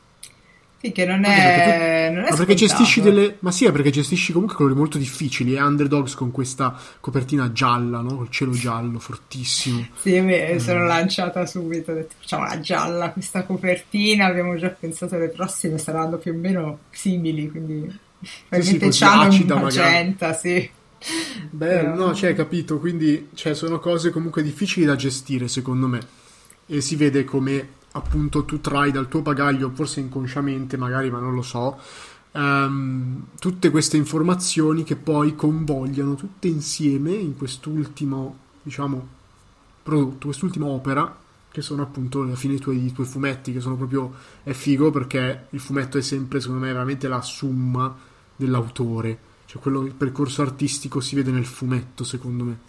Sì, 0.83 0.91
che 0.91 1.05
non 1.05 1.23
è, 1.23 2.07
tu, 2.09 2.13
non 2.13 2.25
è 2.25 2.29
ma 2.29 2.35
perché 2.35 2.55
gestisci 2.55 2.99
delle 2.99 3.37
ma 3.39 3.51
sì, 3.51 3.63
è 3.63 3.71
perché 3.71 3.89
gestisci 3.89 4.33
comunque 4.33 4.57
colori 4.57 4.75
molto 4.75 4.97
difficili 4.97 5.55
e 5.55 5.61
Underdogs 5.61 6.13
con 6.13 6.31
questa 6.31 6.77
copertina 6.99 7.53
gialla, 7.53 8.01
no? 8.01 8.17
Col 8.17 8.29
cielo 8.29 8.51
giallo 8.51 8.99
fortissimo. 8.99 9.87
Sì, 9.97 10.19
mi 10.19 10.37
mm. 10.37 10.57
sono 10.57 10.83
lanciata 10.83 11.45
subito, 11.45 11.91
ho 11.91 11.95
detto 11.95 12.15
facciamo 12.19 12.43
la 12.43 12.59
gialla 12.59 13.11
questa 13.11 13.45
copertina, 13.45 14.25
abbiamo 14.25 14.57
già 14.57 14.67
pensato 14.69 15.15
alle 15.15 15.29
prossime 15.29 15.77
saranno 15.77 16.17
più 16.17 16.33
o 16.33 16.35
meno 16.35 16.79
simili, 16.89 17.49
quindi 17.49 17.99
sì, 18.49 18.91
sì, 18.91 19.03
acida, 19.05 19.55
magenta, 19.55 20.27
magari. 20.27 20.35
sì. 20.37 20.69
Beh, 21.49 21.81
no, 21.83 22.13
cioè, 22.13 22.33
capito, 22.33 22.79
quindi 22.79 23.29
cioè, 23.35 23.53
sono 23.53 23.79
cose 23.79 24.09
comunque 24.09 24.43
difficili 24.43 24.85
da 24.85 24.97
gestire, 24.97 25.47
secondo 25.47 25.87
me. 25.87 26.21
E 26.65 26.81
si 26.81 26.95
vede 26.95 27.23
come 27.23 27.81
appunto 27.91 28.45
tu 28.45 28.59
trai 28.59 28.91
dal 28.91 29.07
tuo 29.07 29.21
bagaglio, 29.21 29.71
forse 29.73 29.99
inconsciamente 29.99 30.77
magari, 30.77 31.11
ma 31.11 31.19
non 31.19 31.35
lo 31.35 31.41
so, 31.41 31.79
um, 32.31 33.27
tutte 33.39 33.69
queste 33.69 33.97
informazioni 33.97 34.83
che 34.83 34.95
poi 34.95 35.35
convogliano 35.35 36.15
tutte 36.15 36.47
insieme 36.47 37.11
in 37.11 37.37
quest'ultimo, 37.37 38.37
diciamo, 38.63 39.07
prodotto, 39.83 40.27
quest'ultima 40.27 40.65
opera, 40.65 41.19
che 41.51 41.61
sono 41.61 41.83
appunto 41.83 42.21
alla 42.21 42.35
fine 42.35 42.55
i 42.55 42.59
tuoi, 42.59 42.85
i 42.85 42.91
tuoi 42.91 43.05
fumetti, 43.05 43.53
che 43.53 43.59
sono 43.59 43.75
proprio, 43.75 44.11
è 44.41 44.53
figo 44.53 44.89
perché 44.89 45.47
il 45.51 45.59
fumetto 45.59 45.97
è 45.97 46.01
sempre, 46.01 46.39
secondo 46.39 46.65
me, 46.65 46.71
veramente 46.71 47.07
la 47.07 47.21
summa 47.21 47.95
dell'autore 48.35 49.31
cioè, 49.53 49.61
quello, 49.61 49.83
il 49.83 49.93
percorso 49.93 50.41
artistico 50.41 50.99
si 50.99 51.13
vede 51.15 51.29
nel 51.29 51.45
fumetto, 51.45 52.03
secondo 52.03 52.43
me. 52.43 52.59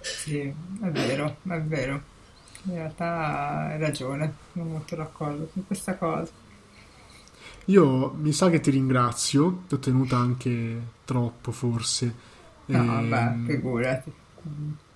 Sì, 0.00 0.38
è 0.38 0.90
vero, 0.90 1.36
è 1.46 1.60
vero. 1.60 2.02
In 2.68 2.74
realtà 2.74 3.68
hai 3.68 3.78
ragione, 3.78 4.34
sono 4.52 4.64
molto 4.66 4.94
d'accordo 4.94 5.48
con 5.52 5.66
questa 5.66 5.96
cosa. 5.96 6.30
Io 7.66 8.14
mi 8.18 8.32
sa 8.32 8.50
che 8.50 8.60
ti 8.60 8.70
ringrazio, 8.70 9.62
ti 9.66 9.74
ho 9.74 9.78
tenuta 9.78 10.16
anche 10.16 10.80
troppo 11.04 11.50
forse. 11.50 12.14
No, 12.66 12.82
e... 12.82 12.86
vabbè, 12.86 13.22
ehm, 13.22 13.46
figurati. 13.46 14.12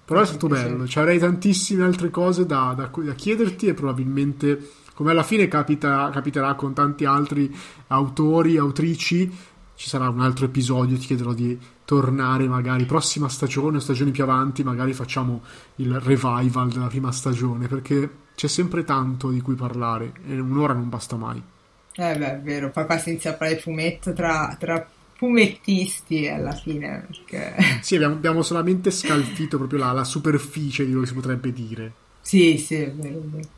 Però 0.04 0.20
è 0.20 0.26
stato 0.26 0.48
bello, 0.48 0.86
cioè, 0.86 1.02
avrei 1.02 1.18
tantissime 1.18 1.84
altre 1.84 2.10
cose 2.10 2.44
da, 2.44 2.74
da, 2.76 2.90
da 2.92 3.14
chiederti 3.14 3.68
e 3.68 3.74
probabilmente, 3.74 4.70
come 4.94 5.10
alla 5.10 5.22
fine 5.22 5.48
capita, 5.48 6.10
capiterà 6.10 6.54
con 6.54 6.74
tanti 6.74 7.04
altri 7.06 7.54
autori, 7.88 8.58
autrici, 8.58 9.30
ci 9.74 9.88
sarà 9.88 10.08
un 10.08 10.20
altro 10.20 10.44
episodio, 10.44 10.98
ti 10.98 11.06
chiederò 11.06 11.32
di 11.32 11.58
tornare 11.84 12.46
magari 12.46 12.84
prossima 12.84 13.28
stagione, 13.28 13.80
stagioni 13.80 14.10
più 14.10 14.22
avanti, 14.22 14.62
magari 14.62 14.92
facciamo 14.92 15.42
il 15.76 15.98
revival 16.00 16.68
della 16.68 16.86
prima 16.86 17.12
stagione, 17.12 17.66
perché 17.66 18.10
c'è 18.34 18.48
sempre 18.48 18.84
tanto 18.84 19.30
di 19.30 19.40
cui 19.40 19.54
parlare 19.54 20.12
e 20.26 20.38
un'ora 20.38 20.72
non 20.72 20.88
basta 20.88 21.16
mai. 21.16 21.42
Eh 21.94 22.16
beh, 22.16 22.32
è 22.32 22.40
vero, 22.40 22.70
poi 22.70 22.86
qua 22.86 22.98
si 22.98 23.10
inizia 23.10 23.32
a 23.32 23.34
parlare 23.34 23.60
fumetto 23.60 24.12
tra, 24.12 24.56
tra 24.58 24.88
fumettisti 25.14 26.26
alla 26.26 26.52
fine. 26.52 27.06
Perché... 27.06 27.54
Sì, 27.82 27.96
abbiamo, 27.96 28.14
abbiamo 28.14 28.42
solamente 28.42 28.90
scalfito 28.90 29.58
proprio 29.58 29.80
la, 29.80 29.92
la, 29.92 30.04
superficie 30.04 30.84
di 30.84 30.90
quello 30.90 31.04
che 31.04 31.10
si 31.10 31.14
potrebbe 31.14 31.52
dire. 31.52 31.92
Sì, 32.20 32.56
sì, 32.56 32.76
è 32.76 32.90
vero. 32.90 33.18
È 33.18 33.22
vero. 33.22 33.48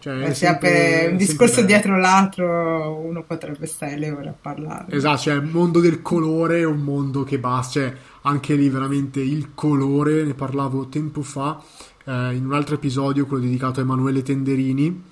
Cioè, 0.00 0.18
è 0.22 0.34
sempre, 0.34 1.06
un 1.12 1.16
discorso 1.16 1.62
dietro 1.62 1.96
l'altro 1.96 2.98
uno 2.98 3.22
potrebbe 3.22 3.66
stare 3.66 3.96
le 3.96 4.10
ore 4.10 4.28
a 4.30 4.34
parlare. 4.38 4.86
Esatto 4.88 5.18
cioè 5.18 5.34
il 5.34 5.44
mondo 5.44 5.78
del 5.78 6.02
colore 6.02 6.60
è 6.60 6.64
un 6.64 6.80
mondo 6.80 7.22
che 7.22 7.38
basta 7.38 7.80
cioè, 7.80 7.94
anche 8.22 8.56
lì 8.56 8.68
veramente 8.68 9.20
il 9.20 9.50
colore 9.54 10.24
ne 10.24 10.34
parlavo 10.34 10.88
tempo 10.88 11.22
fa 11.22 11.62
eh, 12.04 12.34
in 12.34 12.46
un 12.46 12.52
altro 12.52 12.74
episodio 12.74 13.26
quello 13.26 13.44
dedicato 13.44 13.78
a 13.78 13.84
Emanuele 13.84 14.22
Tenderini 14.22 15.02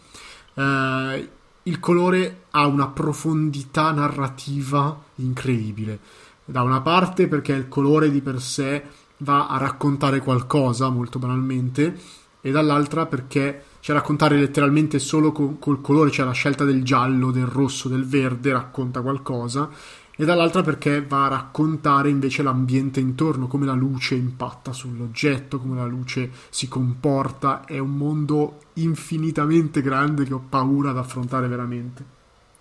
eh, 0.55 1.28
il 1.64 1.78
colore 1.78 2.45
ha 2.51 2.66
una 2.66 2.88
profondità 2.88 3.93
narrativa 3.93 5.01
incredibile. 5.16 5.99
Da 6.45 6.62
una 6.62 6.80
parte 6.80 7.28
perché 7.28 7.53
il 7.53 7.68
colore 7.68 8.11
di 8.11 8.20
per 8.20 8.40
sé 8.40 8.82
va 9.18 9.47
a 9.47 9.59
raccontare 9.59 10.18
qualcosa 10.20 10.88
molto 10.88 11.20
banalmente 11.20 11.97
e 12.40 12.51
dall'altra 12.51 13.07
perché 13.07 13.62
cioè 13.83 13.97
raccontare 13.97 14.39
letteralmente 14.39 15.01
solo 15.01 15.33
co- 15.33 15.57
col 15.59 15.80
colore, 15.80 16.12
cioè 16.12 16.24
la 16.24 16.30
scelta 16.30 16.62
del 16.62 16.85
giallo, 16.85 17.33
del 17.33 17.47
rosso, 17.47 17.89
del 17.89 18.07
verde 18.07 18.53
racconta 18.53 19.01
qualcosa, 19.01 19.68
e 20.14 20.24
dall'altra 20.24 20.62
perché 20.62 21.05
va 21.05 21.24
a 21.24 21.28
raccontare 21.30 22.09
invece 22.09 22.45
l'ambiente 22.45 23.01
intorno, 23.01 23.49
come 23.49 23.66
la 23.66 23.72
luce 23.72 24.14
impatta 24.14 24.72
sull'oggetto, 24.72 25.59
come 25.59 25.74
la 25.74 25.87
luce 25.87 26.30
si 26.49 26.68
comporta, 26.68 27.64
è 27.64 27.78
un 27.78 27.97
mondo 27.97 28.61
infinitamente 28.74 29.83
grande 29.83 30.26
che 30.26 30.35
ho 30.35 30.45
paura 30.49 30.91
ad 30.91 30.99
affrontare 30.99 31.49
veramente. 31.49 32.05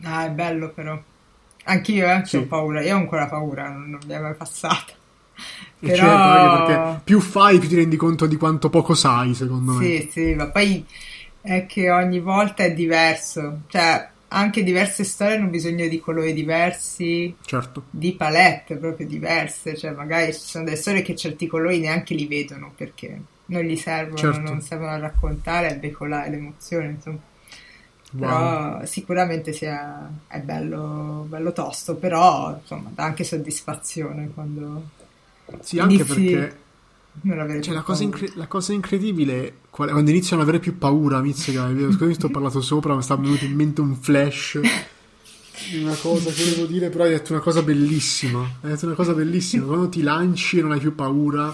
Ah, 0.01 0.26
è 0.26 0.32
bello 0.32 0.69
però. 0.69 0.99
Anch'io 1.65 2.11
eh, 2.11 2.26
sì. 2.26 2.38
ho 2.38 2.47
paura, 2.47 2.82
io 2.82 2.95
ho 2.95 2.97
ancora 2.97 3.28
paura, 3.28 3.69
non, 3.69 3.91
non 3.91 3.99
mi 4.07 4.13
è 4.13 4.19
mai 4.19 4.34
passata. 4.34 4.93
Però... 5.80 5.95
Certo, 5.95 6.63
perché 6.65 7.01
più 7.03 7.19
fai 7.19 7.59
più 7.59 7.67
ti 7.67 7.76
rendi 7.76 7.95
conto 7.95 8.26
di 8.28 8.38
quanto 8.38 8.69
poco 8.69 8.95
sai, 8.95 9.34
secondo 9.34 9.74
me. 9.74 9.86
Sì, 9.86 10.09
sì, 10.11 10.34
ma 10.34 10.47
poi 10.47 10.86
è 11.41 11.65
che 11.65 11.89
ogni 11.89 12.19
volta 12.19 12.63
è 12.63 12.73
diverso, 12.73 13.61
cioè 13.67 14.09
anche 14.33 14.63
diverse 14.63 15.03
storie 15.03 15.35
hanno 15.35 15.49
bisogno 15.49 15.87
di 15.87 15.99
colori 15.99 16.33
diversi, 16.33 17.35
certo. 17.43 17.83
di 17.89 18.13
palette 18.13 18.75
proprio 18.77 19.05
diverse, 19.05 19.75
cioè 19.75 19.91
magari 19.91 20.33
ci 20.33 20.39
sono 20.39 20.63
delle 20.63 20.77
storie 20.77 21.01
che 21.01 21.15
certi 21.15 21.47
colori 21.47 21.79
neanche 21.79 22.13
li 22.13 22.27
vedono 22.27 22.71
perché 22.75 23.19
non 23.47 23.61
gli 23.63 23.75
servono, 23.75 24.17
certo. 24.17 24.39
non 24.39 24.61
servono 24.61 24.91
a 24.91 24.99
raccontare, 24.99 25.71
a 25.71 25.75
decolare 25.75 26.29
l'emozione, 26.29 26.87
insomma. 26.87 27.19
Wow. 28.13 28.19
Però 28.19 28.85
sicuramente 28.85 29.53
sia, 29.53 30.09
è 30.27 30.39
bello, 30.39 31.25
bello 31.27 31.51
tosto, 31.53 31.95
però 31.95 32.57
insomma 32.59 32.89
dà 32.93 33.03
anche 33.03 33.23
soddisfazione 33.23 34.31
quando 34.33 34.89
sì, 35.59 35.79
anche 35.79 36.03
perché 36.03 36.57
cioè, 37.62 37.74
la, 37.74 37.82
cosa 37.82 38.03
incre- 38.03 38.32
la, 38.36 38.47
cosa 38.47 38.74
incredibile 38.74 39.57
qual- 39.70 39.91
quando 39.91 40.09
iniziano 40.09 40.41
ad 40.41 40.47
avere 40.47 40.64
più 40.64 40.78
paura, 40.78 41.22
Mizzica, 41.22 41.70
scusami, 41.70 42.14
sto 42.14 42.30
parlato 42.30 42.62
sopra, 42.62 42.95
mi 42.95 43.01
sta 43.01 43.16
venuto 43.16 43.45
in 43.45 43.53
mente 43.53 43.82
un 43.82 43.95
flash 43.95 44.59
di 45.70 45.84
una 45.84 45.95
cosa 45.95 46.32
che 46.32 46.43
volevo 46.43 46.66
dire, 46.66 46.89
però 46.89 47.03
hai 47.03 47.12
detto 47.12 47.34
una 47.34 47.41
cosa 47.41 47.62
bellissima. 47.62 48.41
Hai 48.62 48.72
detto 48.72 48.86
una 48.86 48.95
cosa 48.95 49.14
bellissima. 49.14 49.66
Quando 49.66 49.89
ti 49.89 50.01
lanci 50.01 50.57
e 50.57 50.62
non 50.62 50.72
hai 50.72 50.80
più 50.80 50.95
paura, 50.95 51.53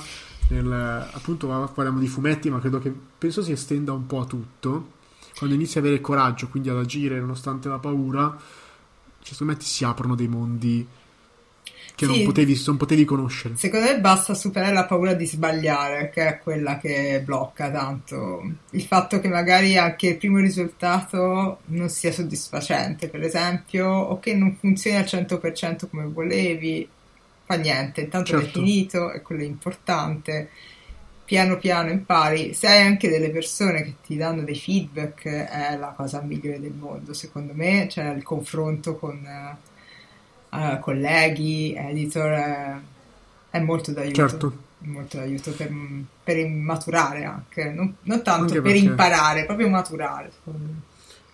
nel, 0.50 0.72
appunto 0.72 1.48
parliamo 1.48 2.00
di 2.00 2.08
fumetti, 2.08 2.50
ma 2.50 2.60
credo 2.60 2.80
che 2.80 2.94
penso 3.18 3.42
si 3.42 3.52
estenda 3.52 3.92
un 3.94 4.06
po' 4.06 4.22
a 4.22 4.26
tutto. 4.26 4.96
Quando 5.38 5.56
inizi 5.56 5.78
ad 5.78 5.86
avere 5.86 6.02
coraggio, 6.02 6.48
quindi 6.48 6.70
ad 6.70 6.78
agire 6.78 7.20
nonostante 7.20 7.68
la 7.68 7.78
paura, 7.78 8.36
cioè, 9.22 9.34
secondo 9.34 9.54
me 9.54 9.60
ti 9.60 9.66
si 9.66 9.84
aprono 9.84 10.16
dei 10.16 10.28
mondi 10.28 10.88
che 11.98 12.06
sì, 12.06 12.18
non, 12.18 12.26
potevi, 12.26 12.64
non 12.68 12.78
potevi 12.78 13.06
conoscere. 13.06 13.56
Secondo 13.56 13.88
me 13.88 14.00
basta 14.00 14.36
superare 14.36 14.72
la 14.72 14.86
paura 14.86 15.16
di 15.16 15.26
sbagliare, 15.26 16.12
che 16.12 16.28
è 16.28 16.38
quella 16.38 16.78
che 16.78 17.24
blocca 17.26 17.72
tanto. 17.72 18.44
Il 18.70 18.84
fatto 18.84 19.20
che 19.20 19.28
magari 19.28 19.78
anche 19.78 20.10
il 20.10 20.18
primo 20.18 20.38
risultato 20.38 21.62
non 21.66 21.90
sia 21.90 22.12
soddisfacente, 22.12 23.10
per 23.10 23.24
esempio, 23.24 23.88
o 23.88 24.20
che 24.20 24.36
non 24.36 24.56
funzioni 24.60 24.96
al 24.96 25.06
100% 25.06 25.90
come 25.90 26.06
volevi, 26.06 26.88
fa 27.44 27.56
niente, 27.56 28.02
intanto 28.02 28.30
certo. 28.30 28.46
è 28.46 28.52
finito 28.52 29.12
e 29.12 29.24
quello 29.24 29.42
è 29.42 29.46
importante. 29.46 30.52
Piano 31.26 31.58
piano 31.58 31.90
impari, 31.90 32.54
se 32.54 32.68
hai 32.68 32.86
anche 32.86 33.10
delle 33.10 33.32
persone 33.32 33.82
che 33.82 33.96
ti 34.06 34.18
danno 34.18 34.44
dei 34.44 34.56
feedback 34.56 35.26
è 35.26 35.76
la 35.76 35.96
cosa 35.98 36.22
migliore 36.22 36.60
del 36.60 36.74
mondo, 36.74 37.14
secondo 37.14 37.54
me, 37.56 37.88
cioè 37.90 38.10
il 38.10 38.22
confronto 38.22 38.98
con 38.98 39.28
uh, 40.58 40.80
colleghi, 40.80 41.74
editor, 41.76 42.32
è, 42.32 42.76
è 43.50 43.60
molto 43.60 43.92
d'aiuto. 43.92 44.16
Certo. 44.16 44.66
Molto 44.80 45.18
d'aiuto 45.18 45.52
per, 45.52 45.74
per 46.24 46.48
maturare 46.48 47.24
anche, 47.24 47.72
non, 47.72 47.96
non 48.04 48.22
tanto 48.22 48.42
anche 48.42 48.62
per 48.62 48.72
perché... 48.72 48.78
imparare, 48.78 49.46
proprio 49.46 49.70
maturare. 49.70 50.32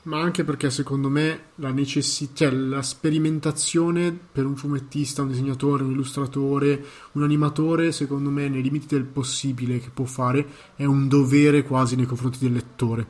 Ma 0.03 0.19
anche 0.19 0.43
perché 0.43 0.69
secondo 0.69 1.09
me 1.09 1.39
la 1.55 1.71
necessità, 1.71 2.49
cioè 2.49 2.51
la 2.51 2.81
sperimentazione 2.81 4.11
per 4.11 4.45
un 4.45 4.55
fumettista, 4.55 5.21
un 5.21 5.29
disegnatore, 5.29 5.83
un 5.83 5.91
illustratore, 5.91 6.83
un 7.13 7.23
animatore, 7.23 7.91
secondo 7.91 8.29
me 8.29 8.49
nei 8.49 8.61
limiti 8.61 8.87
del 8.87 9.03
possibile 9.03 9.79
che 9.79 9.89
può 9.93 10.05
fare, 10.05 10.45
è 10.75 10.85
un 10.85 11.07
dovere 11.07 11.63
quasi 11.63 11.95
nei 11.95 12.05
confronti 12.05 12.39
del 12.39 12.53
lettore. 12.53 13.05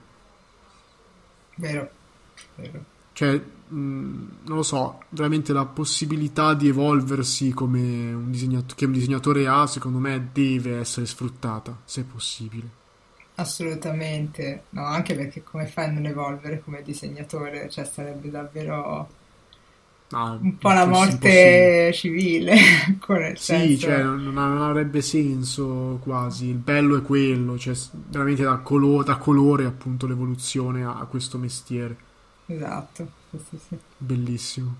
Vero, 1.55 1.89
vero. 2.55 2.83
Cioè, 3.13 3.41
non 3.73 4.55
lo 4.57 4.63
so, 4.63 4.99
veramente 5.09 5.53
la 5.53 5.65
possibilità 5.65 6.53
di 6.53 6.67
evolversi 6.67 7.51
come 7.51 8.13
un, 8.13 8.29
disegnato- 8.31 8.75
che 8.75 8.85
un 8.85 8.91
disegnatore 8.91 9.47
ha, 9.47 9.65
secondo 9.67 9.99
me, 9.99 10.29
deve 10.33 10.77
essere 10.79 11.05
sfruttata, 11.05 11.81
se 11.85 12.03
possibile. 12.05 12.69
Assolutamente, 13.35 14.65
no, 14.69 14.85
anche 14.85 15.15
perché 15.15 15.43
come 15.43 15.67
fai 15.67 15.85
a 15.85 15.91
non 15.91 16.05
evolvere 16.07 16.59
come 16.61 16.81
disegnatore? 16.81 17.69
Cioè 17.69 17.85
sarebbe 17.85 18.29
davvero 18.31 19.07
No, 20.11 20.39
un 20.41 20.57
po' 20.57 20.71
la 20.71 20.85
morte 20.85 21.91
civile, 21.93 22.53
nel 23.07 23.37
Sì, 23.37 23.77
senso... 23.77 23.79
cioè 23.79 24.01
non, 24.03 24.23
non 24.23 24.37
avrebbe 24.37 25.01
senso 25.01 25.99
quasi. 26.01 26.47
Il 26.47 26.57
bello 26.57 26.97
è 26.97 27.01
quello, 27.01 27.57
cioè 27.57 27.73
veramente 27.91 28.43
da, 28.43 28.59
colo- 28.59 29.03
da 29.03 29.17
colore 29.17 29.65
appunto 29.65 30.07
l'evoluzione 30.07 30.83
a, 30.85 30.97
a 30.99 31.05
questo 31.05 31.37
mestiere. 31.37 31.97
Esatto, 32.45 33.11
sì, 33.31 33.37
sì, 33.49 33.57
sì. 33.67 33.77
Bellissimo. 33.97 34.75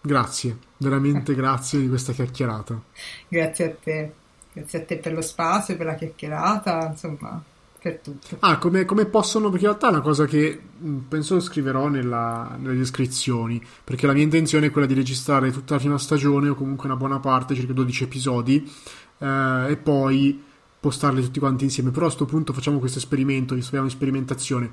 Grazie, 0.00 0.58
veramente 0.78 1.34
grazie 1.36 1.80
di 1.80 1.88
questa 1.88 2.12
chiacchierata. 2.12 2.80
Grazie 3.28 3.64
a 3.64 3.74
te, 3.74 4.14
grazie 4.52 4.78
a 4.80 4.84
te 4.84 4.98
per 4.98 5.12
lo 5.12 5.20
spazio, 5.22 5.76
per 5.76 5.86
la 5.86 5.94
chiacchierata, 5.94 6.88
insomma, 6.90 7.42
per 7.78 7.98
tutto. 7.98 8.36
Ah, 8.40 8.58
come, 8.58 8.84
come 8.84 9.06
possono, 9.06 9.48
perché 9.50 9.64
in 9.64 9.70
realtà 9.70 9.88
è 9.88 9.90
una 9.90 10.00
cosa 10.00 10.26
che 10.26 10.60
mh, 10.78 10.96
penso 11.08 11.40
scriverò 11.40 11.88
nella- 11.88 12.56
nelle 12.58 12.76
descrizioni, 12.76 13.64
perché 13.84 14.06
la 14.06 14.12
mia 14.12 14.22
intenzione 14.22 14.66
è 14.66 14.70
quella 14.70 14.86
di 14.86 14.94
registrare 14.94 15.50
tutta 15.50 15.74
la 15.74 15.80
prima 15.80 15.98
stagione 15.98 16.48
o 16.50 16.54
comunque 16.54 16.86
una 16.86 16.96
buona 16.96 17.18
parte, 17.18 17.54
circa 17.54 17.72
12 17.72 18.04
episodi, 18.04 18.70
eh, 19.18 19.66
e 19.70 19.76
poi 19.76 20.42
postarli 20.78 21.22
tutti 21.22 21.38
quanti 21.40 21.64
insieme. 21.64 21.90
Però 21.90 22.02
a 22.06 22.08
questo 22.08 22.26
punto 22.26 22.52
facciamo 22.52 22.78
questo 22.78 22.98
esperimento, 22.98 23.54
visto 23.54 23.70
che 23.70 23.76
abbiamo 23.76 23.86
in 23.86 23.96
sperimentazione. 23.96 24.70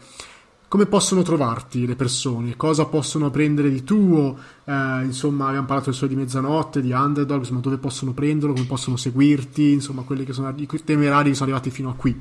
Come 0.74 0.88
possono 0.88 1.22
trovarti 1.22 1.86
le 1.86 1.94
persone? 1.94 2.56
Cosa 2.56 2.88
possono 2.88 3.30
prendere 3.30 3.70
di 3.70 3.84
tuo? 3.84 4.36
Eh, 4.66 5.04
insomma, 5.04 5.46
abbiamo 5.46 5.68
parlato 5.68 5.92
del 5.92 6.00
Sole 6.00 6.10
di 6.10 6.16
Mezzanotte, 6.16 6.82
di 6.82 6.92
Underdogs, 6.92 7.50
ma 7.50 7.60
dove 7.60 7.78
possono 7.78 8.12
prenderlo? 8.12 8.56
Come 8.56 8.66
possono 8.66 8.98
seguirti? 8.98 9.74
Insomma, 9.74 10.02
quelli 10.02 10.26
che 10.26 10.34
sono 10.34 10.50
i 10.50 10.84
temerari 10.84 11.30
che 11.30 11.36
sono 11.36 11.52
arrivati 11.52 11.70
fino 11.70 11.92
a 11.92 11.94
qui. 11.94 12.20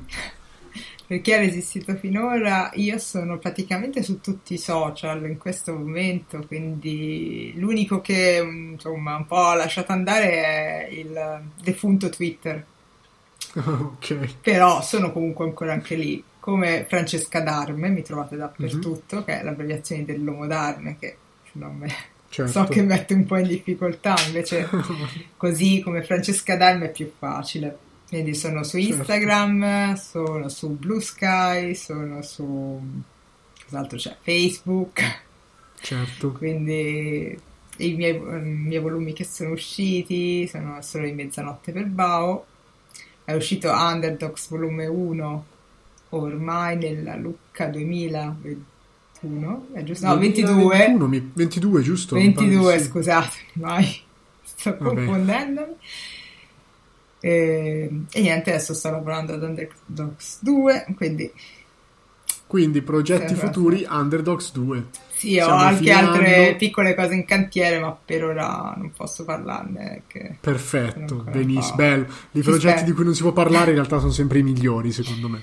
Per 1.07 1.21
chi 1.21 1.33
ha 1.33 1.39
resistito 1.39 1.95
finora, 1.95 2.69
io 2.75 2.99
sono 2.99 3.39
praticamente 3.39 4.03
su 4.03 4.21
tutti 4.21 4.53
i 4.53 4.59
social 4.59 5.25
in 5.27 5.39
questo 5.39 5.73
momento, 5.73 6.43
quindi 6.45 7.53
l'unico 7.55 8.01
che 8.01 8.39
insomma 8.71 9.15
un 9.15 9.25
po' 9.25 9.35
ho 9.35 9.55
lasciato 9.55 9.93
andare 9.93 10.29
è 10.29 10.89
il 10.91 11.41
defunto 11.59 12.07
Twitter, 12.09 12.63
ok. 13.57 14.35
però 14.41 14.79
sono 14.83 15.11
comunque 15.11 15.43
ancora 15.43 15.73
anche 15.73 15.95
lì. 15.95 16.23
Come 16.43 16.85
Francesca 16.89 17.39
Darme, 17.39 17.87
mi 17.87 18.01
trovate 18.01 18.35
dappertutto, 18.35 19.23
che 19.23 19.39
è 19.39 19.43
l'abbreviazione 19.43 20.03
dell'uomo 20.03 20.45
d'arme, 20.45 20.97
che 20.99 21.15
non 21.53 21.77
me- 21.77 21.95
Certo. 22.27 22.51
so 22.51 22.63
che 22.65 22.81
mette 22.81 23.13
un 23.13 23.23
po' 23.25 23.37
in 23.37 23.47
difficoltà, 23.47 24.15
invece 24.25 24.67
così 25.37 25.79
come 25.81 26.03
Francesca 26.03 26.57
Darme 26.57 26.87
è 26.87 26.91
più 26.91 27.09
facile. 27.17 27.77
Quindi 28.09 28.35
sono 28.35 28.63
su 28.63 28.77
Certo. 28.77 28.93
Instagram, 28.93 29.93
sono 29.95 30.49
su 30.49 30.69
Blue 30.77 30.99
Sky, 30.99 31.75
sono 31.75 32.21
su 32.23 32.81
cos'altro 33.63 33.97
c'è? 33.97 34.17
Facebook, 34.21 35.01
Certo. 35.79 36.31
quindi 36.33 37.39
i 37.77 37.93
miei, 37.93 38.15
i 38.15 38.19
miei 38.19 38.81
volumi 38.81 39.13
che 39.13 39.23
sono 39.23 39.51
usciti 39.51 40.45
sono 40.47 40.81
solo 40.81 41.05
di 41.05 41.13
Mezzanotte 41.13 41.71
per 41.71 41.85
Bao. 41.85 42.45
È 43.23 43.33
uscito 43.33 43.71
Underdogs 43.71 44.49
volume 44.49 44.87
1 44.87 45.45
ormai 46.15 46.77
nella 46.77 47.15
Lucca 47.15 47.67
2021, 47.67 49.67
è 49.73 49.83
giusto? 49.83 50.07
No, 50.07 50.17
22. 50.17 50.53
2021, 50.53 51.07
mi- 51.07 51.31
22, 51.33 51.81
giusto? 51.81 52.15
Mi 52.15 52.31
pare 52.31 52.47
di 52.47 52.55
22, 52.55 52.79
sì. 52.79 52.85
scusate, 52.85 53.35
mai 53.53 54.01
sto 54.41 54.75
confondendomi. 54.77 55.73
E, 57.19 57.89
e 58.11 58.21
niente, 58.21 58.49
adesso 58.49 58.73
sto 58.73 58.89
lavorando 58.91 59.33
ad 59.33 59.43
Underdogs 59.43 60.39
2, 60.41 60.85
quindi 60.95 61.31
Quindi 62.47 62.81
progetti 62.81 63.33
futuri 63.33 63.85
Underdogs 63.89 64.51
2. 64.51 64.85
sì, 65.15 65.39
ho 65.39 65.47
anche 65.49 65.77
fine 65.77 65.91
altre 65.93 66.55
piccole 66.57 66.93
cose 66.95 67.13
in 67.15 67.25
cantiere, 67.25 67.79
ma 67.79 67.97
per 68.05 68.25
ora 68.25 68.73
non 68.75 68.91
posso 68.95 69.23
parlarne. 69.23 70.03
Che... 70.07 70.35
Perfetto, 70.39 71.23
benissimo, 71.29 71.75
bello. 71.75 72.05
I 72.31 72.41
progetti 72.41 72.83
di 72.83 72.91
cui 72.91 73.05
non 73.05 73.15
si 73.15 73.21
può 73.21 73.31
parlare 73.31 73.69
in 73.69 73.75
realtà 73.75 73.99
sono 73.99 74.11
sempre 74.11 74.39
i 74.39 74.43
migliori, 74.43 74.91
secondo 74.91 75.29
me. 75.29 75.41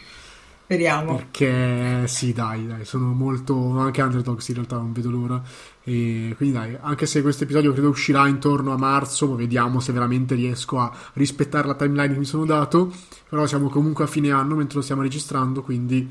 Speriamo. 0.70 1.16
Perché 1.16 2.06
sì, 2.06 2.32
dai, 2.32 2.64
dai, 2.64 2.84
sono 2.84 3.12
molto. 3.12 3.76
Anche 3.80 4.02
Underdogs 4.02 4.46
in 4.50 4.54
realtà 4.54 4.76
non 4.76 4.92
vedo 4.92 5.10
l'ora. 5.10 5.42
E 5.82 6.32
quindi 6.36 6.54
dai, 6.54 6.78
anche 6.80 7.06
se 7.06 7.22
questo 7.22 7.42
episodio 7.42 7.72
credo 7.72 7.88
uscirà 7.88 8.28
intorno 8.28 8.72
a 8.72 8.76
marzo, 8.76 9.26
ma 9.26 9.34
vediamo 9.34 9.80
se 9.80 9.92
veramente 9.92 10.36
riesco 10.36 10.78
a 10.78 10.96
rispettare 11.14 11.66
la 11.66 11.74
timeline 11.74 12.12
che 12.12 12.20
mi 12.20 12.24
sono 12.24 12.44
dato. 12.44 12.92
Però 13.28 13.44
siamo 13.46 13.68
comunque 13.68 14.04
a 14.04 14.06
fine 14.06 14.30
anno 14.30 14.54
mentre 14.54 14.76
lo 14.76 14.82
stiamo 14.82 15.02
registrando, 15.02 15.62
quindi 15.62 16.08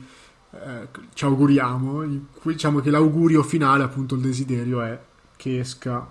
eh, 0.51 0.87
ci 1.13 1.23
auguriamo. 1.23 2.19
Diciamo 2.41 2.81
che 2.81 2.89
l'augurio 2.89 3.43
finale, 3.43 3.85
appunto, 3.85 4.15
il 4.15 4.21
desiderio 4.21 4.81
è 4.81 4.99
che 5.37 5.59
esca 5.59 6.05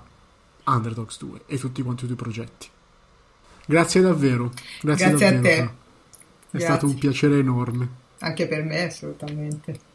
Underdogs 0.65 1.19
2 1.19 1.43
e 1.45 1.59
tutti 1.59 1.83
quanti 1.83 2.05
i 2.05 2.07
tuoi 2.07 2.19
progetti. 2.19 2.67
Grazie 3.67 4.01
davvero. 4.01 4.51
Grazie, 4.81 5.09
Grazie 5.11 5.27
a 5.27 5.33
davvero. 5.33 5.43
te. 5.43 5.55
Fra. 5.55 5.65
È 5.65 6.51
Grazie. 6.53 6.67
stato 6.67 6.87
un 6.87 6.95
piacere 6.95 7.39
enorme. 7.39 8.07
Anche 8.21 8.47
per 8.47 8.62
me, 8.64 8.85
assolutamente. 8.85 9.88